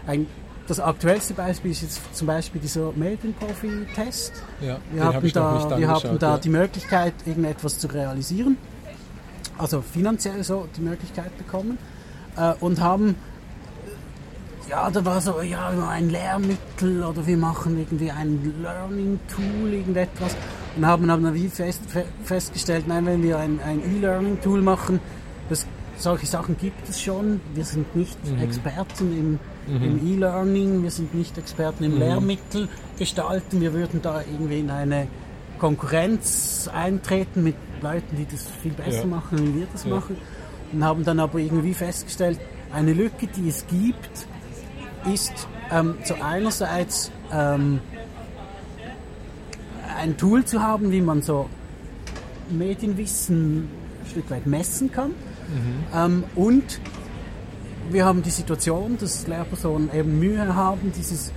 [0.07, 0.27] Ein
[0.67, 4.31] das aktuellste Beispiel ist jetzt zum Beispiel dieser Medienprofi-Test.
[4.61, 6.37] Ja, wir hatten, hab da, wir hatten da ja.
[6.37, 8.57] die Möglichkeit, irgendetwas zu realisieren,
[9.57, 11.77] also finanziell so die Möglichkeit bekommen
[12.37, 13.15] äh, und haben
[14.69, 20.37] ja, da war so, ja, ein Lehrmittel oder wir machen irgendwie ein Learning-Tool, irgendetwas.
[20.75, 21.81] Und haben dann wie fest,
[22.23, 24.99] festgestellt, nein, wenn wir ein, ein E-Learning-Tool machen,
[25.49, 25.65] das
[25.97, 27.41] solche Sachen gibt es schon.
[27.53, 28.41] Wir sind nicht mhm.
[28.41, 29.83] Experten im, mhm.
[29.83, 31.99] im E-Learning, wir sind nicht Experten im mhm.
[31.99, 33.61] Lehrmittel gestalten.
[33.61, 35.07] Wir würden da irgendwie in eine
[35.59, 39.05] Konkurrenz eintreten mit Leuten, die das viel besser ja.
[39.07, 39.91] machen, wie wir das ja.
[39.91, 40.17] machen.
[40.71, 42.39] Und haben dann aber irgendwie festgestellt,
[42.73, 44.27] eine Lücke, die es gibt,
[45.13, 47.79] ist ähm, so einerseits ähm,
[49.97, 51.49] ein Tool zu haben, wie man so
[52.49, 55.09] Medienwissen ein Stück weit messen kann.
[55.09, 55.83] Mhm.
[55.93, 56.79] Ähm, und
[57.89, 61.31] wir haben die Situation, dass Lehrpersonen eben Mühe haben, dieses,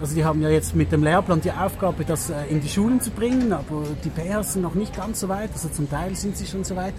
[0.00, 3.00] also die haben ja jetzt mit dem Lehrplan die Aufgabe, das äh, in die Schulen
[3.00, 6.36] zu bringen, aber die PRs sind noch nicht ganz so weit, also zum Teil sind
[6.36, 6.94] sie schon so weit.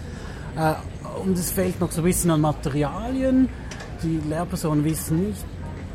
[0.56, 0.74] Äh,
[1.22, 3.48] und es fehlt noch so ein bisschen an Materialien.
[4.02, 5.44] Die Lehrpersonen wissen nicht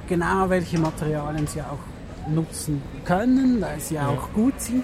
[0.08, 1.80] genau, welche Materialien sie auch
[2.34, 4.08] nutzen können, weil sie ja.
[4.08, 4.84] auch gut sind.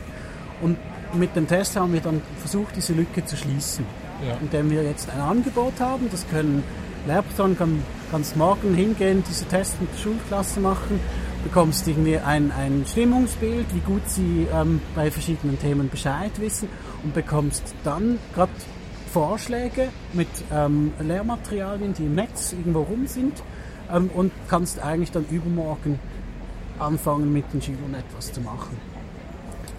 [0.62, 0.78] Und
[1.14, 3.86] mit dem Test haben wir dann versucht, diese Lücke zu schließen
[4.28, 4.38] ja.
[4.42, 6.10] indem wir jetzt ein Angebot haben.
[6.12, 6.64] Das können
[7.08, 11.00] Lehrpersonen kann ganz morgen hingehen, diese Tests mit der Schulklasse machen,
[11.44, 16.70] bekommst irgendwie ein, ein Stimmungsbild, wie gut sie ähm, bei verschiedenen Themen Bescheid wissen
[17.04, 18.52] und bekommst dann gerade
[19.12, 23.44] Vorschläge mit ähm, Lehrmaterialien, die im Netz irgendwo rum sind
[23.92, 26.00] ähm, und kannst eigentlich dann übermorgen
[26.80, 28.78] anfangen mit den Schülern etwas zu machen.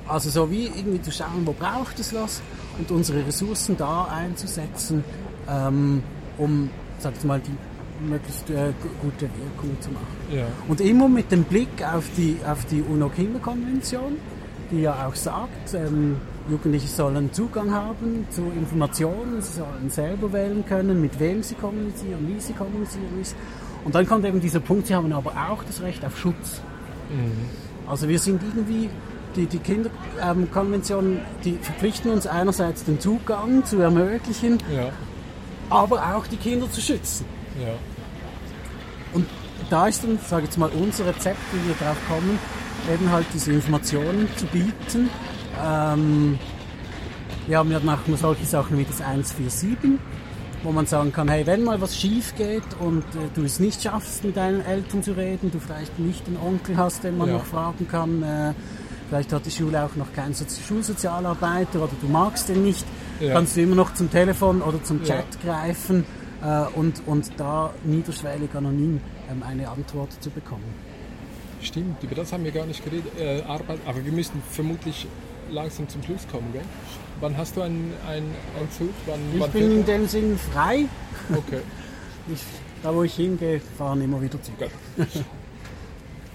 [0.07, 2.43] Also so wie irgendwie zu schauen, wo braucht es was
[2.79, 5.03] und unsere Ressourcen da einzusetzen,
[5.49, 6.03] ähm,
[6.37, 7.57] um, sag ich mal, die
[8.07, 10.07] möglichst äh, gute Wirkung zu machen.
[10.31, 10.47] Ja.
[10.69, 14.17] Und immer mit dem Blick auf die, auf die UNO-Kinderkonvention,
[14.71, 16.17] die ja auch sagt, ähm,
[16.51, 22.29] Jugendliche sollen Zugang haben zu Informationen, sie sollen selber wählen können, mit wem sie kommunizieren,
[22.29, 23.37] wie sie kommunizieren müssen.
[23.85, 26.61] Und dann kommt eben dieser Punkt, sie haben aber auch das Recht auf Schutz.
[27.15, 27.49] Mhm.
[27.89, 28.91] Also wir sind irgendwie
[29.37, 34.91] die, die Kinderkonventionen, die verpflichten uns einerseits den Zugang zu ermöglichen, ja.
[35.71, 37.27] aber auch die Kinder zu schützen.
[37.61, 37.75] Ja.
[39.13, 39.27] Und
[39.71, 42.39] da ist dann, sage ich jetzt mal, unser Rezept, wie wir darauf kommen,
[42.93, 45.11] eben halt diese Informationen zu bieten.
[45.65, 46.39] Ähm,
[47.47, 49.99] wir haben ja manchmal solche Sachen wie das 147,
[50.65, 53.83] wo man sagen kann, hey, wenn mal was schief geht und äh, du es nicht
[53.83, 57.35] schaffst, mit deinen Eltern zu reden, du vielleicht nicht einen Onkel hast, den man ja.
[57.35, 58.55] noch fragen kann, äh,
[59.09, 62.85] Vielleicht hat die Schule auch noch keinen Schulsozialarbeiter oder du magst den nicht.
[63.21, 63.35] Ja.
[63.35, 65.53] Kannst du immer noch zum Telefon oder zum Chat ja.
[65.53, 66.05] greifen
[66.43, 69.01] äh, und, und da niederschwellig anonym
[69.31, 70.65] ähm, eine Antwort zu bekommen.
[71.61, 73.13] Stimmt, über das haben wir gar nicht geredet.
[73.19, 75.07] Äh, Arbeit, aber wir müssen vermutlich
[75.51, 76.63] langsam zum Schluss kommen, gell?
[77.21, 78.91] Wann hast du einen, einen, einen Zug?
[79.07, 80.87] Wann, ich wann bin in dem Sinn frei.
[81.31, 81.61] Okay.
[82.27, 82.41] Ich,
[82.83, 84.55] da wo ich hingehe, fahren immer wieder Zug.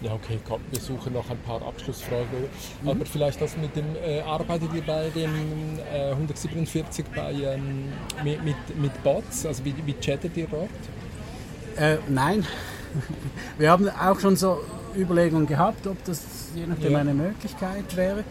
[0.01, 2.47] Ja, okay, komm, wir suchen noch ein paar Abschlussfragen.
[2.81, 2.89] Mhm.
[2.89, 5.29] Aber vielleicht das mit dem, äh, arbeitet ihr bei dem
[5.93, 7.91] äh, 147 bei, ähm,
[8.23, 9.45] mit, mit, mit Bots?
[9.45, 10.69] Also wie, wie chattet ihr dort?
[11.75, 12.45] Äh, nein.
[13.57, 14.61] Wir haben auch schon so
[14.95, 16.23] Überlegungen gehabt, ob das
[16.55, 16.99] je nachdem ja.
[16.99, 18.23] eine Möglichkeit wäre.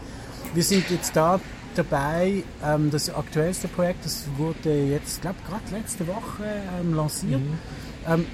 [0.55, 1.41] Wir sind jetzt da
[1.75, 6.45] dabei, ähm, das aktuellste Projekt, das wurde jetzt, glaube gerade letzte Woche
[6.81, 7.41] ähm, lanciert.
[7.41, 7.59] Mhm.
[8.07, 8.27] Ähm,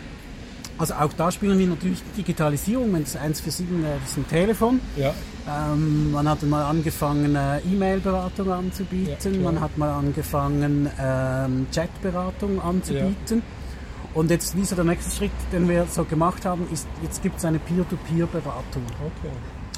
[0.76, 2.92] Also auch da spielen wir natürlich Digitalisierung.
[2.92, 4.80] Wenn das 147 äh, das ist ein Telefon.
[4.96, 5.14] Ja,
[5.46, 9.34] Ähm, man hat mal angefangen, äh, E-Mail-Beratung anzubieten.
[9.34, 13.42] Ja, man hat mal angefangen, ähm, Chat-Beratung anzubieten.
[14.14, 17.36] Und jetzt, wie so der nächste Schritt, den wir so gemacht haben, ist, jetzt gibt
[17.38, 18.82] es eine Peer-to-Peer-Beratung.
[19.06, 19.32] okay.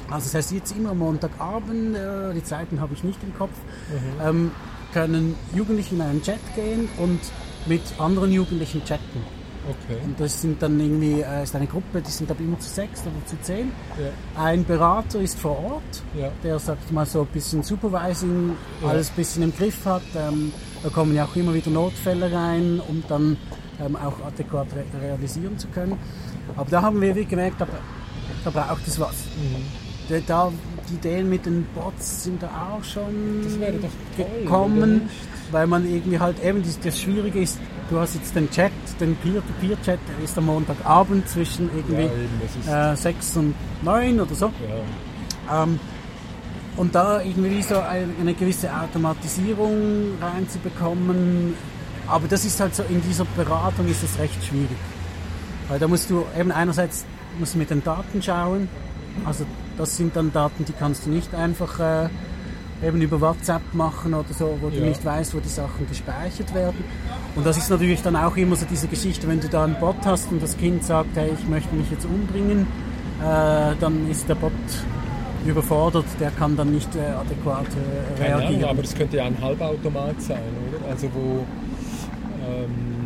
[0.09, 3.51] Also das heißt, jetzt immer Montagabend, äh, die Zeiten habe ich nicht im Kopf,
[3.91, 4.27] Mhm.
[4.27, 4.51] ähm,
[4.93, 7.19] können Jugendliche in einen Chat gehen und
[7.65, 9.21] mit anderen Jugendlichen chatten.
[9.69, 9.99] Okay.
[10.05, 13.01] Und das sind dann irgendwie, äh, ist eine Gruppe, die sind aber immer zu sechs
[13.01, 13.69] oder zu zehn.
[13.99, 18.51] Ja, Ein Berater ist vor Ort, ja, der sagt mal so ein bisschen Supervising,
[18.81, 18.87] Ja.
[18.87, 20.03] alles ein bisschen im Griff hat.
[20.15, 20.53] Ähm,
[20.83, 23.35] da kommen ja auch immer wieder Notfälle rein, um dann
[23.85, 25.97] ähm, auch adäquat re realisieren zu können.
[26.55, 27.67] Aber da haben wir wie gemerkt, da,
[28.45, 29.15] da braucht es was.
[29.35, 29.86] Mhm.
[30.27, 30.51] Da-
[30.89, 33.41] die Ideen mit den Bots sind da auch schon
[34.15, 35.15] toll, gekommen, nicht?
[35.51, 37.59] weil man irgendwie halt eben, das, das Schwierige ist,
[37.89, 38.71] du hast jetzt den Chat,
[39.01, 42.03] den Peer-to-Peer-Chat, der ist am Montagabend zwischen Ja, irgendwie
[42.61, 44.45] ist, äh, 6 und 9 oder so.
[45.49, 45.63] ja.
[45.63, 45.77] Ähm,
[46.77, 51.53] und da irgendwie so ein- eine gewisse Automatisierung reinzubekommen,
[52.07, 54.69] aber das ist halt so, in dieser Beratung ist es recht schwierig.
[55.67, 57.03] Weil da musst du eben einerseits
[57.39, 58.69] musst du mit den Daten schauen,
[59.25, 59.45] also
[59.77, 62.07] das sind dann Daten, die kannst du nicht einfach äh,
[62.85, 64.85] eben über WhatsApp machen oder so, wo du Ja.
[64.85, 66.83] nicht weißt, wo die Sachen gespeichert werden.
[67.35, 69.95] Und das ist natürlich dann auch immer so diese Geschichte, wenn du da einen Bot
[70.05, 72.67] hast und das Kind sagt, hey, ich möchte mich jetzt umbringen,
[73.21, 74.51] äh, dann ist der Bot
[75.45, 78.55] überfordert, der kann dann nicht äh, adäquat äh, Keine reagieren.
[78.63, 80.91] Ahnung, aber es könnte ja ein Halbautomat sein, oder?
[80.91, 81.45] Also wo
[82.45, 82.96] ähm,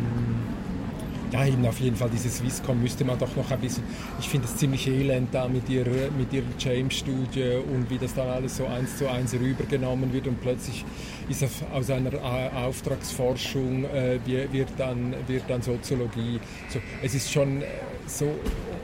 [1.32, 3.84] ja eben auf jeden Fall dieses Swisscom müsste man doch noch ein bisschen.
[4.20, 8.28] Ich finde es ziemlich elend da mit ihrer mit ihrer James-Studie und wie das dann
[8.28, 10.84] alles so eins zu eins rübergenommen wird und plötzlich
[11.28, 16.38] ist aus einer äh, Auftragsforschung äh, wird, dann wird dann Soziologie.
[16.68, 17.66] So, es ist schon äh,
[18.06, 18.26] so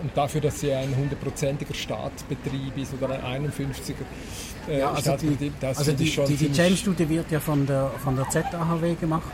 [0.03, 3.95] und dafür, dass sie ein hundertprozentiger Staatsbetrieb ist oder ein 51er
[4.69, 7.91] äh, Ja, also die, Staatsbetrieb, das also die, die, die James-Studie wird ja von der,
[8.03, 9.31] von der ZAHW gemacht,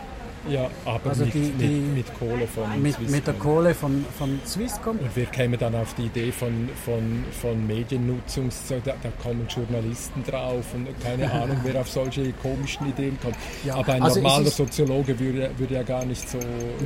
[0.49, 3.15] Ja, aber Also mit, die- die- mit, mit Kohle von mit, Swisscom.
[3.17, 4.99] mit der Kohle von, von Swisscom.
[4.99, 9.47] Und wir kämen dann auf die Idee von, von, von Mediennutzung, so, da, da kommen
[9.49, 13.37] Journalisten drauf und keine Ahnung, wer auf solche komischen Ideen kommt.
[13.65, 16.39] Ja, Aber ein also normaler ist- Soziologe würde, würde ja gar nicht so...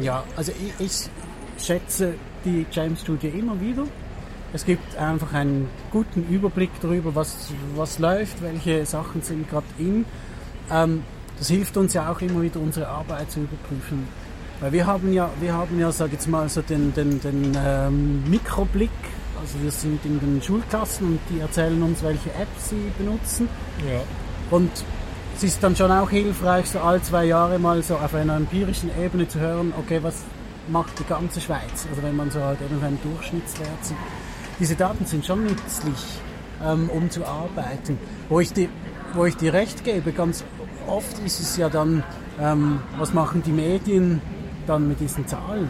[0.03, 2.15] Ja, also ich, ich schätze
[2.45, 3.85] die James-Studie immer wieder.
[4.53, 10.05] Es gibt einfach einen guten Überblick darüber, was, was läuft, welche Sachen sind gerade in.
[10.71, 11.03] Ähm,
[11.39, 14.09] das hilft uns ja auch immer wieder, unsere Arbeit zu überprüfen.
[14.61, 18.29] Weil wir haben ja, wir haben ja, sag jetzt mal, so den, den, den ähm,
[18.29, 18.91] Mikroblick.
[19.41, 23.49] Also wir sind in den Schulklassen und die erzählen uns, welche Apps sie benutzen.
[23.89, 24.01] Ja,
[24.51, 24.71] Und
[25.37, 28.91] es ist dann schon auch hilfreich, so alle zwei Jahre mal so auf einer empirischen
[29.01, 30.17] Ebene zu hören, okay, was
[30.67, 31.87] macht die ganze Schweiz?
[31.89, 33.97] Also wenn man so halt eben einen Durchschnittswert sieht.
[34.59, 36.05] Diese Daten sind schon nützlich,
[36.65, 37.97] ähm, um zu arbeiten.
[38.29, 38.69] Wo ich, dir,
[39.15, 40.43] wo ich dir recht gebe, ganz
[40.89, 42.03] oft ist es ja dann,
[42.41, 44.21] ähm, was machen die Medien
[44.67, 45.69] dann mit diesen Zahlen?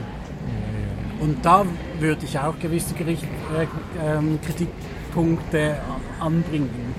[1.20, 1.64] Und da
[1.98, 3.66] würde ich auch gewisse Gericht, äh,
[4.04, 5.76] ähm, Kritikpunkte
[6.20, 6.94] anbringen.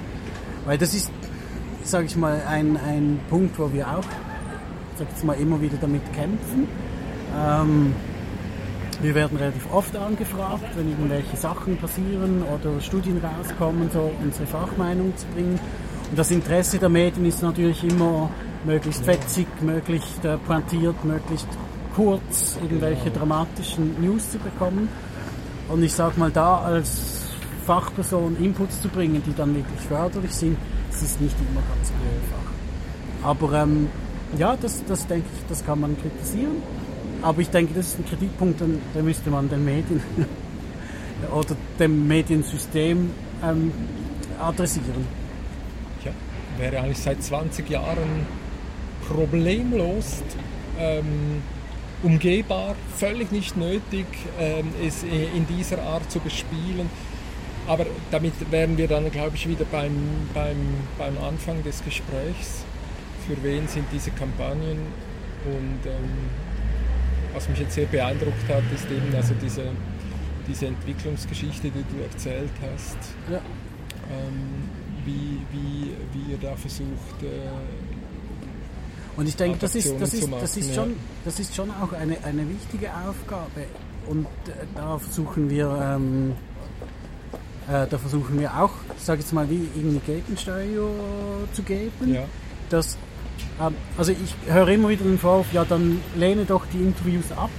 [0.66, 1.12] Weil das ist,
[1.84, 4.04] sage ich mal, ein, ein Punkt, wo wir auch,
[4.98, 6.68] sag ich mal, immer wieder damit kämpfen.
[7.36, 7.96] Ähm,
[9.02, 15.16] wir werden relativ oft angefragt, wenn irgendwelche Sachen passieren oder Studien rauskommen, so unsere Fachmeinung
[15.16, 15.58] zu bringen.
[16.10, 18.30] Und das Interesse der Medien ist natürlich immer
[18.65, 21.48] möglichst fetzig, möglichst äh, pointiert, möglichst
[21.95, 24.90] kurz irgendwelche dramatischen News zu bekommen.
[25.68, 27.27] Und ich sage mal, da als
[27.65, 30.57] Fachperson Inputs zu bringen, die dann wirklich förderlich sind,
[30.90, 33.30] das ist nicht immer ganz einfach.
[33.30, 33.88] Aber ähm,
[34.38, 36.64] ja, das, das denke ich, das kann man kritisieren.
[37.22, 40.02] Aber ich denke, das ist ein Kritikpunkt, den, den müsste man den Medien
[41.31, 43.11] oder dem Mediensystem
[43.44, 43.72] ähm,
[44.41, 45.19] adressieren.
[46.60, 48.27] Wäre eigentlich seit 20 Jahren
[49.07, 50.22] problemlos
[50.77, 51.41] ähm,
[52.03, 54.06] umgehbar, völlig nicht nötig,
[54.40, 56.90] ähm, es in dieser Art zu bespielen.
[57.68, 59.94] Aber damit wären wir dann, glaube ich, wieder beim,
[60.34, 60.57] beim,
[60.98, 62.64] beim Anfang des Gesprächs.
[63.27, 64.80] Für wen sind diese Kampagnen?
[65.45, 66.30] Und ähm,
[67.34, 69.64] was mich jetzt sehr beeindruckt hat, ist eben also diese,
[70.48, 72.98] diese Entwicklungsgeschichte, die du erzählt hast.
[73.30, 73.38] Ja.
[74.10, 74.69] Ähm,
[75.10, 77.49] wie, wie, wie ihr da versucht, äh,
[79.18, 80.95] Und ich denke, das ist, das ist, Adaptionen das ist, machen, schon, ja.
[81.26, 83.65] das ist schon auch eine, eine wichtige Aufgabe.
[84.07, 86.34] Und äh, da versuchen wir, ähm,
[87.68, 90.90] äh, da versuchen wir auch, sage jetzt mal, wie irgendwie Gegensteuer
[91.53, 92.14] zu geben.
[92.14, 92.23] ja,
[92.69, 92.98] dass,
[93.61, 97.49] ähm, also ich höre immer wieder den Vorwurf, ja dann lehne doch die Interviews ab.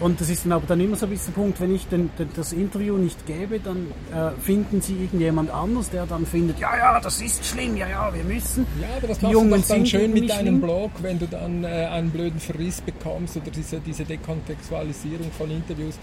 [0.00, 2.10] Und das ist dann aber dann immer so ein bisschen der Punkt, wenn ich den,
[2.18, 6.76] den, das Interview nicht gebe, dann äh, finden sie irgendjemand anders, der dann findet, ja,
[6.76, 8.66] ja, das ist schlimm, ja, ja, wir müssen.
[8.80, 10.60] Ja, aber das machst du Jungen doch dann schön mit deinem schlimm.
[10.62, 15.98] Blog, wenn du dann äh, einen blöden Verriss bekommst oder diese, diese Dekontextualisierung von Interviews,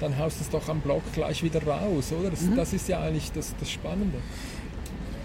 [0.00, 2.30] dann haust du es doch am Blog gleich wieder raus, oder?
[2.30, 2.56] Mhm.
[2.56, 4.18] Das, das ist ja eigentlich das, das Spannende.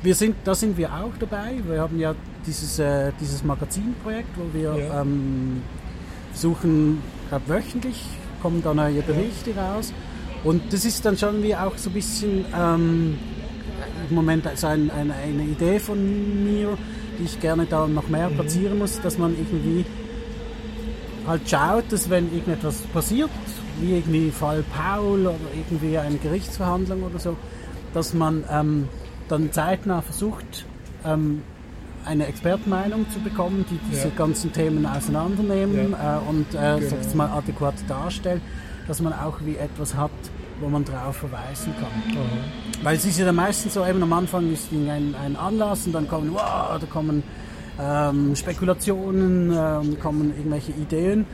[0.04, 1.54] Wir sind, da sind wir auch dabei.
[1.68, 2.14] Wir haben ja
[2.46, 5.02] dieses, äh, dieses Magazinprojekt, wo wir Ja.
[5.02, 5.62] ähm,
[6.36, 8.04] suchen, glaube wöchentlich
[8.42, 9.92] kommen da neue Berichte raus.
[10.44, 13.18] Und das ist dann schon wie auch so ein bisschen ähm,
[14.10, 15.98] im Moment also ein, ein, eine Idee von
[16.44, 16.78] mir,
[17.18, 19.86] die ich gerne da noch mehr platzieren muss, dass man irgendwie
[21.26, 23.32] halt schaut, dass wenn irgendetwas passiert,
[23.82, 27.36] wie irgendwie Fall Paul oder irgendwie eine Gerichtsverhandlung oder so,
[27.94, 28.88] dass man ähm,
[29.28, 30.66] dann zeitnah versucht,
[31.04, 31.42] ähm,
[32.06, 34.14] eine Expertenmeinung zu bekommen, die diese Ja.
[34.16, 36.90] ganzen Themen auseinandernehmen äh, und äh, Genau.
[36.90, 38.42] sag ich mal adäquat darstellen,
[38.88, 40.12] dass man auch wie etwas hat,
[40.62, 42.18] wo man drauf verweisen kann.
[42.84, 45.94] Weil es ist ja dann meistens so, eben am Anfang ist ein, ein Anlass und
[45.94, 47.24] dann kommen, wow, da kommen
[47.82, 51.26] ähm, Spekulationen, ähm, kommen irgendwelche Ideen.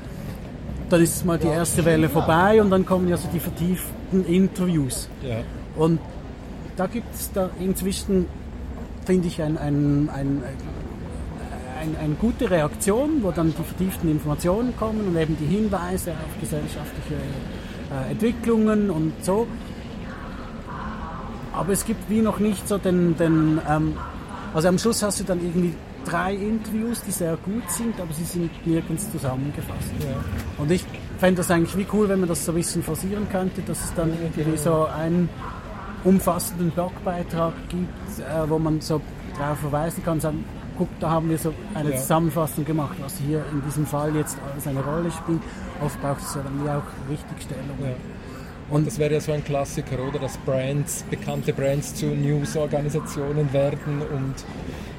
[0.89, 5.07] Dann ist mal die erste Welle vorbei und dann kommen ja so die vertieften Interviews.
[5.21, 5.37] Ja.
[5.75, 5.99] Und
[6.75, 8.25] da gibt es da inzwischen,
[9.05, 10.43] finde ich, ein, ein, ein,
[11.79, 16.39] ein, eine gute Reaktion, wo dann die vertieften Informationen kommen und eben die Hinweise auf
[16.39, 17.15] gesellschaftliche
[17.91, 19.47] äh, Entwicklungen und so.
[21.53, 23.95] Aber es gibt wie noch nicht so den, den ähm,
[24.53, 25.73] also am Schluss hast du dann irgendwie
[26.05, 29.91] drei Interviews, die sehr gut sind, aber sie sind nirgends zusammengefasst.
[29.99, 30.15] Ja.
[30.57, 30.83] Und ich
[31.19, 33.93] fände das eigentlich wie cool, wenn man das so ein bisschen forcieren könnte, dass es
[33.93, 35.29] dann irgendwie so einen
[36.03, 39.01] umfassenden Blogbeitrag gibt, äh, wo man so
[39.37, 40.43] darauf verweisen kann, sagen,
[40.77, 41.97] guck, da haben wir so eine Ja.
[41.97, 45.41] Zusammenfassung gemacht, was hier in diesem Fall jetzt alles eine Rolle spielt.
[45.83, 47.77] Oft braucht es ja dann wie auch Richtigstellung.
[47.81, 47.89] Ja.
[48.69, 50.17] Und das wäre ja so ein Klassiker, oder?
[50.19, 54.35] Dass Brands, bekannte Brands zu News-Organisationen werden und,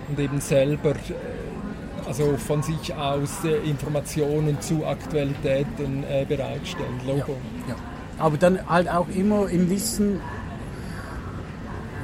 [0.08, 7.00] und eben selber äh, also von sich aus äh, Informationen zu Aktualitäten äh, bereitstellen.
[7.06, 7.36] Logo.
[7.68, 7.74] Ja.
[8.18, 10.20] Aber dann halt auch immer im Wissen,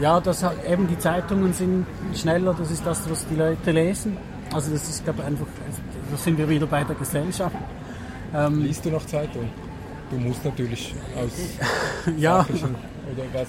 [0.01, 4.17] ja, halt eben die Zeitungen sind schneller, das ist das, was die Leute lesen.
[4.53, 5.47] Also das ist, glaube ich, einfach,
[6.11, 7.57] da sind wir wieder bei der Gesellschaft.
[8.35, 9.49] Ähm, Liest du noch Zeitung?
[10.11, 11.31] Du musst natürlich aus
[12.17, 12.47] ja,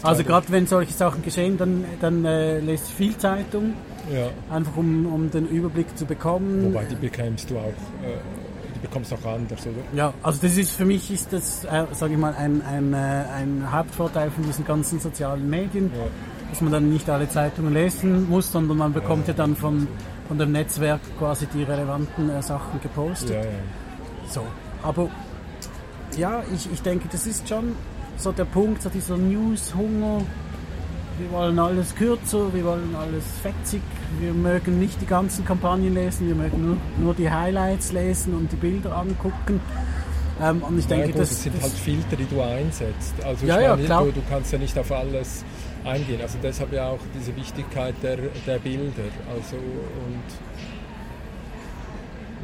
[0.04, 3.74] also gerade wenn solche Sachen geschehen, dann, dann äh, lese ich viel Zeitung,
[4.14, 4.30] ja.
[4.54, 6.66] einfach um, um den Überblick zu bekommen.
[6.66, 8.18] Wobei die bekämst du auch, äh,
[8.76, 9.78] die bekommst auch anders, oder?
[9.94, 12.98] Ja, also das ist für mich ist das, äh, sage ich mal, ein, ein, äh,
[12.98, 16.08] ein Hauptvorteil von diesen ganzen sozialen Medien, Ja.
[16.50, 19.88] Dass man dann nicht alle Zeitungen lesen muss, sondern man bekommt ja, dann von,
[20.28, 23.32] von dem Netzwerk quasi die relevanten äh, Sachen gepostet.
[23.32, 23.50] Ja, ja.
[24.30, 24.44] So,
[24.84, 25.10] aber
[26.18, 27.76] ja, ich, ich denke, das ist schon
[28.18, 30.22] so der Punkt, so dieser News-Hunger.
[31.20, 33.82] Wir wollen alles kürzer, wir wollen alles fetzig,
[34.20, 38.50] wir mögen nicht die ganzen Kampagnen lesen, wir mögen nur, nur die Highlights lesen und
[38.52, 39.60] die Bilder angucken.
[40.42, 43.14] Ähm, und ich Ja, denke, gut, das, es sind das halt Filter, die du einsetzt.
[43.26, 44.06] Also Ja, ja, meine, klar.
[44.06, 45.44] Du, du kannst ja nicht auf alles
[45.85, 46.22] eingehen.
[46.22, 49.03] Also deshalb ja auch diese Wichtigkeit der, der Bilder.
[49.34, 50.23] Also und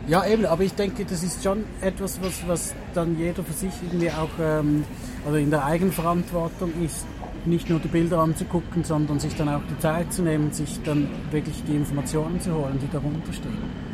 [0.07, 3.73] Ja, eben, aber ich denke, das ist schon etwas, was, was dann jeder für sich
[3.83, 4.83] irgendwie auch ähm,
[5.27, 7.05] oder in der Eigenverantwortung ist,
[7.45, 11.07] nicht nur die Bilder anzugucken, sondern sich dann auch die Zeit zu nehmen, sich dann
[11.31, 13.85] wirklich die Informationen zu holen, die darunter stehen.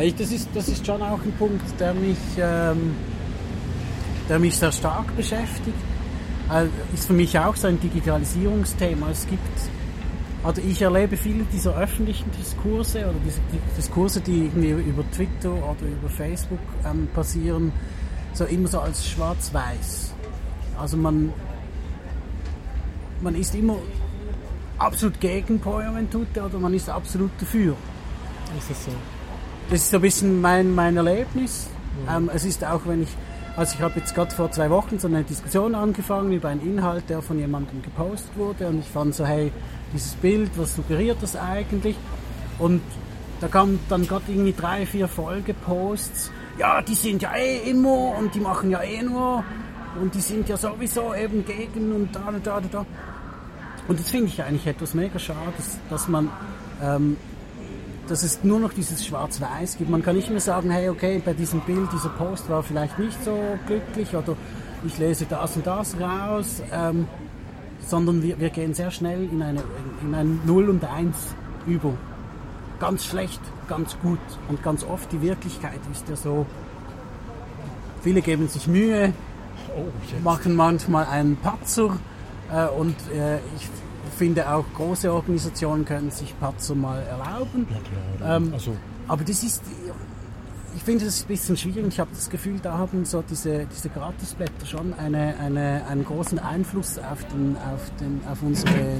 [0.00, 2.94] Ich, das, ist, das ist schon auch ein Punkt, der mich, ähm,
[4.30, 5.76] der mich sehr stark beschäftigt.
[6.94, 9.10] Ist für mich auch so ein Digitalisierungsthema.
[9.10, 9.42] Es gibt
[10.42, 15.52] also ich erlebe viele dieser öffentlichen Diskurse oder diese die Diskurse, die irgendwie über Twitter
[15.52, 17.72] oder über Facebook ähm, passieren,
[18.32, 20.14] so immer so als schwarz-weiß.
[20.78, 21.30] Also man,
[23.20, 23.76] man ist immer
[24.78, 27.76] absolut gegen Powerventute oder man ist absolut dafür.
[28.56, 28.92] ist es so.
[29.68, 31.68] Das ist so ein bisschen mein, mein Erlebnis.
[32.08, 33.10] Ähm, es ist auch, wenn ich,
[33.56, 37.08] also ich habe jetzt gerade vor zwei Wochen so eine Diskussion angefangen über einen Inhalt,
[37.08, 39.52] der von jemandem gepostet wurde und ich fand so, hey,
[39.92, 41.96] dieses Bild, was suggeriert das eigentlich?
[42.58, 42.80] Und
[43.40, 46.30] da kamen dann gerade irgendwie drei, vier Folgeposts.
[46.58, 49.42] Ja, die sind ja eh immer und die machen ja eh nur
[50.00, 52.86] und die sind ja sowieso eben gegen und da, da, da, da.
[53.88, 56.28] Und das finde ich eigentlich etwas mega schade, dass, dass man
[56.82, 57.16] ähm,
[58.10, 59.90] dass es nur noch dieses Schwarz-Weiß gibt.
[59.90, 63.22] Man kann nicht mehr sagen, hey, okay, bei diesem Bild, dieser Post war vielleicht nicht
[63.24, 64.36] so glücklich oder
[64.84, 67.06] ich lese das und das raus, ähm,
[67.86, 69.62] sondern wir, wir gehen sehr schnell in, eine,
[70.02, 71.16] in ein 0 und 1
[71.66, 71.94] über.
[72.80, 74.18] ganz schlecht, ganz gut
[74.48, 76.46] und ganz oft die Wirklichkeit ist ja so,
[78.02, 79.12] viele geben sich Mühe,
[79.76, 79.86] Oh,
[80.24, 81.96] machen manchmal einen Patzer
[82.52, 83.68] äh, und äh, ich
[84.20, 87.66] finde auch große Organisationen können sich Patzer mal erlauben.
[88.22, 88.76] Ähm, also,
[89.08, 89.62] aber das ist,
[90.76, 91.86] ich finde das ein bisschen schwierig.
[91.88, 96.38] Ich habe das Gefühl, da haben so diese, diese Gratisblätter schon eine, eine, einen großen
[96.38, 98.98] Einfluss auf, den, auf, den, auf unsere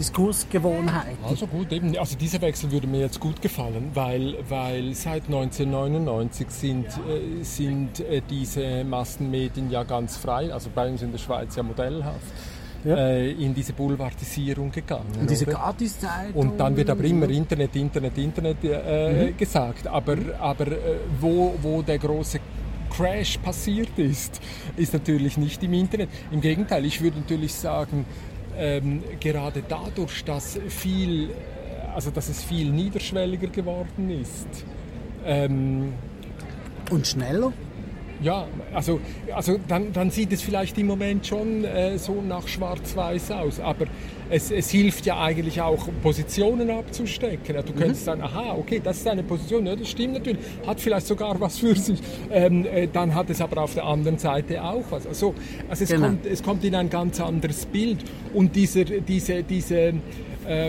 [0.00, 1.24] Diskursgewohnheiten.
[1.24, 6.50] also gut, eben, also dieser Wechsel würde mir jetzt gut gefallen, weil, weil seit 1999
[6.50, 11.54] sind, äh, sind äh, diese Massenmedien ja ganz frei, also bei uns in der Schweiz
[11.54, 12.20] ja modellhaft,
[12.86, 12.96] Ja.
[12.96, 15.10] äh, in diese Boulevardisierung gegangen.
[15.20, 15.44] Und diese?
[15.46, 16.34] Gratiszeit.
[16.34, 19.36] Und dann wird aber immer Internet, Internet, Internet äh, Mhm.
[19.36, 19.86] gesagt.
[19.88, 20.76] Aber, aber äh,
[21.20, 22.38] wo, wo der große
[22.90, 24.40] Crash passiert ist,
[24.76, 26.08] ist natürlich nicht im Internet.
[26.30, 28.06] Im Gegenteil, ich würde natürlich sagen,
[28.56, 31.32] ähm, gerade dadurch, dass viel, äh,
[31.94, 34.64] also dass es viel niederschwelliger geworden ist,
[35.26, 35.92] ähm,
[36.90, 37.52] Und schneller.
[38.22, 39.00] Ja, also,
[39.34, 43.86] also dann, dann sieht es vielleicht im Moment schon äh, so nach Schwarz-Weiß aus, aber
[44.30, 47.54] es, es hilft ja eigentlich auch, Positionen abzustecken.
[47.54, 50.80] Ja, Du könntest sagen, aha, okay, das ist eine Position, ja, das stimmt natürlich, hat
[50.80, 52.00] vielleicht sogar was für sich.
[52.30, 55.06] Ähm, äh, dann hat es aber auf der anderen Seite auch was.
[55.06, 55.34] Also,
[55.68, 56.08] also es, Genau.
[56.08, 57.98] kommt, es kommt in ein ganz anderes Bild
[58.34, 59.94] und dieser, diese, diese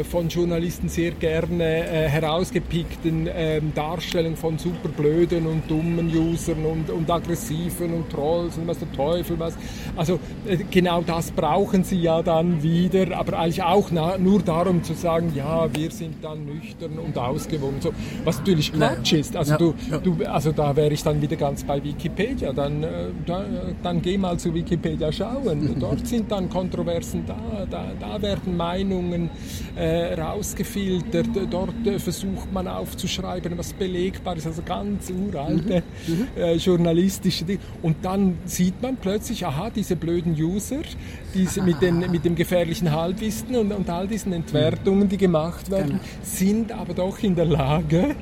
[0.04, 6.90] von Journalisten sehr gerne äh, herausgepickten ähm, Darstellung von super blöden und dummen Usern und,
[6.90, 9.56] und aggressiven und Trolls und was der Teufel was.
[9.96, 14.94] Also äh, genau das brauchen sie ja dann wieder, aber eigentlich auch nur darum zu
[14.94, 17.82] sagen, ja, wir sind dann nüchtern und ausgewogen.
[17.82, 17.92] So,
[18.24, 19.36] was natürlich Quatsch ist.
[19.36, 19.98] Also, Ja, du, ja.
[19.98, 22.54] du, also da wäre ich dann wieder ganz bei Wikipedia.
[22.54, 22.88] Dann, äh,
[23.26, 23.46] da,
[23.84, 25.76] dann geh mal zu Wikipedia schauen.
[25.80, 29.30] Dort sind dann Kontroversen da, da, da werden Meinungen
[29.76, 31.28] äh, rausgefiltert.
[31.50, 34.48] Dort äh, versucht man aufzuschreiben, was belegbar ist.
[34.48, 35.84] Also ganz uralte
[36.38, 37.60] äh, journalistische Dinge.
[37.82, 40.82] Und dann sieht man plötzlich, aha, diese blöden User,
[41.34, 45.88] diese mit, den, mit dem gefährlichen Halbwissen und, und all diesen Entwertungen, die gemacht werden,
[45.88, 46.00] Genau.
[46.22, 48.16] sind aber doch in der Lage,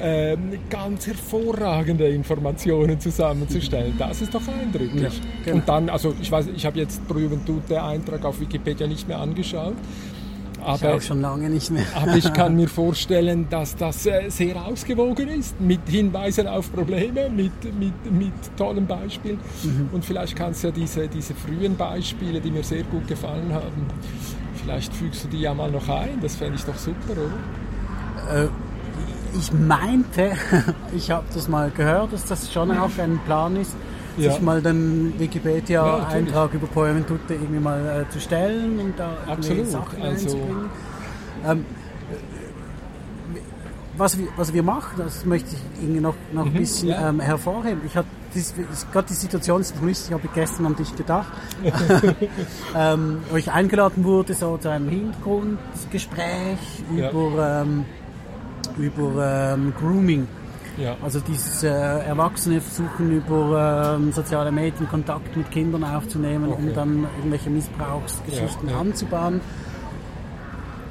[0.00, 3.94] ähm, ganz hervorragende Informationen zusammenzustellen.
[3.98, 5.02] Das ist doch eindrücklich.
[5.02, 5.10] Ja,
[5.44, 5.56] genau.
[5.56, 9.18] Und dann, also ich weiß, ich habe jetzt pro Juventute Eintrag auf Wikipedia nicht mehr
[9.18, 9.74] angeschaut.
[10.62, 11.84] Ich Aber, auch schon lange nicht mehr.
[11.94, 17.28] aber ich kann mir vorstellen, dass das äh, sehr ausgewogen ist, mit Hinweisen auf Probleme,
[17.28, 19.38] mit, mit, mit tollen Beispielen.
[19.64, 19.88] Mhm.
[19.92, 23.86] Und vielleicht kannst du ja diese, diese frühen Beispiele, die mir sehr gut gefallen haben,
[24.62, 26.20] vielleicht fügst du die ja mal noch ein.
[26.20, 28.44] Das fände ich doch super, oder?
[28.44, 28.48] Äh,
[29.36, 30.32] ich meinte,
[30.96, 33.74] ich habe das mal gehört, dass das schon auch ein Plan ist,
[34.16, 34.30] Ja.
[34.32, 39.66] sich mal den Ja, Wikipedia-Eintrag über Poementute irgendwie mal äh, zu stellen und da Absolut,
[39.68, 40.70] Sachen also- einzubringen.
[41.46, 41.64] Ähm,
[43.96, 47.08] was, wir, was wir machen, das möchte ich irgendwie noch, noch ein bisschen Mhm, ja.
[47.10, 47.82] ähm, hervorheben.
[47.86, 48.08] Ich hatte
[48.92, 51.30] gerade die Situation ist lustig, habe ich gestern an dich gedacht,
[52.76, 56.58] ähm, wo ich eingeladen wurde so zu einem Hintergrundgespräch
[56.96, 57.10] Ja.
[57.10, 57.84] über ähm,
[58.78, 60.26] über ähm, Grooming.
[60.78, 60.96] Ja.
[61.02, 66.72] Also dieses äh, Erwachsene versuchen über ähm, soziale Medien Kontakt mit Kindern aufzunehmen, um Okay.
[66.74, 68.80] dann irgendwelche Missbrauchsgeschichten Ja, ja.
[68.80, 69.40] anzubahnen.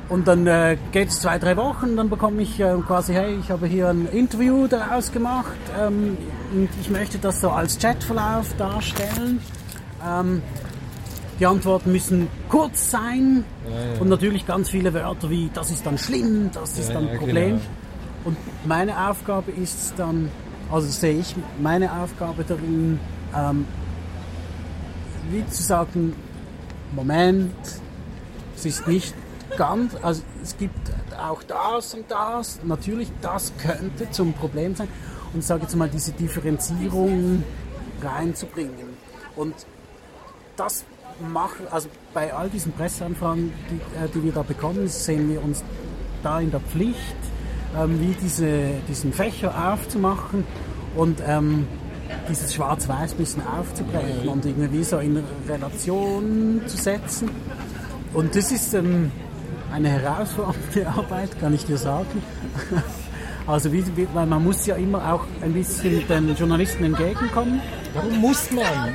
[0.09, 3.49] Und dann äh, geht es zwei, drei Wochen, dann bekomme ich äh, quasi, hey, ich
[3.49, 6.17] habe hier ein Interview daraus gemacht ähm,
[6.53, 9.39] und ich möchte das so als Chatverlauf darstellen.
[10.05, 10.41] Ähm,
[11.39, 14.01] die Antworten müssen kurz sein ja.
[14.01, 17.11] und natürlich ganz viele Wörter wie das ist dann schlimm, das ist Ja, dann ja,
[17.13, 17.49] ein Problem.
[17.51, 17.61] genau.
[18.23, 20.30] Und meine Aufgabe ist es dann,
[20.72, 22.99] also sehe ich meine Aufgabe darin,
[23.35, 23.65] ähm,
[25.31, 26.14] wie zu sagen,
[26.93, 27.53] Moment,
[28.56, 29.14] es ist nicht
[29.57, 30.77] ganz, also es gibt
[31.18, 34.88] auch das und das, natürlich das könnte zum Problem sein
[35.34, 37.43] und sage jetzt mal diese Differenzierung
[38.02, 38.98] reinzubringen.
[39.35, 39.56] Und
[40.57, 40.84] das
[41.19, 45.64] machen, also bei all diesen Presseanfragen, die, äh, die wir da bekommen, sehen wir uns
[46.23, 47.15] da in der Pflicht,
[47.77, 50.43] ähm, wie diese, diesen Fächer aufzumachen
[50.95, 51.68] und ähm,
[52.30, 57.30] dieses Schwarz-Weiß ein bisschen aufzubrechen und irgendwie so in Relation zu setzen.
[58.14, 59.11] Und das ist ähm,
[59.73, 62.22] eine herausfordernde Arbeit, kann ich dir sagen.
[63.48, 67.60] Also wie, wie, weil man muss ja immer auch ein bisschen den Journalisten entgegenkommen.
[67.93, 68.93] Warum muss man?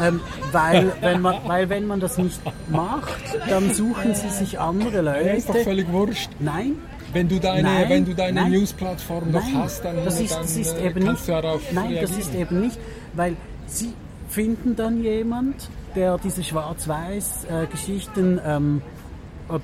[0.00, 0.20] Ähm,
[0.52, 2.40] weil, wenn man, weil wenn man das nicht
[2.70, 5.64] macht, dann suchen sie sich andere Ja, ist doch Leute.
[5.64, 6.30] völlig wurscht.
[6.40, 6.76] Nein,
[7.12, 10.56] Wenn du deine, Nein, wenn du deine News-Plattform noch hast, dann, das ist, dann das
[10.56, 11.38] ist äh, eben kannst nicht.
[11.38, 12.18] du darauf Nein, das reagieren.
[12.20, 12.78] ist eben nicht,
[13.14, 13.36] weil
[13.66, 13.92] sie
[14.28, 18.82] finden dann jemand, der diese Schwarz-Weiß-Geschichten ähm,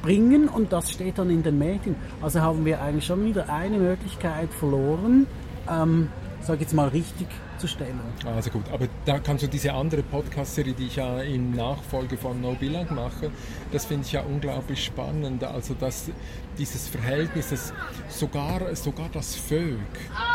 [0.02, 1.96] bringen und das steht dann in den Medien.
[2.20, 5.26] Also haben wir eigentlich schon wieder eine Möglichkeit verloren,
[5.70, 6.08] ähm,
[6.42, 8.00] sage jetzt mal richtig zu stellen.
[8.24, 12.40] Also gut, aber da kannst du diese andere Podcast-Serie, die ich ja in Nachfolge von
[12.40, 13.30] No Billang mache,
[13.72, 15.42] das finde ich ja unglaublich spannend.
[15.44, 16.10] Also dass
[16.58, 17.72] dieses Verhältnis, das
[18.08, 19.76] sogar, sogar das VÖG,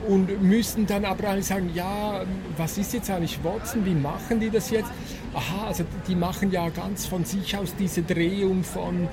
[0.08, 2.22] und müssen dann aber eigentlich sagen, ja,
[2.58, 4.90] was ist jetzt eigentlich Watson, wie machen die das jetzt?
[5.34, 9.08] Aha, also die machen ja ganz von sich aus diese Drehung von,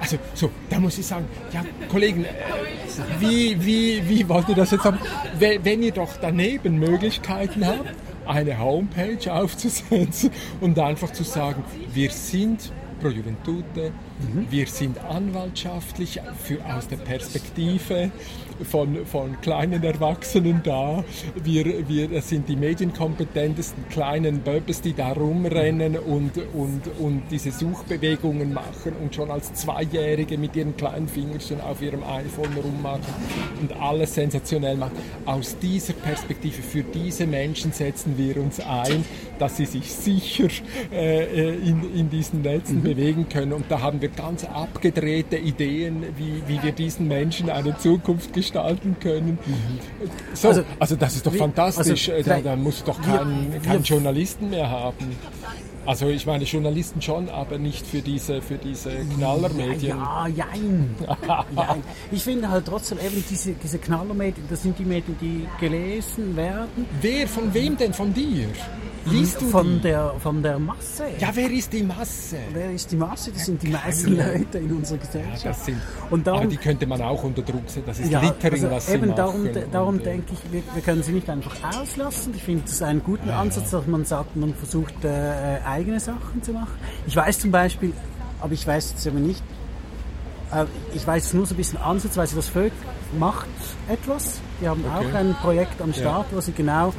[0.00, 2.28] also so, da muss ich sagen, ja, Kollegen, äh,
[3.20, 4.98] wie, wie, wie wollt ihr das jetzt haben?
[5.38, 7.94] Wenn ihr doch daneben Möglichkeiten habt,
[8.26, 10.30] eine Homepage aufzusetzen
[10.60, 13.92] und einfach zu sagen, wir sind Pro Juventute,
[14.22, 14.46] mhm.
[14.50, 18.10] wir sind anwaltschaftlich für, aus der Perspektive
[18.64, 21.04] von, von kleinen Erwachsenen da.
[21.42, 28.52] Wir, wir sind die medienkompetentesten kleinen Böbes, die da rumrennen und, und, und diese Suchbewegungen
[28.52, 33.02] machen und schon als Zweijährige mit ihren kleinen Fingerchen auf ihrem iPhone rummachen
[33.60, 34.96] und alles sensationell machen.
[35.26, 39.04] Aus dieser Perspektive, für diese Menschen setzen wir uns ein,
[39.38, 40.48] dass sie sich sicher
[40.92, 42.82] äh, in, in diesen Netzen mhm.
[42.82, 43.52] bewegen können.
[43.52, 48.96] Und da haben wir ganz abgedrehte Ideen, wie, wie wir diesen Menschen eine Zukunft gestalten
[49.00, 49.38] können.
[49.44, 49.78] Mhm.
[50.34, 52.08] So, also, also, das ist doch wie, fantastisch.
[52.10, 55.16] Also, da, da muss doch kein, kein Journalisten mehr haben.
[55.84, 59.98] Also ich meine Journalisten schon, aber nicht für diese, für diese Knallermedien.
[59.98, 60.94] Ja, ja, jein.
[61.56, 61.82] jein.
[62.12, 66.86] Ich finde halt trotzdem eben diese, diese Knallermedien, das sind die Medien, die gelesen werden.
[67.00, 67.92] Wer, von wem denn?
[67.92, 68.48] Von dir?
[69.04, 69.80] Liest du von die?
[69.80, 71.04] der von der Masse?
[71.18, 72.36] Ja, wer ist die Masse?
[72.52, 73.32] Wer ist die Masse?
[73.32, 75.44] Das sind die meisten Leute in unserer Gesellschaft.
[75.44, 75.80] Ja, sind,
[76.10, 77.82] und darum, aber die könnte man auch unter Druck setzen.
[77.86, 79.64] Das ist ja, Littering, also was eben sie darum, machen.
[79.72, 82.32] Darum und, denke ich, wir, wir, können sie nicht einfach auslassen.
[82.36, 86.42] Ich finde das einen guten ja, Ansatz, dass man sagt, man versucht äh, eigene Sachen
[86.42, 86.74] zu machen.
[87.06, 87.92] Ich weiß zum Beispiel,
[88.40, 89.42] aber ich weiß jetzt aber nicht,
[90.52, 92.72] äh, ich weiß nur so ein bisschen ansatzweise, das Völk
[93.18, 93.48] macht
[93.88, 94.40] etwas.
[94.60, 95.06] Die haben okay.
[95.06, 96.36] auch ein Projekt am Start, ja.
[96.36, 96.92] wo sie genau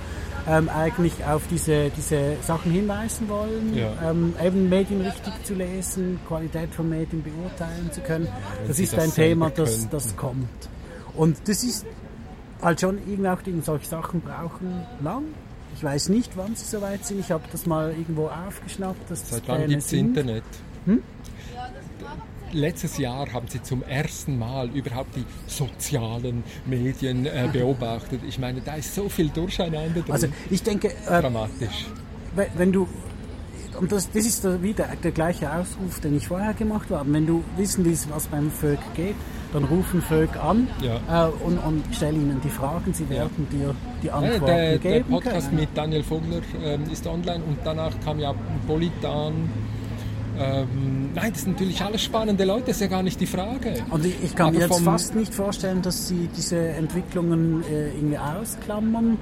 [0.47, 3.91] ähm, eigentlich auf diese, diese Sachen hinweisen wollen, ja.
[4.09, 8.25] ähm, eben Medien richtig zu lesen, Qualität von Medien beurteilen zu können.
[8.25, 10.49] Ja, das ist das ein Thema, das, das kommt.
[11.15, 11.85] Und das ist
[12.61, 15.23] halt schon irgendwie auch solche Sachen brauchen lang.
[15.83, 17.19] Ich weiß nicht, wann sie soweit sind.
[17.19, 19.11] Ich habe das mal irgendwo aufgeschnappt.
[19.11, 20.45] Dass Seit wann gibt es Internet?
[20.85, 21.03] Hm?
[22.53, 28.21] letztes Jahr haben Sie zum ersten Mal überhaupt die sozialen Medien äh, beobachtet.
[28.25, 30.13] Ich meine, da ist so viel Durcheinander drin.
[30.13, 30.87] Also ich denke...
[30.87, 31.87] Äh, Dramatisch.
[32.55, 32.87] Wenn du
[33.77, 37.11] und das, das ist wieder der gleiche Ausruf, den ich vorher gemacht habe.
[37.11, 39.15] Wenn du wissen willst, was beim Völk geht,
[39.53, 41.27] dann rufen Völk an ja.
[41.27, 42.93] äh, und, und stell ihnen die Fragen.
[42.93, 43.57] Sie werden ja.
[43.57, 45.61] dir die Antworten ja, der, geben Der Podcast können.
[45.61, 48.33] mit Daniel Vogler äh, ist online und danach kam ja
[48.67, 49.49] Politan
[50.37, 53.75] ähm, nein, das sind natürlich alles spannende Leute, das ist ja gar nicht die Frage.
[53.91, 57.89] Und ich, ich kann Aber mir jetzt fast nicht vorstellen, dass Sie diese Entwicklungen äh,
[57.89, 59.17] irgendwie ausklammern.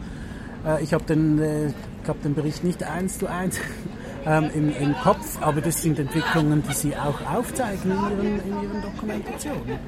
[0.65, 1.73] Äh, ich habe den, äh,
[2.07, 3.59] hab den Bericht nicht eins zu eins
[4.25, 8.63] ähm, im, im, Kopf, aber das sind Entwicklungen, die Sie auch aufzeigen in Ihren, in
[8.63, 9.79] ihren Dokumentationen.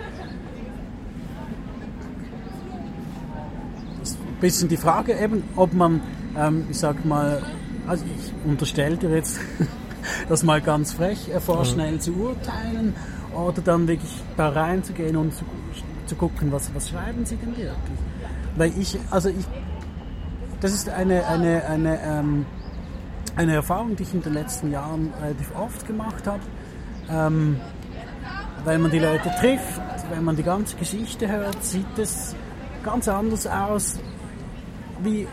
[4.00, 6.02] Das ist ein bisschen die Frage eben, ob man,
[6.38, 7.42] ähm, ich sag mal,
[7.88, 9.40] also ich unterstelle dir jetzt,
[10.30, 12.94] das mal ganz frech äh, vorschnell zu urteilen
[13.34, 15.46] oder dann wirklich da reinzugehen und zu,
[16.08, 18.00] zu gucken, was, was schreiben sie denn wirklich.
[18.58, 19.46] Weil ich, also ich,
[20.60, 22.46] das ist eine, eine, eine, ähm,
[23.38, 26.44] eine Erfahrung, die ich in den letzten Jahren relativ oft gemacht habe.
[27.10, 27.62] Ähm,
[28.66, 29.82] wenn man die Leute trifft,
[30.14, 32.36] wenn man die ganze Geschichte hört, sieht es
[32.84, 34.00] ganz anders aus,
[35.04, 35.28] wie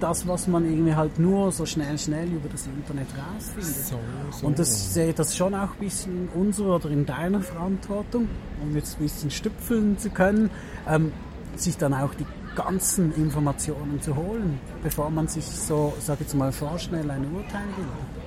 [0.00, 3.86] das, was man irgendwie halt nur so schnell, schnell über das Internet rausfindet.
[3.86, 3.98] So,
[4.30, 4.46] so.
[4.46, 8.28] Und das sehe das schon auch ein bisschen unserer oder in deiner Verantwortung,
[8.62, 10.50] um jetzt ein bisschen stüpfeln zu können,
[10.88, 11.12] ähm,
[11.56, 16.34] sich dann auch die ganzen Informationen zu holen, bevor man sich so, sag ich jetzt
[16.34, 18.25] mal, vorschnell ein Urteil bildet.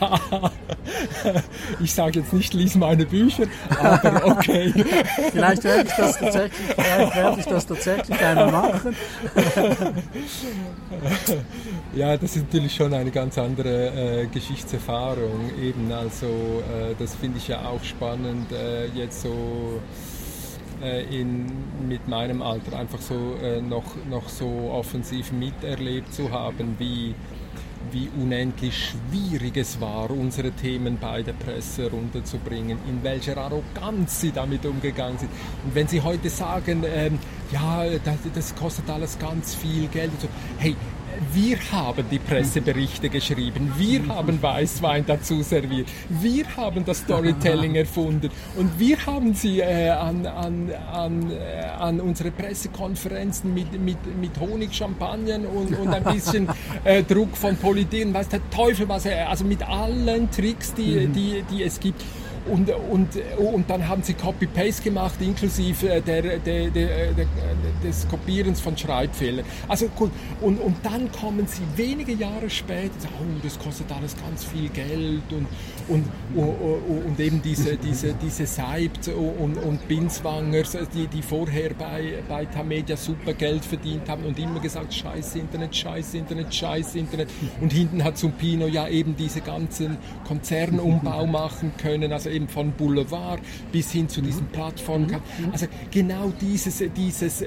[1.80, 3.44] ich sage jetzt nicht, lies meine Bücher,
[3.80, 4.72] aber okay.
[5.32, 8.96] vielleicht werde ich das tatsächlich, vielleicht werde ich das tatsächlich einmal machen.
[11.94, 15.90] ja, das ist natürlich schon eine ganz andere äh, Geschichtserfahrung eben.
[15.92, 19.80] Also äh, das finde ich ja auch spannend äh, jetzt so
[20.82, 21.46] äh, in,
[21.88, 27.14] mit meinem Alter einfach so äh, noch, noch so offensiv miterlebt zu haben, wie
[27.92, 34.32] wie unendlich schwierig es war, unsere Themen bei der Presse runterzubringen, in welcher Arroganz sie
[34.32, 35.30] damit umgegangen sind.
[35.64, 37.18] Und wenn sie heute sagen, ähm,
[37.52, 40.76] ja, das, das, kostet alles ganz viel Geld, so, hey,
[41.32, 48.30] wir haben die Presseberichte geschrieben, wir haben Weißwein dazu serviert, wir haben das Storytelling erfunden.
[48.56, 54.38] Und wir haben sie äh, an, an, an, äh, an unsere Pressekonferenzen mit, mit, mit
[54.38, 56.48] Honig, Champagner und, und ein bisschen
[56.84, 61.12] äh, Druck von Politik, weiß der Teufel was, also mit allen Tricks, die, mhm.
[61.12, 62.02] die, die es gibt
[62.50, 63.08] und, und,
[63.38, 66.86] und dann haben sie Copy-Paste gemacht, inklusive der, der, der, der,
[67.82, 69.44] des Kopierens von Schreibfehlern.
[69.68, 70.10] Also gut,
[70.40, 74.44] und, und dann kommen sie wenige Jahre später und sagen, oh, das kostet alles ganz
[74.44, 75.46] viel Geld und,
[75.88, 76.04] und,
[76.34, 82.44] und, und eben diese, diese, diese Seibt und, und Binswangers, die, die vorher bei, bei
[82.44, 87.28] Tamedia super Geld verdient haben und immer gesagt, scheiß Internet, scheiß Internet, scheiß Internet.
[87.60, 92.12] Und hinten hat Zumpino ja eben diese ganzen Konzernumbau machen können.
[92.12, 93.40] Also eben von Boulevard
[93.72, 95.06] bis hin zu diesen Plattformen.
[95.06, 95.50] Mhm.
[95.52, 97.44] Also genau dieses, dieses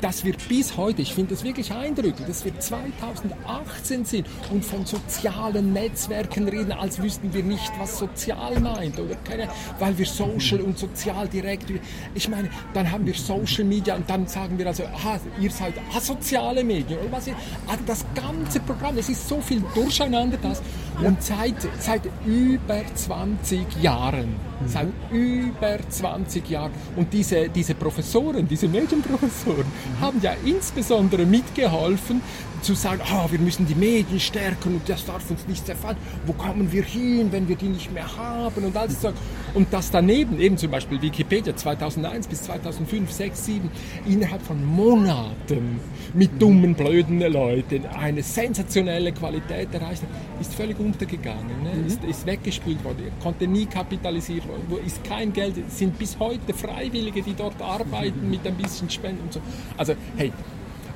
[0.00, 4.86] dass wir bis heute, ich finde das wirklich eindrücklich, dass wir 2018 sind und von
[4.86, 9.48] sozialen Netzwerken reden, als wüssten wir nicht, was sozial meint oder keine,
[9.78, 11.72] weil wir social und sozial direkt,
[12.14, 15.74] ich meine, dann haben wir Social Media und dann sagen wir also, aha, ihr seid
[15.94, 17.28] asoziale Medien oder was,
[17.66, 20.62] also das ganze Programm, es ist so viel durcheinander das
[21.04, 24.30] und seit, seit über 20 Jahren,
[24.60, 24.68] mhm.
[24.68, 26.72] seit über 20 Jahren.
[26.96, 30.00] Und diese, diese Professoren, diese Medienprofessoren, mhm.
[30.00, 32.20] haben ja insbesondere mitgeholfen,
[32.62, 35.96] zu sagen, oh, wir müssen die Medien stärken und das darf uns nicht zerfallen.
[36.26, 39.12] Wo kommen wir hin, wenn wir die nicht mehr haben und alles so.
[39.54, 43.70] Und das daneben, eben zum Beispiel Wikipedia 2001 bis 2005, 6, 7,
[44.06, 45.80] innerhalb von Monaten
[46.14, 51.74] mit dummen, blöden Leuten eine sensationelle Qualität erreicht hat, ist völlig untergegangen, ne?
[51.74, 51.86] mhm.
[51.86, 57.22] ist, ist weggespült worden, konnte nie kapitalisiert worden, ist kein Geld, sind bis heute Freiwillige,
[57.22, 59.40] die dort arbeiten mit ein bisschen Spenden und so.
[59.76, 60.32] Also, hey,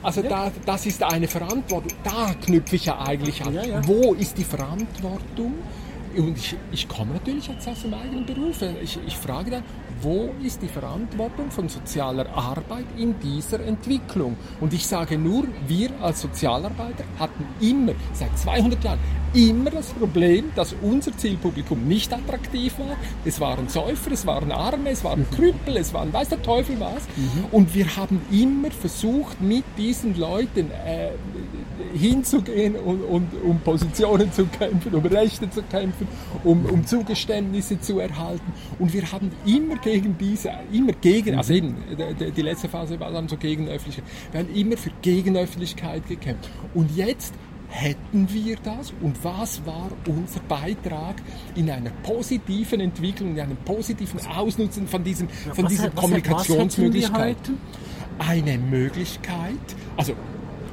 [0.03, 0.29] also ja.
[0.29, 1.93] da, das ist eine Verantwortung.
[2.03, 3.55] Da knüpfe ich ja eigentlich an.
[3.55, 3.87] Ja, ja.
[3.87, 5.55] Wo ist die Verantwortung?
[6.17, 8.61] Und ich, ich komme natürlich jetzt aus dem eigenen Beruf.
[8.83, 9.63] Ich, ich frage dann,
[10.03, 14.37] wo ist die Verantwortung von sozialer Arbeit in dieser Entwicklung?
[14.61, 18.99] Und ich sage nur, wir als Sozialarbeiter hatten immer, seit 200 Jahren,
[19.35, 22.97] immer das Problem, dass unser Zielpublikum nicht attraktiv war.
[23.25, 27.03] Es waren Säufer, es waren Arme, es waren Krüppel, es waren weiß der Teufel was.
[27.17, 27.45] Mhm.
[27.51, 31.11] Und wir haben immer versucht, mit diesen Leuten äh,
[31.97, 36.09] hinzugehen und, und, um Positionen zu kämpfen, um Rechte zu kämpfen,
[36.45, 38.53] um, um Zugeständnisse zu erhalten.
[38.79, 41.77] Und wir haben immer gegen diese, immer gegen, also eben,
[42.37, 44.05] die letzte Phase war dann so gegen Öffentlichkeit.
[44.31, 46.51] Wir haben immer für Gegenöffentlichkeit gekämpft.
[46.75, 47.35] Und jetzt
[47.73, 51.17] hätten wir das und was war unser Beitrag
[51.55, 57.37] in einer positiven Entwicklung, in einem positiven Ausnutzen von, diesem, von was, dieser was, Kommunikationsmöglichkeit?
[58.19, 59.57] Eine Möglichkeit,
[59.97, 60.13] also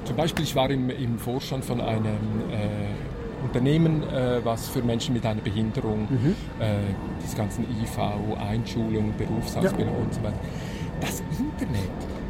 [0.03, 2.17] zum Beispiel, ich war im, im Vorstand von einem
[2.51, 6.35] äh, Unternehmen, äh, was für Menschen mit einer Behinderung, mhm.
[6.59, 6.80] äh,
[7.23, 7.97] diese ganzen IV,
[8.39, 10.03] Einschulung, Berufsausbildung ja.
[10.03, 10.39] und so weiter.
[10.99, 11.89] Das Internet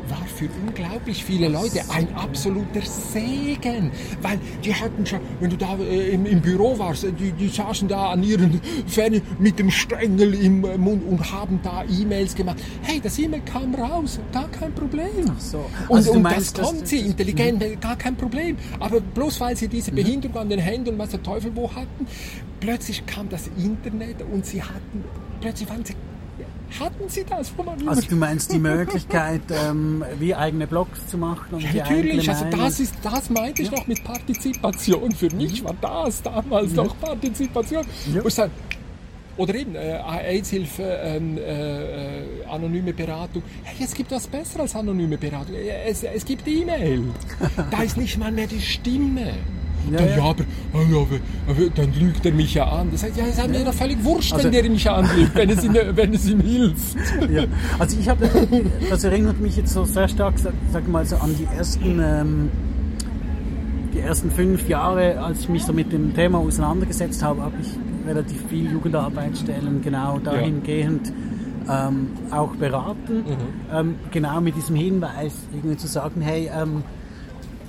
[0.09, 3.91] war für unglaublich viele Leute ein absoluter Segen,
[4.21, 7.87] weil die hatten schon, wenn du da äh, im, im, Büro warst, die, die saßen
[7.87, 12.57] da an ihren Fännen mit dem Stängel im Mund und haben da E-Mails gemacht.
[12.81, 15.25] Hey, das E-Mail kam raus, gar kein Problem.
[15.29, 15.65] Ach so.
[15.89, 17.79] Also und, und meinst, das konnten sie intelligent, mhm.
[17.79, 18.57] gar kein Problem.
[18.79, 19.95] Aber bloß weil sie diese mhm.
[19.95, 22.07] Behinderung an den Händen und was der Teufel wo hatten,
[22.59, 25.03] plötzlich kam das Internet und sie hatten,
[25.41, 25.95] plötzlich waren sie
[26.79, 27.51] hatten Sie das?
[27.85, 31.55] also du meinst die Möglichkeit, ähm, wie eigene Blogs zu machen?
[31.55, 33.77] Und ja, natürlich, also das, ist, das meinte ich ja.
[33.77, 35.11] noch mit Partizipation.
[35.11, 36.83] Für mich war das damals ja.
[36.83, 37.85] noch Partizipation.
[38.13, 38.21] Ja.
[39.37, 43.41] oder eben äh, AIDS-Hilfe, ähm, äh, äh, anonyme Beratung.
[43.63, 45.55] Hey, es gibt was Besseres als anonyme Beratung.
[45.55, 47.03] Es, es gibt E-Mail.
[47.71, 49.33] da ist nicht mal mehr die Stimme.
[49.91, 50.15] Ja, dann, ja.
[50.17, 50.43] ja aber,
[51.47, 52.89] aber, dann lügt er mich ja an.
[52.91, 55.49] Das heißt, ja, es ist mir doch völlig wurscht, also, wenn der mich anlügt, wenn
[55.49, 56.97] es ihm, wenn es ihm hilft.
[57.29, 57.43] Ja.
[57.77, 58.27] Also ich habe,
[58.89, 62.49] das erinnert mich jetzt so sehr stark, sag, sag mal so an die ersten ähm,
[63.93, 67.67] die ersten fünf Jahre, als ich mich so mit dem Thema auseinandergesetzt habe, habe ich
[68.07, 71.11] relativ viel Jugendarbeitsstellen genau dahingehend
[71.69, 73.23] ähm, auch beraten.
[73.71, 76.83] Ähm, genau mit diesem Hinweis, irgendwie zu sagen, hey, ähm,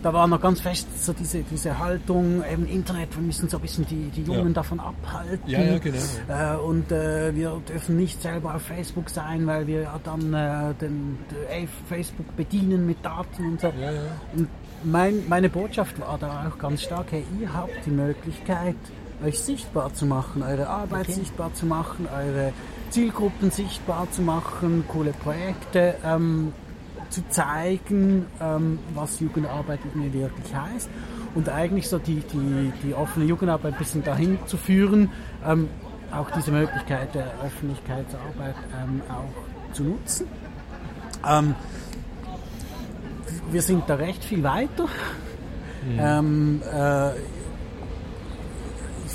[0.03, 3.63] da war noch ganz fest so diese, diese Haltung im Internet, wir müssen so ein
[3.63, 4.55] bisschen die, die Jungen Ja.
[4.55, 5.49] davon abhalten.
[5.49, 5.99] Ja, ja, genau.
[6.29, 10.75] Äh, und äh, wir dürfen nicht selber auf Facebook sein, weil wir ja dann äh,
[10.81, 13.69] den, den, Facebook bedienen mit Daten und so.
[13.69, 14.01] Ja, ja.
[14.37, 14.49] Und
[14.85, 18.77] mein, meine Botschaft war da auch ganz stark, hey, ihr habt die Möglichkeit,
[19.23, 22.55] euch sichtbar zu machen, eure Arbeit sichtbar zu machen, eure
[22.89, 26.53] Zielgruppen sichtbar zu machen, coole Projekte ähm,
[27.11, 30.89] zu zeigen, ähm, was Jugendarbeit irgendwie wirklich heißt
[31.35, 35.11] und eigentlich so die, die, die offene Jugendarbeit ein bisschen dahin zu führen,
[35.47, 35.69] ähm,
[36.13, 40.27] auch diese Möglichkeit der Öffentlichkeitsarbeit ähm, auch zu nutzen.
[41.29, 41.55] Ähm,
[43.51, 44.87] wir sind da recht viel weiter.
[45.99, 47.11] Ähm, äh,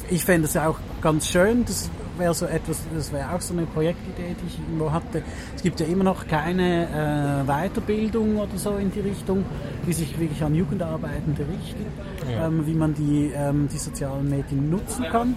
[0.10, 3.66] ich fände es auch ganz schön, das wäre so etwas, das wäre auch so eine
[3.66, 5.24] Projektidee, die ich irgendwo hatte.
[5.56, 9.44] Es gibt ja immer noch keine äh, Weiterbildung oder so in die Richtung,
[9.88, 11.86] die sich wirklich an Jugendarbeitende richtet,
[12.32, 12.48] Ja.
[12.48, 15.36] ähm, wie man die, ähm, die sozialen Medien nutzen kann.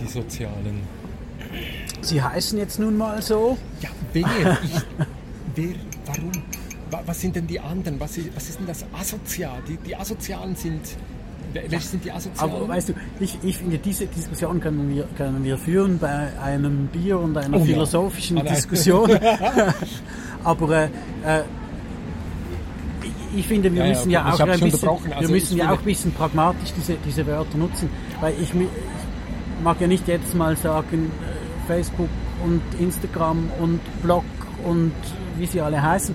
[0.00, 0.80] Die sozialen.
[2.00, 3.56] Sie heißen jetzt nun mal so.
[3.80, 4.58] Ja, wer?
[4.62, 4.74] Ich,
[5.54, 5.74] wer?
[6.06, 6.32] Warum?
[6.90, 7.98] Wa- Was sind denn die anderen?
[8.00, 9.58] Was ist, was ist denn das Asozial?
[9.68, 10.82] Die, die Asozialen sind.
[11.54, 12.52] Welche sind die Asozialen?
[12.54, 16.86] Aber weißt du, ich, ich finde, diese Diskussion können wir, können wir führen bei einem
[16.88, 17.64] Bier und einer Oh ja.
[17.64, 18.46] philosophischen nein.
[18.46, 19.10] Diskussion.
[20.44, 20.84] Aber äh,
[21.24, 21.42] äh,
[23.36, 24.88] ich- finde, wir Ja, ja, müssen ja okay, ich auch ein bisschen.
[25.12, 27.88] Also wir müssen ja auch ein bisschen pragmatisch diese, diese Wörter nutzen.
[28.20, 28.68] Weil ich, ich
[29.62, 32.08] mag ja nicht jetzt mal sagen, äh, Facebook
[32.44, 34.24] und Instagram und Blog
[34.64, 34.92] und
[35.38, 36.14] wie sie alle heißen.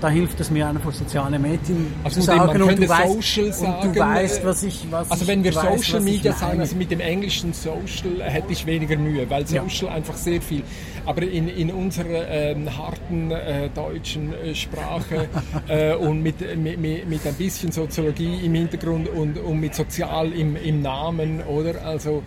[0.00, 3.54] Da hilft es mir einfach soziale Medien Also zu sagen und du, weißt, Social und
[3.54, 6.76] sagen, du weißt, äh, was ich was Also wenn wir weiß, Social Media sagen, also
[6.76, 9.62] mit dem englischen Social hätte ich weniger Mühe, weil Ja.
[9.62, 10.62] Social einfach sehr viel.
[11.04, 15.28] Aber in, in unserer ähm, harten äh, deutschen äh, Sprache
[15.68, 20.32] äh, und mit, mit, mit mit ein bisschen Soziologie im Hintergrund und, und mit Sozial
[20.32, 21.84] im, im Namen, oder?
[21.84, 22.22] Also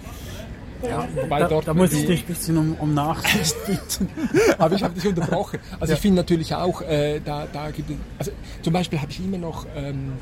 [0.87, 4.09] Ja, weil da, dort da muss ich dich ein bisschen um, um Nachsicht bitten.
[4.57, 5.59] Aber ich habe dich unterbrochen.
[5.79, 8.31] Also ich finde natürlich auch, äh, da, da gibt es, also
[8.61, 10.13] zum Beispiel habe ich immer noch, ähm,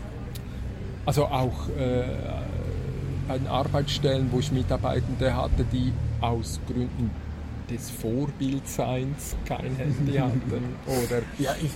[1.06, 2.04] also auch äh,
[3.28, 7.12] bei den Arbeitsstellen, wo ich Mitarbeitende hatte, die aus Gründen
[7.70, 10.42] des Vorbildseins kein Handy hatten
[10.88, 11.70] oder Ja, ich,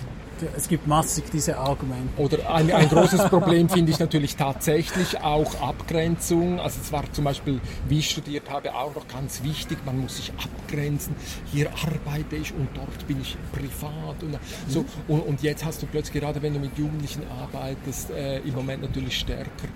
[0.56, 2.20] es gibt massig diese Argumente.
[2.20, 6.60] Oder ein, ein großes Problem finde ich natürlich tatsächlich auch Abgrenzung.
[6.60, 10.16] Also es war zum Beispiel, wie ich studiert habe, auch noch ganz wichtig, man muss
[10.16, 11.14] sich abgrenzen.
[11.52, 14.22] Hier arbeite ich und dort bin ich privat.
[14.22, 14.38] Und,
[14.68, 14.84] so.
[15.08, 18.82] und, und jetzt hast du plötzlich, gerade wenn du mit Jugendlichen arbeitest, äh, im Moment
[18.82, 19.68] natürlich stärker.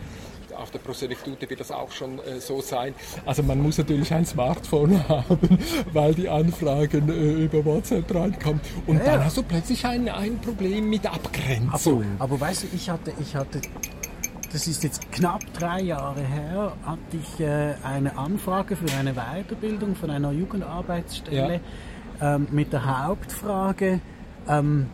[0.59, 2.93] Auf der Prosenektute wird das auch schon äh, so sein.
[3.25, 5.39] Also man muss natürlich ein Smartphone haben,
[5.93, 8.61] weil die Anfragen äh, über WhatsApp reinkommen.
[8.87, 9.25] Und Ja, dann ja.
[9.25, 12.05] hast du plötzlich ein, ein Problem mit Abgrenzung.
[12.19, 13.61] Aber, aber weißt du, ich hatte, ich hatte,
[14.53, 19.95] das ist jetzt knapp drei Jahre her, hatte ich äh, eine Anfrage für eine Weiterbildung
[19.95, 21.61] von einer Jugendarbeitsstelle
[22.21, 24.01] ähm, mit der Hauptfrage,
[24.49, 24.87] ähm,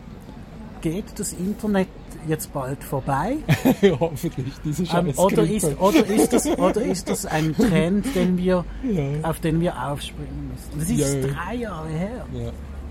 [0.81, 1.87] geht das Internet
[2.27, 3.37] jetzt bald vorbei?
[3.99, 8.65] Hoffentlich, diese Ähm, oder, ist, oder, ist das, oder ist das ein Trend, den wir,
[8.83, 9.29] Ja.
[9.29, 10.79] auf den wir aufspringen müssen?
[10.79, 12.25] Das ist Ja, drei Jahre her.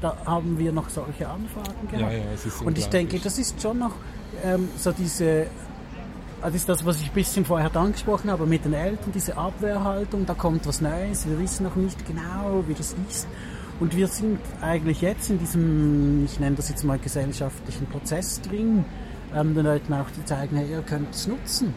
[0.01, 2.65] Da haben wir noch solche Anfragen gehabt.
[2.65, 3.93] Und ich denke, das ist schon noch
[4.44, 5.47] ähm, so diese,
[6.43, 9.36] ah, das ist das, was ich ein bisschen vorher angesprochen habe, mit den Eltern, diese
[9.36, 13.27] Abwehrhaltung, da kommt was Neues, wir wissen noch nicht genau, wie das ist.
[13.81, 18.85] Und wir sind eigentlich jetzt in diesem, ich nenne das jetzt mal gesellschaftlichen Prozess drin,
[19.35, 21.74] ähm, den Leuten auch zu zeigen, hey, ihr könnt es nutzen.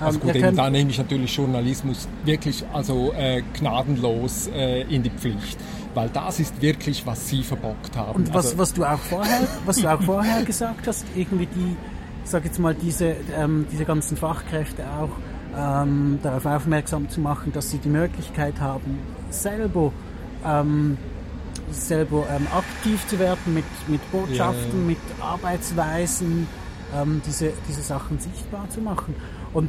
[0.00, 4.82] Also Ähm, gut, ihr eben da nehme ich natürlich Journalismus wirklich also äh, gnadenlos äh,
[4.82, 5.58] in die Pflicht,
[5.94, 8.16] weil das ist wirklich, was sie verbockt haben.
[8.16, 11.76] Und was, also, was du auch vorher, was du auch vorher gesagt hast, irgendwie die,
[12.24, 15.10] sag jetzt mal diese, ähm, diese ganzen Fachkräfte auch
[15.56, 18.98] ähm, darauf aufmerksam zu machen, dass sie die Möglichkeit haben,
[19.30, 19.92] selber
[20.46, 20.96] ähm,
[21.70, 24.86] selber ähm, aktiv zu werden mit, mit Botschaften, Ja, ja.
[24.86, 26.46] mit Arbeitsweisen,
[26.96, 29.14] ähm, diese, diese Sachen sichtbar zu machen.
[29.52, 29.68] Und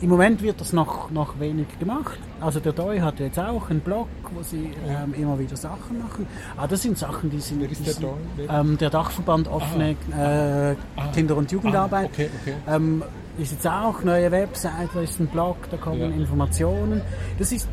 [0.00, 2.18] im Moment wird das noch, noch wenig gemacht.
[2.40, 6.26] Also der Doi hat jetzt auch einen Blog, wo sie ähm, immer wieder Sachen machen.
[6.56, 7.60] Aber das sind Sachen, die sind...
[7.60, 8.06] Wer ist der sind?
[8.48, 10.74] Ähm, der Dachverband offene äh,
[11.14, 12.06] Kinder- und Jugendarbeit.
[12.06, 12.54] Ah, okay, okay.
[12.66, 13.04] Ähm,
[13.38, 16.06] ist jetzt auch neue Website, da ist ein Blog, da kommen Ja.
[16.08, 17.00] Informationen.
[17.38, 17.68] Das ist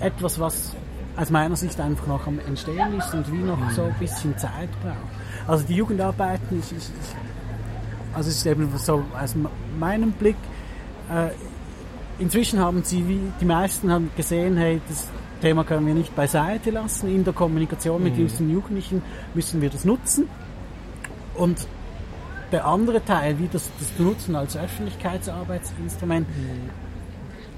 [0.00, 0.74] etwas, was
[1.16, 4.68] aus meiner Sicht einfach noch am Entstehen ist und wie noch so ein bisschen Zeit
[4.82, 4.96] braucht.
[5.48, 9.34] Also die Jugendarbeiten, ich, ich, ich also es ist eben so aus
[9.78, 10.36] meinem Blick,
[11.12, 11.30] äh,
[12.22, 15.08] inzwischen haben sie, wie die meisten haben gesehen, hey, das
[15.40, 17.08] Thema können wir nicht beiseite lassen.
[17.14, 18.18] In der Kommunikation mit Mhm.
[18.18, 19.02] diesen Jugendlichen
[19.34, 20.28] müssen wir das nutzen.
[21.34, 21.66] Und
[22.52, 26.26] der andere Teil, wie das, das Nutzen als Öffentlichkeitsarbeitsinstrument,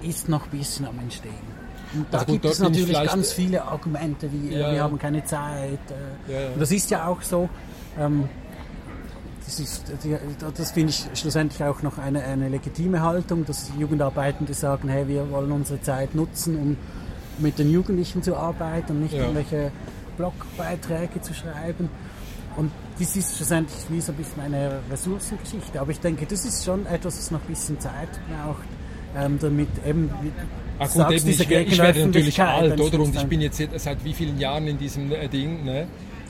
[0.02, 1.55] ist noch ein bisschen am Entstehen.
[2.10, 5.78] Da gut, gibt es natürlich ganz viele Argumente, wie äh, Ja, wir haben keine Zeit.
[6.28, 6.52] Äh.
[6.54, 7.48] Und das ist ja auch so.
[7.98, 8.28] Ähm,
[9.44, 9.84] das, ist,
[10.56, 15.30] das finde ich schlussendlich auch noch eine, eine legitime Haltung, dass Jugendarbeitende sagen, hey, wir
[15.30, 16.76] wollen unsere Zeit nutzen, um
[17.38, 19.20] mit den Jugendlichen zu arbeiten und nicht Ja.
[19.22, 19.70] irgendwelche
[20.16, 21.88] Blogbeiträge zu schreiben.
[22.56, 25.80] Und das ist schlussendlich wie so ein bisschen eine Ressourcengeschichte.
[25.80, 28.64] Aber ich denke, das ist schon etwas, das noch ein bisschen Zeit braucht,
[29.16, 30.10] ähm, damit eben,
[30.78, 33.00] Ah, gut, sagst, eben, diese ich, ich werde natürlich alt, oder?
[33.00, 35.86] Und ich bin jetzt seit wie vielen Jahren in diesem äh, Ding, ne?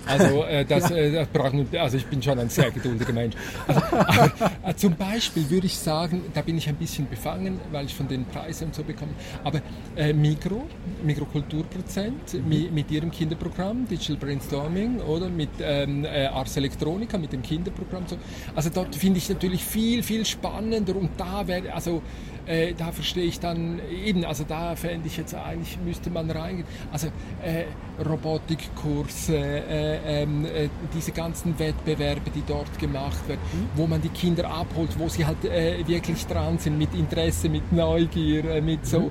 [0.06, 3.34] Also, äh, das, äh, das braucht nur, also ich bin schon ein sehr geduldiger Mensch.
[3.66, 7.86] Also, aber, äh, zum Beispiel würde ich sagen, da bin ich ein bisschen befangen, weil
[7.86, 9.12] ich von den Preisen und so bekomme.
[9.42, 9.60] Aber
[9.96, 10.66] äh, Migro,
[11.02, 17.42] Mikrokulturprozent mi, mit ihrem Kinderprogramm, Digital Brainstorming, oder mit ähm, äh, Ars Electronica, mit dem
[17.42, 18.04] Kinderprogramm.
[18.06, 18.16] So.
[18.54, 22.02] Also dort finde ich natürlich viel, viel spannender und da wäre, also
[22.46, 26.66] äh, da verstehe ich dann eben, also da fände ich jetzt eigentlich, müsste man reingehen.
[26.92, 27.08] Also
[27.42, 27.64] äh,
[28.04, 33.40] Robotikkurse, äh, ähm, äh, diese ganzen Wettbewerbe, die dort gemacht werden,
[33.74, 37.72] wo man die Kinder abholt, wo sie halt äh, wirklich dran sind, mit Interesse, mit
[37.72, 39.10] Neugier, äh, mit so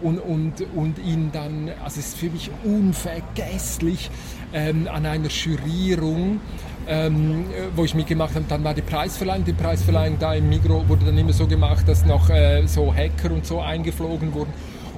[0.00, 4.10] und, und, und ihnen dann, also es ist für mich unvergesslich,
[4.52, 6.40] ähm, an einer Jurierung
[6.88, 9.44] ähm, äh, wo ich mitgemacht habe, dann war die Preisverleihung.
[9.44, 13.32] Die Preisverleihung da im Migro wurde dann immer so gemacht, dass noch äh, so Hacker
[13.32, 14.52] und so eingeflogen wurden.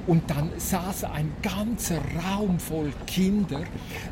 [0.09, 3.61] Und dann saß ein ganzer Raum voll Kinder,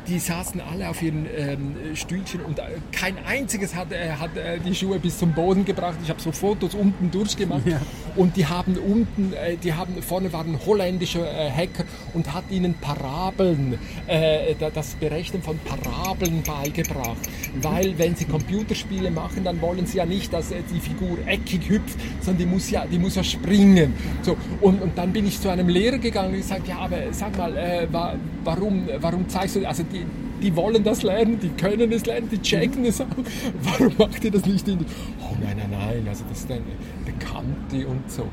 [0.06, 2.62] die saßen alle auf ihren ähm, Stühlchen und äh,
[2.92, 5.96] kein einziges hat, äh, hat äh, die Schuhe bis zum Boden gebracht.
[6.04, 7.80] Ich habe so Fotos unten durchgemacht Ja.
[8.14, 11.82] und die haben unten, äh, die haben vorne war ein holländischer äh, Hacker
[12.14, 13.76] und hat ihnen Parabeln,
[14.06, 17.18] äh, da- das Berechnen von Parabeln beigebracht.
[17.60, 21.98] Weil wenn sie Computerspiele machen, dann wollen sie ja nicht, dass die Figur eckig hüpft,
[22.20, 23.94] sondern die muss ja, die muss ja springen.
[24.22, 27.36] So und, und dann bin ich zu einem Lehrer gegangen und gesagt, ja, aber sag
[27.38, 30.04] mal, äh, wa warum, warum zeigst du, also die
[30.40, 33.06] die wollen das lernen, die können es lernen, die checken es auch.
[33.62, 34.78] Warum macht ihr das nicht in...
[35.20, 36.62] Oh nein, nein, nein, also das ist eine
[37.04, 38.26] Bekannte und so.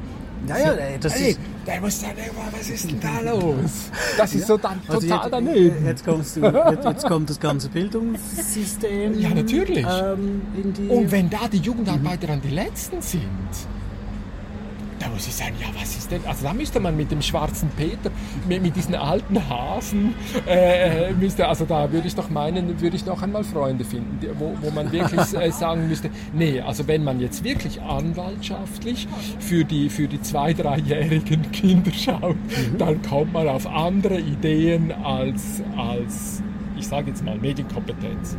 [0.47, 1.39] Ja, ja, ey, das Ey, ist.
[1.65, 3.89] der muss irgendwann, was ist denn da los?
[4.15, 5.85] Das ist so dann Also total jetzt, daneben.
[5.85, 9.19] Jetzt, kommst du, jetzt, jetzt kommt das ganze Bildungssystem.
[9.19, 9.85] Ja, natürlich.
[9.85, 13.23] Ähm, in die, Und wenn da die Jugendarbeiter dann die Letzten sind,
[15.15, 16.25] muss ich sagen, ja, was ist denn?
[16.25, 18.11] Also da müsste man mit dem schwarzen Peter,
[18.47, 20.13] mit, mit diesen alten Hasen,
[20.45, 24.55] äh, müsste, also da würde ich doch meinen, würde ich noch einmal Freunde finden, wo,
[24.61, 29.07] wo man wirklich äh, sagen müsste, nee, also wenn man jetzt wirklich anwaltschaftlich
[29.39, 32.35] für die, für die zwei-, dreijährigen Kinder schaut,
[32.77, 36.43] dann kommt man auf andere Ideen als, als
[36.77, 38.35] ich sage jetzt mal, Medienkompetenz.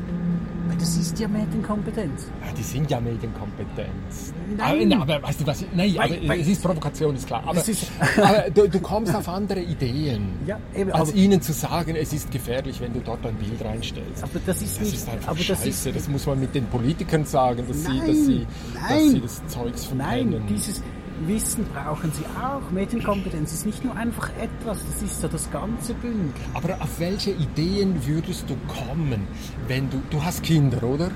[0.75, 2.27] Das ist ja Medienkompetenz.
[2.45, 4.33] Ja, die sind ja Medienkompetenz.
[4.57, 4.93] Nein.
[4.93, 5.61] Aber, aber weißt du was?
[5.75, 6.41] Nein, Nein, aber nein.
[6.41, 7.43] es ist Provokation, ist klar.
[7.47, 10.29] Aber, ist- aber du, du kommst auf andere Ideen.
[10.47, 13.65] Ja, eben, als aber- ihnen zu sagen, es ist gefährlich, wenn du dort ein Bild
[13.65, 14.23] reinstellst.
[14.23, 14.95] Aber das ist Das nicht.
[14.95, 15.69] ist einfach aber das scheiße.
[15.91, 18.47] ist, Das muss man mit den Politikern sagen, dass, sie, Nein, dass, sie,
[18.89, 20.31] dass sie das Zeugs verkennen.
[20.31, 20.83] Nein, dieses
[21.27, 22.71] Wissen brauchen sie auch.
[22.71, 26.33] Medienkompetenz ist nicht nur einfach etwas, das ist so das ganze Bündel.
[26.55, 29.27] Aber auf welche Ideen würdest du kommen,
[29.67, 30.03] wenn du...
[30.11, 31.11] Du hast Kinder, oder?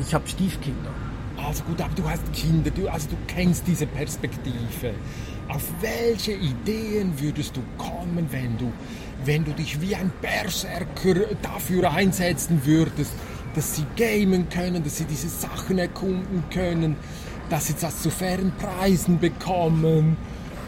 [0.00, 0.90] Ich habe Stiefkinder.
[1.36, 4.94] Also gut, aber du hast Kinder, du, also du kennst diese Perspektive.
[5.48, 8.72] Auf welche Ideen würdest du kommen, wenn du,
[9.24, 13.12] wenn du dich wie ein Berserker dafür einsetzen würdest,
[13.54, 16.96] dass sie gamen können, dass sie diese Sachen erkunden können,
[17.50, 20.16] dass sie das zu fairen Preisen bekommen,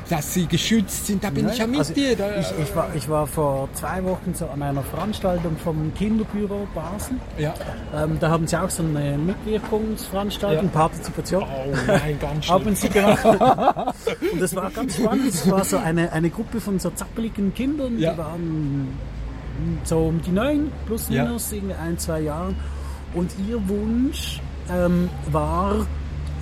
[0.09, 1.23] dass sie geschützt sind?
[1.23, 2.17] Da bin ich ja mit Also, dir.
[2.17, 6.67] Da, Ich, ich, war, ich war vor zwei Wochen so an einer Veranstaltung vom Kinderbüro
[6.75, 7.17] Basel.
[7.37, 7.53] ja.
[7.95, 10.71] Ähm, da haben sie auch so eine Mitwirkungsveranstaltung, Ja.
[10.73, 11.43] Partizipation.
[11.43, 12.55] Oh nein, ganz schlimm.
[12.59, 13.25] Haben sie gemacht.
[14.33, 15.29] Und das war ganz spannend.
[15.29, 18.13] Es war so eine, eine Gruppe von so zappeligen Kindern, Ja.
[18.13, 18.89] die waren
[19.85, 21.25] so um die neun, plus Ja.
[21.25, 22.55] minus, irgendwie ein, zwei Jahren.
[23.15, 24.41] Und ihr Wunsch
[24.71, 25.87] ähm, war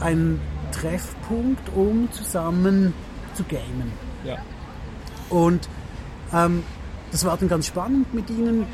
[0.01, 0.41] ein
[0.73, 2.93] Treffpunkt, um zusammen
[3.35, 3.93] zu gamen.
[4.25, 4.37] Ja.
[5.31, 5.69] Und
[6.33, 6.63] ähm,
[7.13, 8.67] das war dann ganz spannend mit ihnen.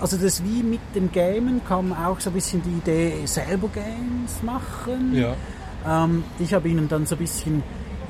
[0.00, 4.42] Also das wie mit dem Gamen kam auch so ein bisschen die Idee, selber Games
[4.42, 5.14] machen.
[5.14, 5.34] Ja.
[5.86, 7.62] Ähm, ich habe ihnen dann so ein bisschen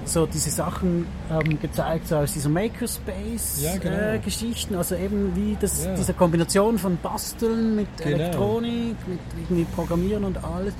[0.07, 2.67] so diese Sachen ähm, gezeigt, so aus dieser Ja, genau.
[2.67, 5.95] Makerspace-Geschichten, also eben wie das, Ja.
[5.95, 8.17] diese Kombination von Basteln mit Genau.
[8.17, 10.75] Elektronik, mit irgendwie Programmieren und alles.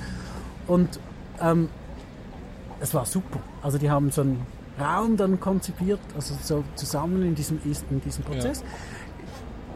[0.67, 0.99] Und
[1.41, 1.69] ähm,
[2.79, 3.39] es war super.
[3.61, 4.45] Also die haben so einen
[4.79, 7.59] Raum dann konzipiert, also so zusammen in diesem,
[7.89, 8.61] in diesem Prozess.
[8.61, 8.67] Ja.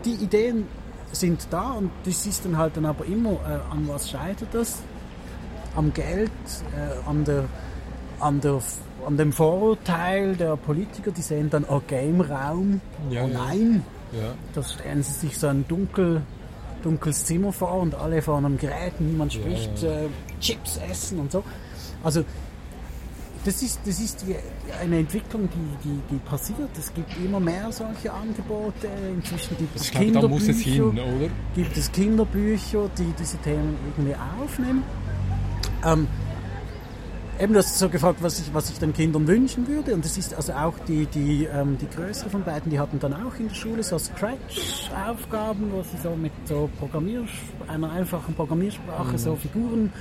[0.06, 0.68] Die Ideen
[1.12, 4.80] sind da und das ist dann halt dann aber immer, äh, an was scheitert das?
[5.76, 6.32] Am Geld,
[6.76, 7.46] äh, an, der,
[8.20, 8.60] an, der,
[9.06, 14.34] an dem Vorurteil der Politiker, die sehen dann, okay, im Raum, ja, oh nein, ja.
[14.54, 16.22] da stellen sie sich so ein dunkel,
[16.84, 21.32] dunkles Zimmer vor und alle vor einem Gerät, niemand spricht, ja, äh, Chips essen und
[21.32, 21.44] so.
[22.04, 22.24] Also
[23.46, 24.26] das ist, das ist
[24.82, 26.70] eine Entwicklung, die, die, die passiert.
[26.78, 28.88] Es gibt immer mehr solche Angebote.
[29.16, 34.84] Inzwischen gibt es glaube, Kinderbücher, hin, gibt es Kinderbücher, die diese Themen irgendwie aufnehmen.
[35.86, 36.08] Ähm,
[37.40, 39.94] eben, du hast so gefragt, was ich, was ich den Kindern wünschen würde.
[39.94, 43.14] Und das ist also auch die, die, ähm, die größere von beiden, die hatten dann
[43.14, 47.26] auch in der Schule so Scratch-Aufgaben, wo sie so mit so Programmier
[47.68, 49.18] einer einfachen Programmiersprache mhm.
[49.18, 49.94] so Figuren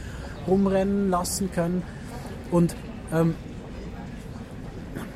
[0.47, 1.83] rumrennen lassen können.
[2.51, 2.75] Und
[3.13, 3.35] ähm,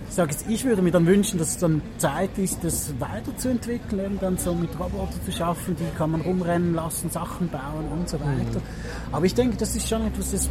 [0.09, 4.05] ich sage jetzt, ich würde mir dann wünschen, dass es dann Zeit ist, das weiterzuentwickeln,
[4.05, 8.09] eben dann so mit Robotern zu schaffen, die kann man rumrennen lassen, Sachen bauen und
[8.11, 8.59] so weiter.
[8.59, 9.11] Mhm.
[9.11, 10.51] Aber ich denke, das ist schon etwas, das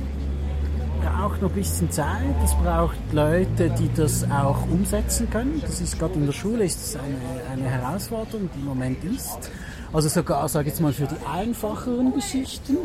[1.02, 5.61] braucht noch ein bisschen Zeit, es braucht Leute, die das auch umsetzen können.
[5.61, 7.18] Das ist gerade in der Schule ist es eine,
[7.52, 9.52] eine Herausforderung, die im Moment ist.
[9.94, 12.78] Also sogar, sage ich jetzt mal, für die einfacheren Geschichten,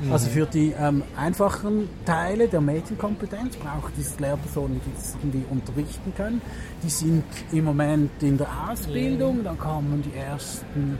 [0.00, 0.12] mhm.
[0.12, 6.12] also für die ähm, einfachen Teile der Medienkompetenz braucht es Lehrpersonen, die das irgendwie unterrichten
[6.16, 6.40] können.
[6.84, 10.98] Die sind im Moment in der Ausbildung, dann kommen die ersten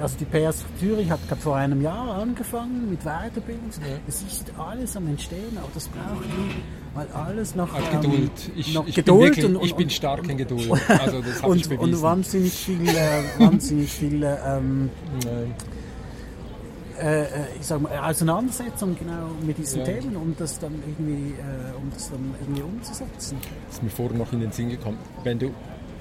[0.00, 3.70] also die PS Zürich hat gerade vor einem Jahr angefangen mit Weiterbildung.
[4.06, 6.24] Es ist alles am Entstehen, aber das braucht
[6.94, 8.30] weil alles noch, ähm, Geduld.
[8.56, 10.70] Ich, noch ich Geduld bin wirklich, und, ich bin stark in Geduld.
[10.88, 14.90] Also das und, ich und wahnsinnig viele, äh, wahnsinnig viele ähm,
[15.26, 15.46] äh,
[17.00, 17.26] äh,
[17.58, 19.86] ich sag mal, Auseinandersetzung genau mit diesen ja.
[19.86, 23.38] Themen, um das dann irgendwie, äh, um das dann irgendwie umzusetzen.
[23.66, 24.98] Das ist mir vorher noch in den Sinn gekommen.
[25.24, 25.50] Wenn du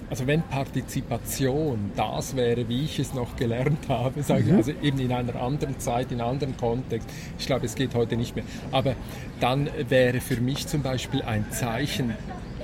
[0.09, 4.57] also wenn Partizipation das wäre, wie ich es noch gelernt habe, sage mhm.
[4.57, 8.15] also eben in einer anderen Zeit, in einem anderen Kontext, ich glaube, es geht heute
[8.17, 8.95] nicht mehr, aber
[9.39, 12.11] dann wäre für mich zum Beispiel ein Zeichen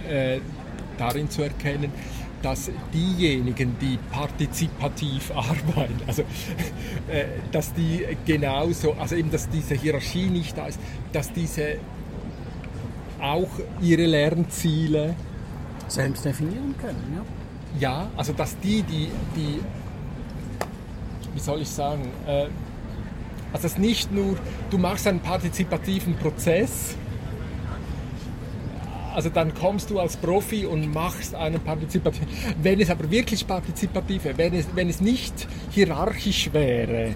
[0.10, 0.40] äh,
[0.98, 1.91] darin zu erkennen,
[2.41, 10.28] dass diejenigen, die partizipativ arbeiten, also äh, dass die genauso, also eben, dass diese Hierarchie
[10.28, 10.80] nicht da ist,
[11.11, 11.78] dass diese
[13.20, 13.49] auch
[13.82, 15.16] ihre Lernziele
[15.91, 17.24] selbst definieren können, ja.
[17.80, 19.60] Ja, also dass die, die, die
[21.34, 22.48] wie soll ich sagen, äh,
[23.53, 24.38] also es nicht nur,
[24.70, 26.95] du machst einen partizipativen Prozess,
[29.14, 32.28] also dann kommst du als Profi und machst einen partizipativen.
[32.61, 37.16] Wenn es aber wirklich partizipativ wäre, wenn es, wenn es nicht hierarchisch wäre,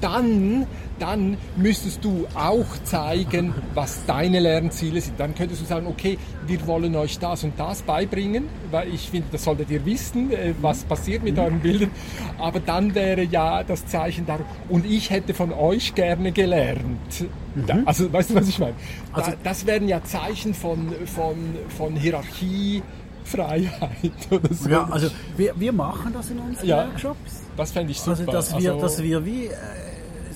[0.00, 0.66] dann,
[0.98, 5.18] dann müsstest du auch zeigen, was deine Lernziele sind.
[5.18, 9.28] Dann könntest du sagen, okay, wir wollen euch das und das beibringen, weil ich finde,
[9.32, 11.90] das solltet ihr wissen, äh, was passiert mit euren Bildern.
[12.38, 14.38] Aber dann wäre ja das Zeichen da,
[14.68, 17.26] und ich hätte von euch gerne gelernt.
[17.54, 17.82] Mhm.
[17.84, 18.74] Also, weißt du, was ich meine?
[19.12, 21.36] Also, das wären ja Zeichen von, von,
[21.76, 22.82] von Hierarchie,
[23.28, 24.68] Freiheit oder so.
[24.68, 27.42] Ja, also wir, wir machen das in unseren ja, Workshops.
[27.56, 28.10] Das fände ich super.
[28.10, 29.50] Also, dass wir, also, dass wir wie...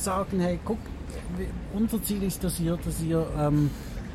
[0.02, 0.78] Sagen, hey, guck,
[1.74, 3.70] unser Ziel ist, dass ihr, dass ihr ähm,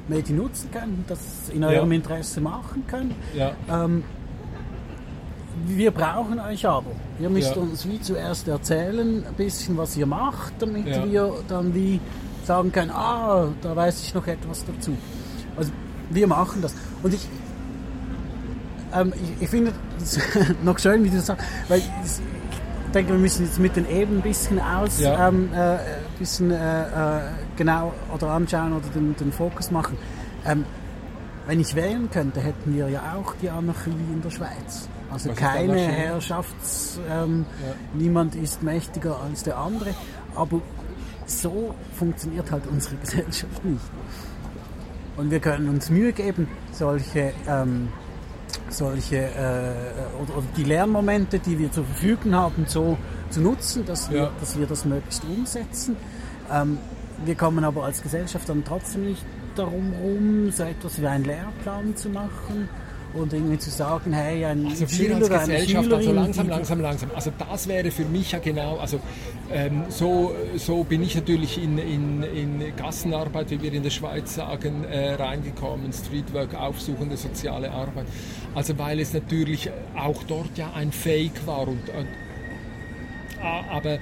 [0.07, 1.97] Medien nutzen könnt, das in eurem ja.
[1.97, 3.13] Interesse machen könnt.
[3.33, 3.53] Ja.
[3.69, 4.03] Ähm,
[5.65, 6.91] wir brauchen euch aber.
[7.19, 7.61] Ihr müsst ja.
[7.61, 11.99] uns wie zuerst erzählen, ein bisschen, was ihr macht, damit wir dann wie
[12.43, 14.95] sagen können, ah, da weiß ich noch etwas dazu.
[15.55, 15.71] Also
[16.09, 16.73] wir machen das.
[17.03, 17.27] Und ich,
[18.93, 20.19] ähm, ich, ich finde es
[20.63, 21.81] noch schön, wie du sagst, weil
[22.97, 25.27] denke, wir müssen jetzt mit den Eben ein bisschen aus, ja.
[25.27, 25.77] ähm, äh,
[26.17, 27.21] bisschen äh, äh,
[27.55, 29.97] genau oder anschauen oder den, den Fokus machen.
[30.45, 30.65] Ähm,
[31.45, 34.89] wenn ich wählen könnte, hätten wir ja auch die Anarchie in der Schweiz.
[35.11, 37.73] Also Was keine Herrschafts, ähm, ja.
[37.93, 39.91] niemand ist mächtiger als der andere.
[40.35, 40.59] Aber
[41.25, 43.85] so funktioniert halt unsere Gesellschaft nicht.
[45.15, 47.89] Und wir können uns Mühe geben, solche ähm,
[48.69, 52.97] solche äh, oder, oder, die Lernmomente, die wir zur Verfügung haben, so
[53.29, 54.31] zu nutzen, dass wir, ja.
[54.39, 55.95] dass wir das möglichst umsetzen.
[56.51, 56.77] Ähm,
[57.25, 59.25] wir kommen aber als Gesellschaft dann trotzdem nicht
[59.55, 62.69] darum rum, so etwas wie einen Lehrplan zu machen
[63.17, 67.09] und irgendwie zu sagen, hey, ein also Schüler, als Gesellschaft, also langsam, langsam, langsam.
[67.15, 68.99] Also das wäre für mich ja genau, also
[69.51, 74.35] ähm, so, so bin ich natürlich in, in, in Gassenarbeit, wie wir in der Schweiz
[74.35, 78.05] sagen, äh, reingekommen, Streetwork, aufsuchende soziale Arbeit.
[78.55, 82.07] Also weil es natürlich auch dort ja ein Fake war und, und
[83.69, 83.99] aber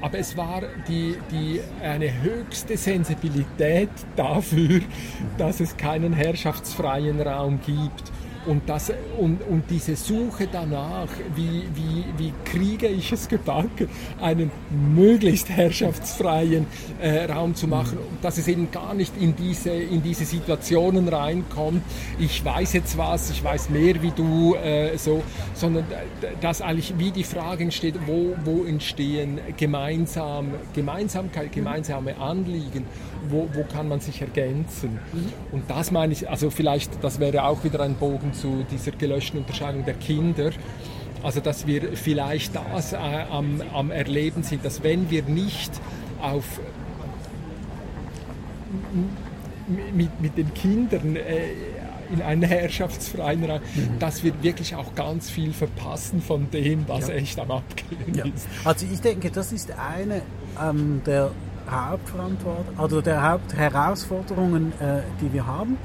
[0.00, 4.80] aber es war die, die, eine höchste Sensibilität dafür,
[5.38, 8.12] dass es keinen herrschaftsfreien Raum gibt
[8.46, 13.88] und, das, und, und diese Suche danach, wie, wie, wie kriege ich es gebacken,
[14.20, 16.66] einen möglichst herrschaftsfreien
[17.00, 21.82] äh, Raum zu machen, dass es eben gar nicht in diese, in diese Situationen reinkommt,
[22.18, 25.22] ich weiß jetzt was, ich weiß mehr wie du, äh, so,
[25.54, 25.84] sondern
[26.40, 32.84] dass eigentlich wie die Frage entsteht, wo, wo entstehen gemeinsam, Gemeinsamkeit, gemeinsame Anliegen,
[33.28, 34.98] wo, wo kann man sich ergänzen.
[35.12, 35.32] Mhm.
[35.52, 39.38] Und das meine ich, also vielleicht, das wäre auch wieder ein Bogen zu dieser gelöschten
[39.40, 40.50] Unterscheidung der Kinder.
[41.22, 45.72] Also dass wir vielleicht das äh, am, am Erleben sind, dass wenn wir nicht
[46.20, 46.60] auf
[49.94, 51.50] mit, mit den Kindern äh,
[52.10, 53.98] in einen herrschaftsfreien Raum, mhm.
[53.98, 57.14] dass wir wirklich auch ganz viel verpassen von dem, was ja.
[57.14, 58.24] echt am Abgehen ja.
[58.24, 58.46] ist.
[58.64, 60.22] Also ich denke, das ist eine
[60.62, 61.30] ähm, der
[61.70, 65.76] Hauptverantwortung, also der Hauptherausforderungen, äh, die wir haben.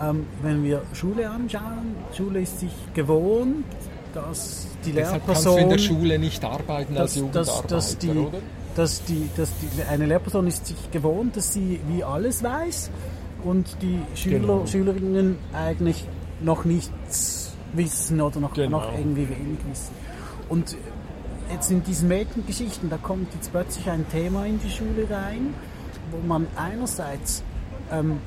[0.00, 3.64] Ähm, wenn wir Schule anschauen, Schule ist sich gewohnt,
[4.12, 5.44] dass die Deshalb Lehrperson...
[5.44, 8.38] kannst du in der Schule nicht arbeiten dass, als Jugendarbeiter, dass, dass die, oder?
[8.74, 12.90] Dass, die, dass die, eine Lehrperson ist sich gewohnt, dass sie wie alles weiß
[13.44, 14.66] und die Schüler, genau.
[14.66, 16.04] Schülerinnen eigentlich
[16.40, 18.80] noch nichts wissen oder noch, genau.
[18.80, 19.94] noch irgendwie wenig wissen.
[20.48, 20.76] Und
[21.50, 25.54] jetzt in diesen Mädchengeschichten, da kommt jetzt plötzlich ein Thema in die Schule rein,
[26.10, 27.42] wo man einerseits
[27.90, 28.18] ähm,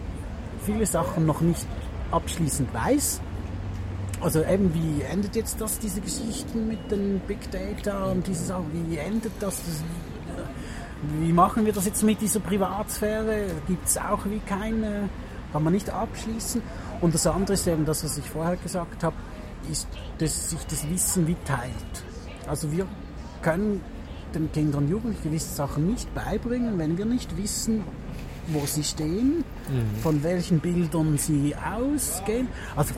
[0.65, 1.65] viele Sachen noch nicht
[2.11, 3.21] abschließend weiß.
[4.21, 8.87] Also eben, wie endet jetzt das, diese Geschichten mit den Big Data und diese Sachen,
[8.89, 9.83] wie endet das, das
[11.21, 13.45] wie machen wir das jetzt mit dieser Privatsphäre?
[13.67, 15.09] Gibt es auch wie keine,
[15.53, 16.61] kann man nicht abschließen.
[16.99, 19.15] Und das andere ist eben das, was ich vorher gesagt habe,
[19.71, 19.87] ist,
[20.17, 22.03] dass sich das Wissen wie teilt.
[22.47, 22.85] Also wir
[23.41, 23.81] können
[24.35, 27.83] den Kindern und Jugendlichen gewisse Sachen nicht beibringen, wenn wir nicht wissen,
[28.53, 30.01] wo sie stehen, mhm.
[30.01, 32.47] von welchen Bildern sie ausgehen.
[32.75, 32.93] Also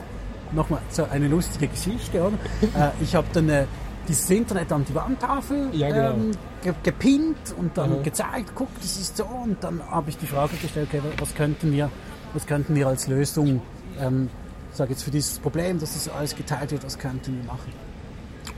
[0.52, 2.38] nochmal so eine lustige Geschichte, oder?
[2.88, 3.66] äh, ich habe dann äh,
[4.08, 6.14] dieses Internet an die Wandtafel ja, genau.
[6.14, 6.30] ähm,
[6.62, 8.02] ge gepinnt und dann mhm.
[8.02, 9.24] gezeigt, guck, das ist so.
[9.24, 11.90] Und dann habe ich die Frage gestellt, okay, was könnten wir,
[12.34, 13.62] was könnten wir als Lösung,
[14.00, 14.28] ähm,
[14.72, 17.72] sage jetzt für dieses Problem, dass das alles geteilt wird, was könnten wir machen?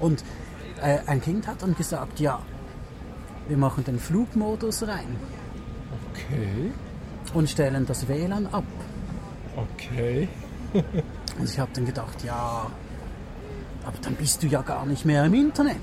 [0.01, 0.25] Und
[0.81, 2.41] äh, ein Kind hat dann gesagt, ja,
[3.49, 5.17] wir machen den Flugmodus rein.
[6.13, 6.73] Okay.
[7.35, 8.65] Und stellen das WLAN ab.
[9.57, 10.29] Okay.
[10.73, 12.67] und ich habe dann gedacht, ja,
[13.85, 15.77] aber dann bist du ja gar nicht mehr im Internet.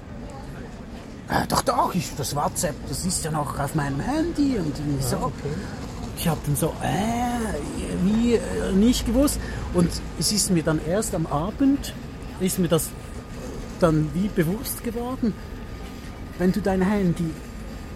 [1.29, 5.03] Äh, doch, doch, ich, das WhatsApp, das ist ja noch auf meinem Handy und irgendwie
[5.03, 5.17] so.
[5.17, 5.53] okay.
[6.17, 9.39] Ich habe dann so, äh, wie, äh, nicht gewusst.
[9.73, 11.93] Und es ist mir dann erst am Abend,
[12.39, 12.89] ist mir das
[13.79, 15.33] dann wie bewusst geworden,
[16.37, 17.31] wenn du dein Handy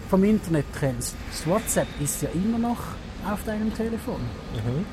[0.10, 1.16] vom Internet trennst.
[1.32, 2.80] Das WhatsApp ist ja immer noch
[3.32, 4.20] auf deinem Telefon.
[4.54, 4.86] Mhm.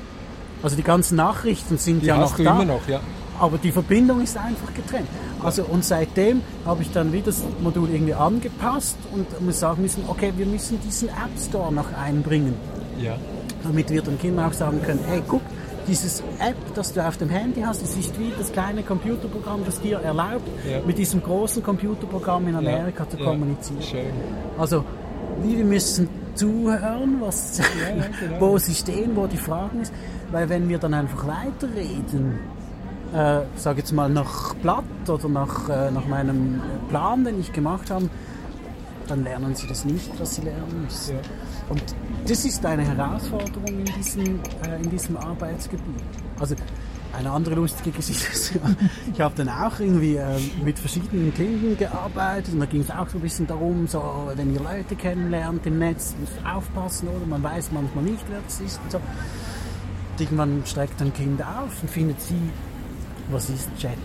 [0.61, 2.55] Also die ganzen Nachrichten sind die ja noch da.
[2.61, 3.01] Immer noch, ja.
[3.39, 5.07] Aber die Verbindung ist einfach getrennt.
[5.43, 10.05] Also und seitdem habe ich dann wieder das Modul irgendwie angepasst und muss sagen müssen,
[10.07, 12.53] okay, wir müssen diesen App Store noch einbringen.
[12.99, 13.17] Ja.
[13.63, 15.41] Damit wir den Kindern auch sagen können, hey, guck,
[15.87, 19.81] dieses App, das du auf dem Handy hast, es ist wie das kleine Computerprogramm, das
[19.81, 20.79] dir erlaubt, ja.
[20.85, 23.09] mit diesem großen Computerprogramm in Amerika ja.
[23.09, 23.81] zu kommunizieren.
[23.81, 24.05] Schön.
[24.57, 24.85] Also,
[25.41, 27.61] wir müssen zuhören, was,
[28.19, 28.41] genau.
[28.41, 29.93] wo sie stehen, wo die Fragen ist,
[30.31, 32.39] weil wenn wir dann einfach weiterreden,
[33.13, 37.89] äh, sage jetzt mal nach Blatt oder nach, äh, nach meinem Plan, den ich gemacht
[37.91, 38.09] habe,
[39.07, 41.15] dann lernen sie das nicht, was sie lernen müssen.
[41.15, 41.21] Ja.
[41.69, 41.83] Und
[42.27, 46.01] das ist eine Herausforderung in diesem, äh, in diesem Arbeitsgebiet.
[46.39, 46.55] Also
[47.13, 48.53] eine andere lustige Geschichte ist,
[49.13, 53.07] ich habe dann auch irgendwie äh, mit verschiedenen Kindern gearbeitet und da ging es auch
[53.07, 57.25] so ein bisschen darum, so, wenn ihr Leute kennenlernt im Netz, müsst aufpassen, oder?
[57.25, 58.97] Man weiß manchmal nicht, wer das ist und so.
[58.97, 62.35] Und irgendwann streckt ein Kind auf und findet sie,
[63.31, 63.97] was ist Chatten?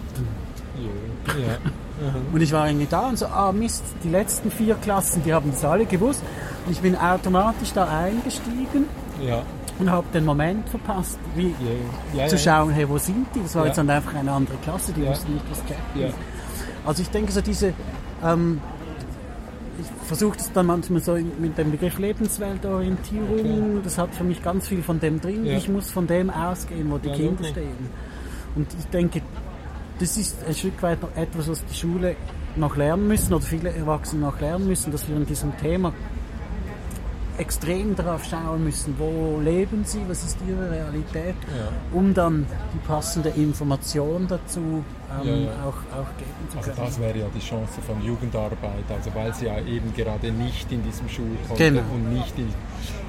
[0.78, 1.58] Ja.
[2.32, 5.50] Und ich war irgendwie da und so, ah Mist, die letzten vier Klassen, die haben
[5.50, 6.22] das alle gewusst.
[6.64, 8.84] Und ich bin automatisch da eingestiegen
[9.26, 9.42] ja.
[9.78, 11.54] Und habe den Moment verpasst, wie
[12.14, 12.22] ja.
[12.22, 13.42] Ja, zu schauen, hey, wo sind die?
[13.42, 16.16] Das war jetzt dann einfach eine andere Klasse, die wussten nicht, was Chat ist.
[16.84, 17.74] Also ich denke so diese,
[18.24, 18.60] ähm,
[19.80, 23.80] ich versuche das dann manchmal so mit dem Begriff Lebensweltorientierung, okay.
[23.84, 25.46] das hat für mich ganz viel von dem drin.
[25.46, 27.50] Ich muss von dem ausgehen, wo die Kinder okay.
[27.50, 27.90] stehen.
[28.56, 29.22] Und ich denke,
[30.00, 32.16] das ist ein Stück weit noch etwas, was die Schule
[32.56, 35.92] noch lernen müssen oder viele Erwachsene noch lernen müssen, dass wir in diesem Thema
[37.38, 41.68] extrem darauf schauen müssen, wo leben sie, was ist ihre Realität, Ja.
[41.92, 44.84] um dann die passende Information dazu
[45.24, 45.50] ähm, Ja.
[45.64, 46.86] Auch, auch geben zu Also können.
[46.86, 50.82] das wäre ja die Chance von Jugendarbeit, also weil sie ja eben gerade nicht in
[50.84, 51.80] diesem Schulkontext Genau.
[51.94, 52.48] und nicht in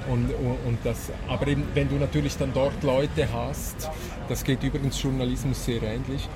[0.10, 3.90] und, und, und das, aber eben, wenn du natürlich dann dort Leute hast,
[4.28, 6.28] das geht übrigens Journalismus sehr ähnlich,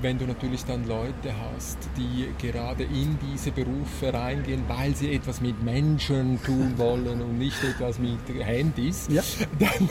[0.00, 5.40] wenn du natürlich dann Leute hast, die gerade in diese Berufe reingehen, weil sie etwas
[5.40, 9.22] mit Menschen tun wollen und nicht etwas mit Handys, Ja.
[9.58, 9.88] dann,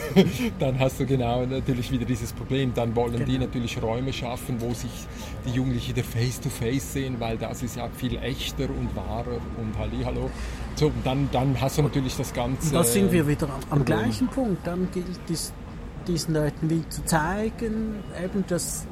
[0.58, 2.72] dann hast du genau natürlich wieder dieses Problem.
[2.74, 3.44] Dann wollen die Genau.
[3.46, 4.90] natürlich Räume schaffen, wo sich
[5.46, 10.30] die Jugendlichen wieder face-to-face sehen, weil das ist ja viel echter und wahrer und Hallihallo.
[10.76, 12.68] So, dann, dann hast du natürlich das Ganze.
[12.68, 14.66] Und da sind wir wieder am, am gleichen Punkt.
[14.66, 15.52] Dann gilt es,
[16.06, 18.86] diesen Leuten wie zu zeigen, eben, dass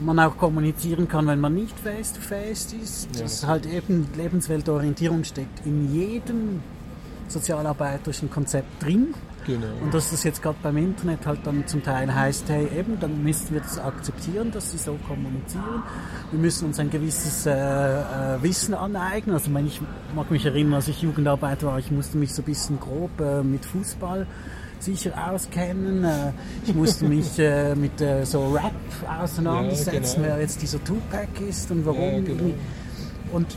[0.00, 3.08] man auch kommunizieren kann, wenn man nicht face-to-face ist.
[3.14, 3.22] Ja.
[3.22, 6.60] Dass halt eben Lebensweltorientierung steckt in jedem
[7.28, 9.14] sozialarbeiterischen Konzept drin.
[9.46, 9.66] Genau.
[9.82, 13.24] Und dass das jetzt gerade beim Internet halt dann zum Teil heißt, hey, eben, dann
[13.24, 15.82] müssen wir das akzeptieren, dass sie so kommunizieren.
[16.30, 19.34] Wir müssen uns ein gewisses äh, äh, Wissen aneignen.
[19.34, 19.80] Also ich, meine, ich
[20.14, 23.42] mag mich erinnern, als ich Jugendarbeiter war, ich musste mich so ein bisschen grob äh,
[23.42, 24.26] mit Fußball
[24.82, 26.04] sicher auskennen.
[26.04, 26.32] Äh,
[26.66, 28.72] ich musste mich äh, mit äh, so Rap
[29.20, 30.34] auseinandersetzen, genau.
[30.34, 32.00] wer jetzt dieser Tupac ist und warum.
[32.00, 32.54] Ja, genau.
[33.32, 33.56] Und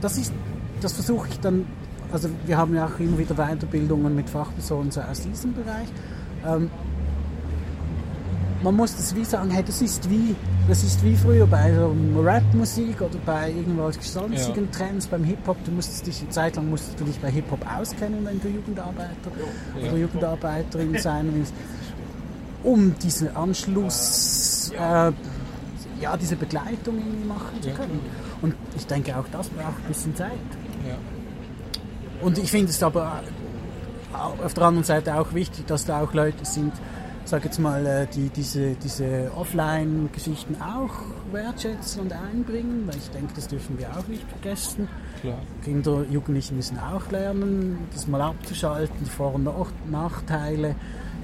[0.00, 0.32] das ist,
[0.80, 1.66] das versuche ich dann,
[2.12, 5.88] also wir haben ja auch immer wieder Weiterbildungen mit Fachpersonen so aus diesem Bereich.
[6.46, 6.70] Ähm,
[8.62, 10.34] man muss das wie sagen, hey, das ist wie,
[10.68, 14.78] das ist wie früher bei so Rap-Musik oder bei irgendwelchen sonstigen Ja.
[14.78, 15.56] Trends, beim Hip-Hop.
[15.64, 19.30] Du musstest dich, eine Zeit lang musstest du dich bei Hip-Hop auskennen, wenn du Jugendarbeiter
[19.82, 21.54] oder Jugendarbeiterin sein willst,
[22.62, 25.12] um diesen Anschluss, äh,
[26.00, 28.00] ja, diese Begleitung irgendwie machen zu Ja, können.
[28.42, 30.30] Und ich denke, auch das braucht ein bisschen Zeit.
[30.86, 30.94] ja.
[32.22, 33.22] Und ich finde es aber
[34.12, 36.72] au- auf der anderen Seite auch wichtig, dass da auch Leute sind,
[37.30, 40.90] sag jetzt mal, äh, die diese, diese Offline-Geschichten auch
[41.32, 44.88] wertschätzen und einbringen, weil ich denke, das dürfen wir auch nicht vergessen.
[45.20, 45.38] Klar.
[45.64, 50.74] Kinder, Jugendliche müssen auch lernen, das mal abzuschalten, die Vor- und Nach- Nachteile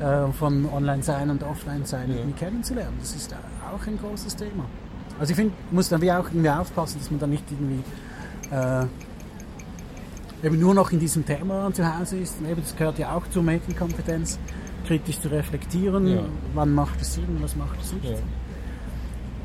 [0.00, 2.36] äh, von Online-Sein und Offline-Sein Ja.
[2.38, 2.96] kennenzulernen.
[3.00, 4.64] Das ist auch ein großes Thema.
[5.18, 7.82] Also ich finde, muss dann wie auch irgendwie aufpassen, dass man da nicht irgendwie
[8.54, 8.84] äh,
[10.46, 12.38] eben nur noch in diesem Thema zu Hause ist.
[12.40, 14.38] Und eben, das gehört ja auch zur Medienkompetenz,
[14.86, 16.22] kritisch zu reflektieren, Ja.
[16.54, 18.04] wann macht es Sinn, was macht es nicht.
[18.04, 18.16] Ja.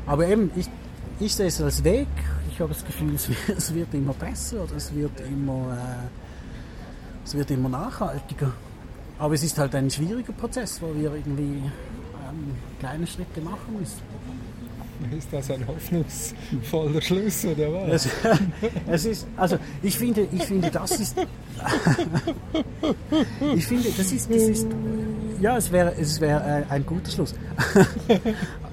[0.06, 0.68] Aber eben, ich,
[1.20, 2.08] ich sehe es als Weg.
[2.50, 7.24] Ich habe das Gefühl, es wird, es wird immer besser oder es wird immer, äh,
[7.24, 8.52] es wird immer nachhaltiger.
[9.18, 14.00] Aber es ist halt ein schwieriger Prozess, wo wir irgendwie ähm, kleine Schritte machen müssen.
[15.18, 18.06] Ist das ein hoffnungsvoller Schluss oder was?
[18.06, 18.12] Es,
[18.88, 21.16] es ist, also ich finde, ich finde, das ist,
[23.54, 24.66] ich finde, das ist, das ist,
[25.40, 27.34] ja, es wäre, es wäre ein, ein guter Schluss.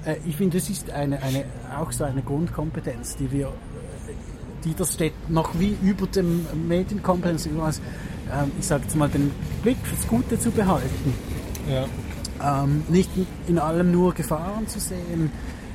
[0.06, 1.44] Äh, ich finde, das ist eine, eine,
[1.78, 3.52] auch so eine Grundkompetenz, die wir,
[4.64, 7.80] die das steht noch wie über dem Medienkompetenz, irgendwas,
[8.32, 9.30] ähm, ich sage jetzt mal, den
[9.62, 11.14] Blick fürs Gute zu behalten
[11.68, 11.86] Ja.
[12.62, 13.10] ähm, nicht
[13.46, 15.30] in allem nur Gefahren zu sehen.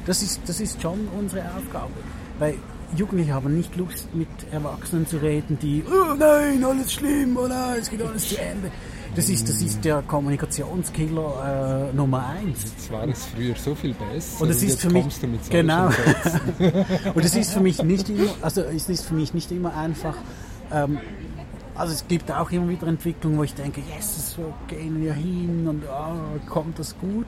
[0.06, 1.94] Das ist, das ist schon unsere Aufgabe.
[2.40, 2.56] Weil
[2.95, 7.80] Jugendliche haben nicht Lust, mit Erwachsenen zu reden, die, oh nein, alles schlimm, oh nein,
[7.82, 8.72] es geht alles zu Ende.
[9.15, 12.64] Das ist, das ist der Kommunikationskiller äh, Nummer eins.
[12.64, 14.41] Jetzt war es früher so viel besser.
[14.41, 15.06] Und es ist für mich
[15.49, 15.86] genau.
[17.14, 20.15] Und es ist für mich nicht immer, also es ist für mich nicht immer einfach.
[20.72, 20.99] Ähm,
[21.76, 25.65] also es gibt auch immer wieder Entwicklungen, wo ich denke, yes, so gehen wir hin
[25.68, 26.15] und ah,
[26.49, 27.26] kommt das gut.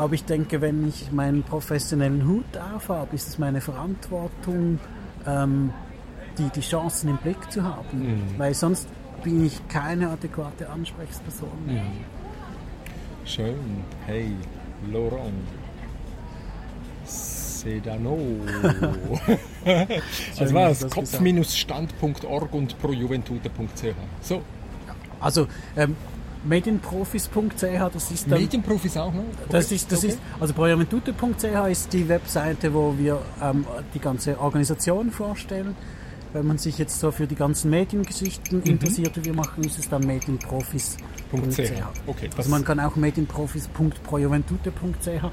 [0.00, 4.80] Aber ich denke, wenn ich meinen professionellen Hut aufhabe, ist es meine Verantwortung,
[5.26, 5.74] ähm,
[6.38, 8.32] die, die Chancen im Blick zu haben.
[8.38, 8.88] Weil sonst
[9.22, 11.50] bin ich keine adäquate Ansprechperson.
[13.26, 13.84] Schön.
[14.06, 14.32] Hey,
[14.90, 15.34] Laurent.
[17.04, 18.16] Sedano.
[20.38, 23.84] also das Kopf-standpunkt.org und projuventute.ch.
[24.22, 24.40] So,
[25.20, 25.46] Also
[25.76, 25.94] ähm,
[26.44, 28.40] medienprofis.ch, das ist dann...
[28.40, 29.24] Medienprofis auch noch?
[29.50, 30.08] Das ist, das okay.
[30.12, 33.64] ist, also projuventute.ch ist die Webseite, wo wir ähm,
[33.94, 35.74] die ganze Organisation vorstellen.
[36.32, 38.64] Wenn man sich jetzt so für die ganzen Mediengeschichten Mhm.
[38.64, 41.00] interessiert, die wir machen, ist es dann medienprofis.ch.
[42.06, 45.24] Okay, also man kann auch medienprofis.projuventute.ch,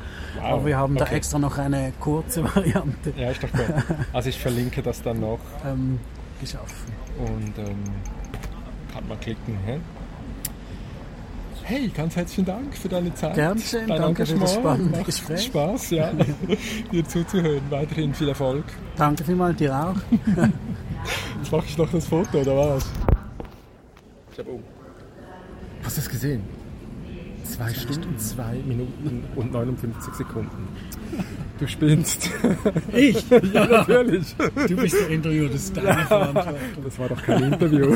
[0.42, 1.16] aber wir haben da okay.
[1.16, 3.62] extra noch eine kurze Variante Ja, ist doch gut.
[4.14, 6.00] Also ich verlinke das dann noch ähm,
[6.42, 6.92] geschaffen.
[7.20, 7.76] und ähm,
[8.94, 9.56] kann man klicken.
[9.66, 9.80] Hä?
[11.70, 13.36] Hey, ganz herzlichen Dank für deine Zeit.
[13.36, 14.66] Gern geschehen, dein danke für das Engagement.
[14.66, 15.44] spannende Macht Gespräch.
[15.44, 16.14] Spaß, ja,
[16.94, 17.62] dir zuzuhören.
[17.70, 18.64] Weiterhin viel Erfolg.
[18.96, 19.96] Danke vielmals, dir auch.
[21.38, 22.86] Jetzt mache ich noch das Foto, oder was?
[24.32, 24.64] Ich habe um.
[25.84, 26.42] Hast du es gesehen?
[27.44, 30.70] Zwei Stunden, zwei Minuten und 59 Sekunden.
[31.58, 32.30] Du spinnst.
[32.94, 33.30] Ich?
[33.54, 34.36] ja, natürlich.
[34.38, 36.84] Du bist der Interview, das ist deine Verantwortung.
[36.84, 37.96] Das war doch kein Interview.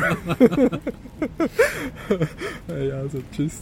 [2.68, 3.60] ja, also tschüss.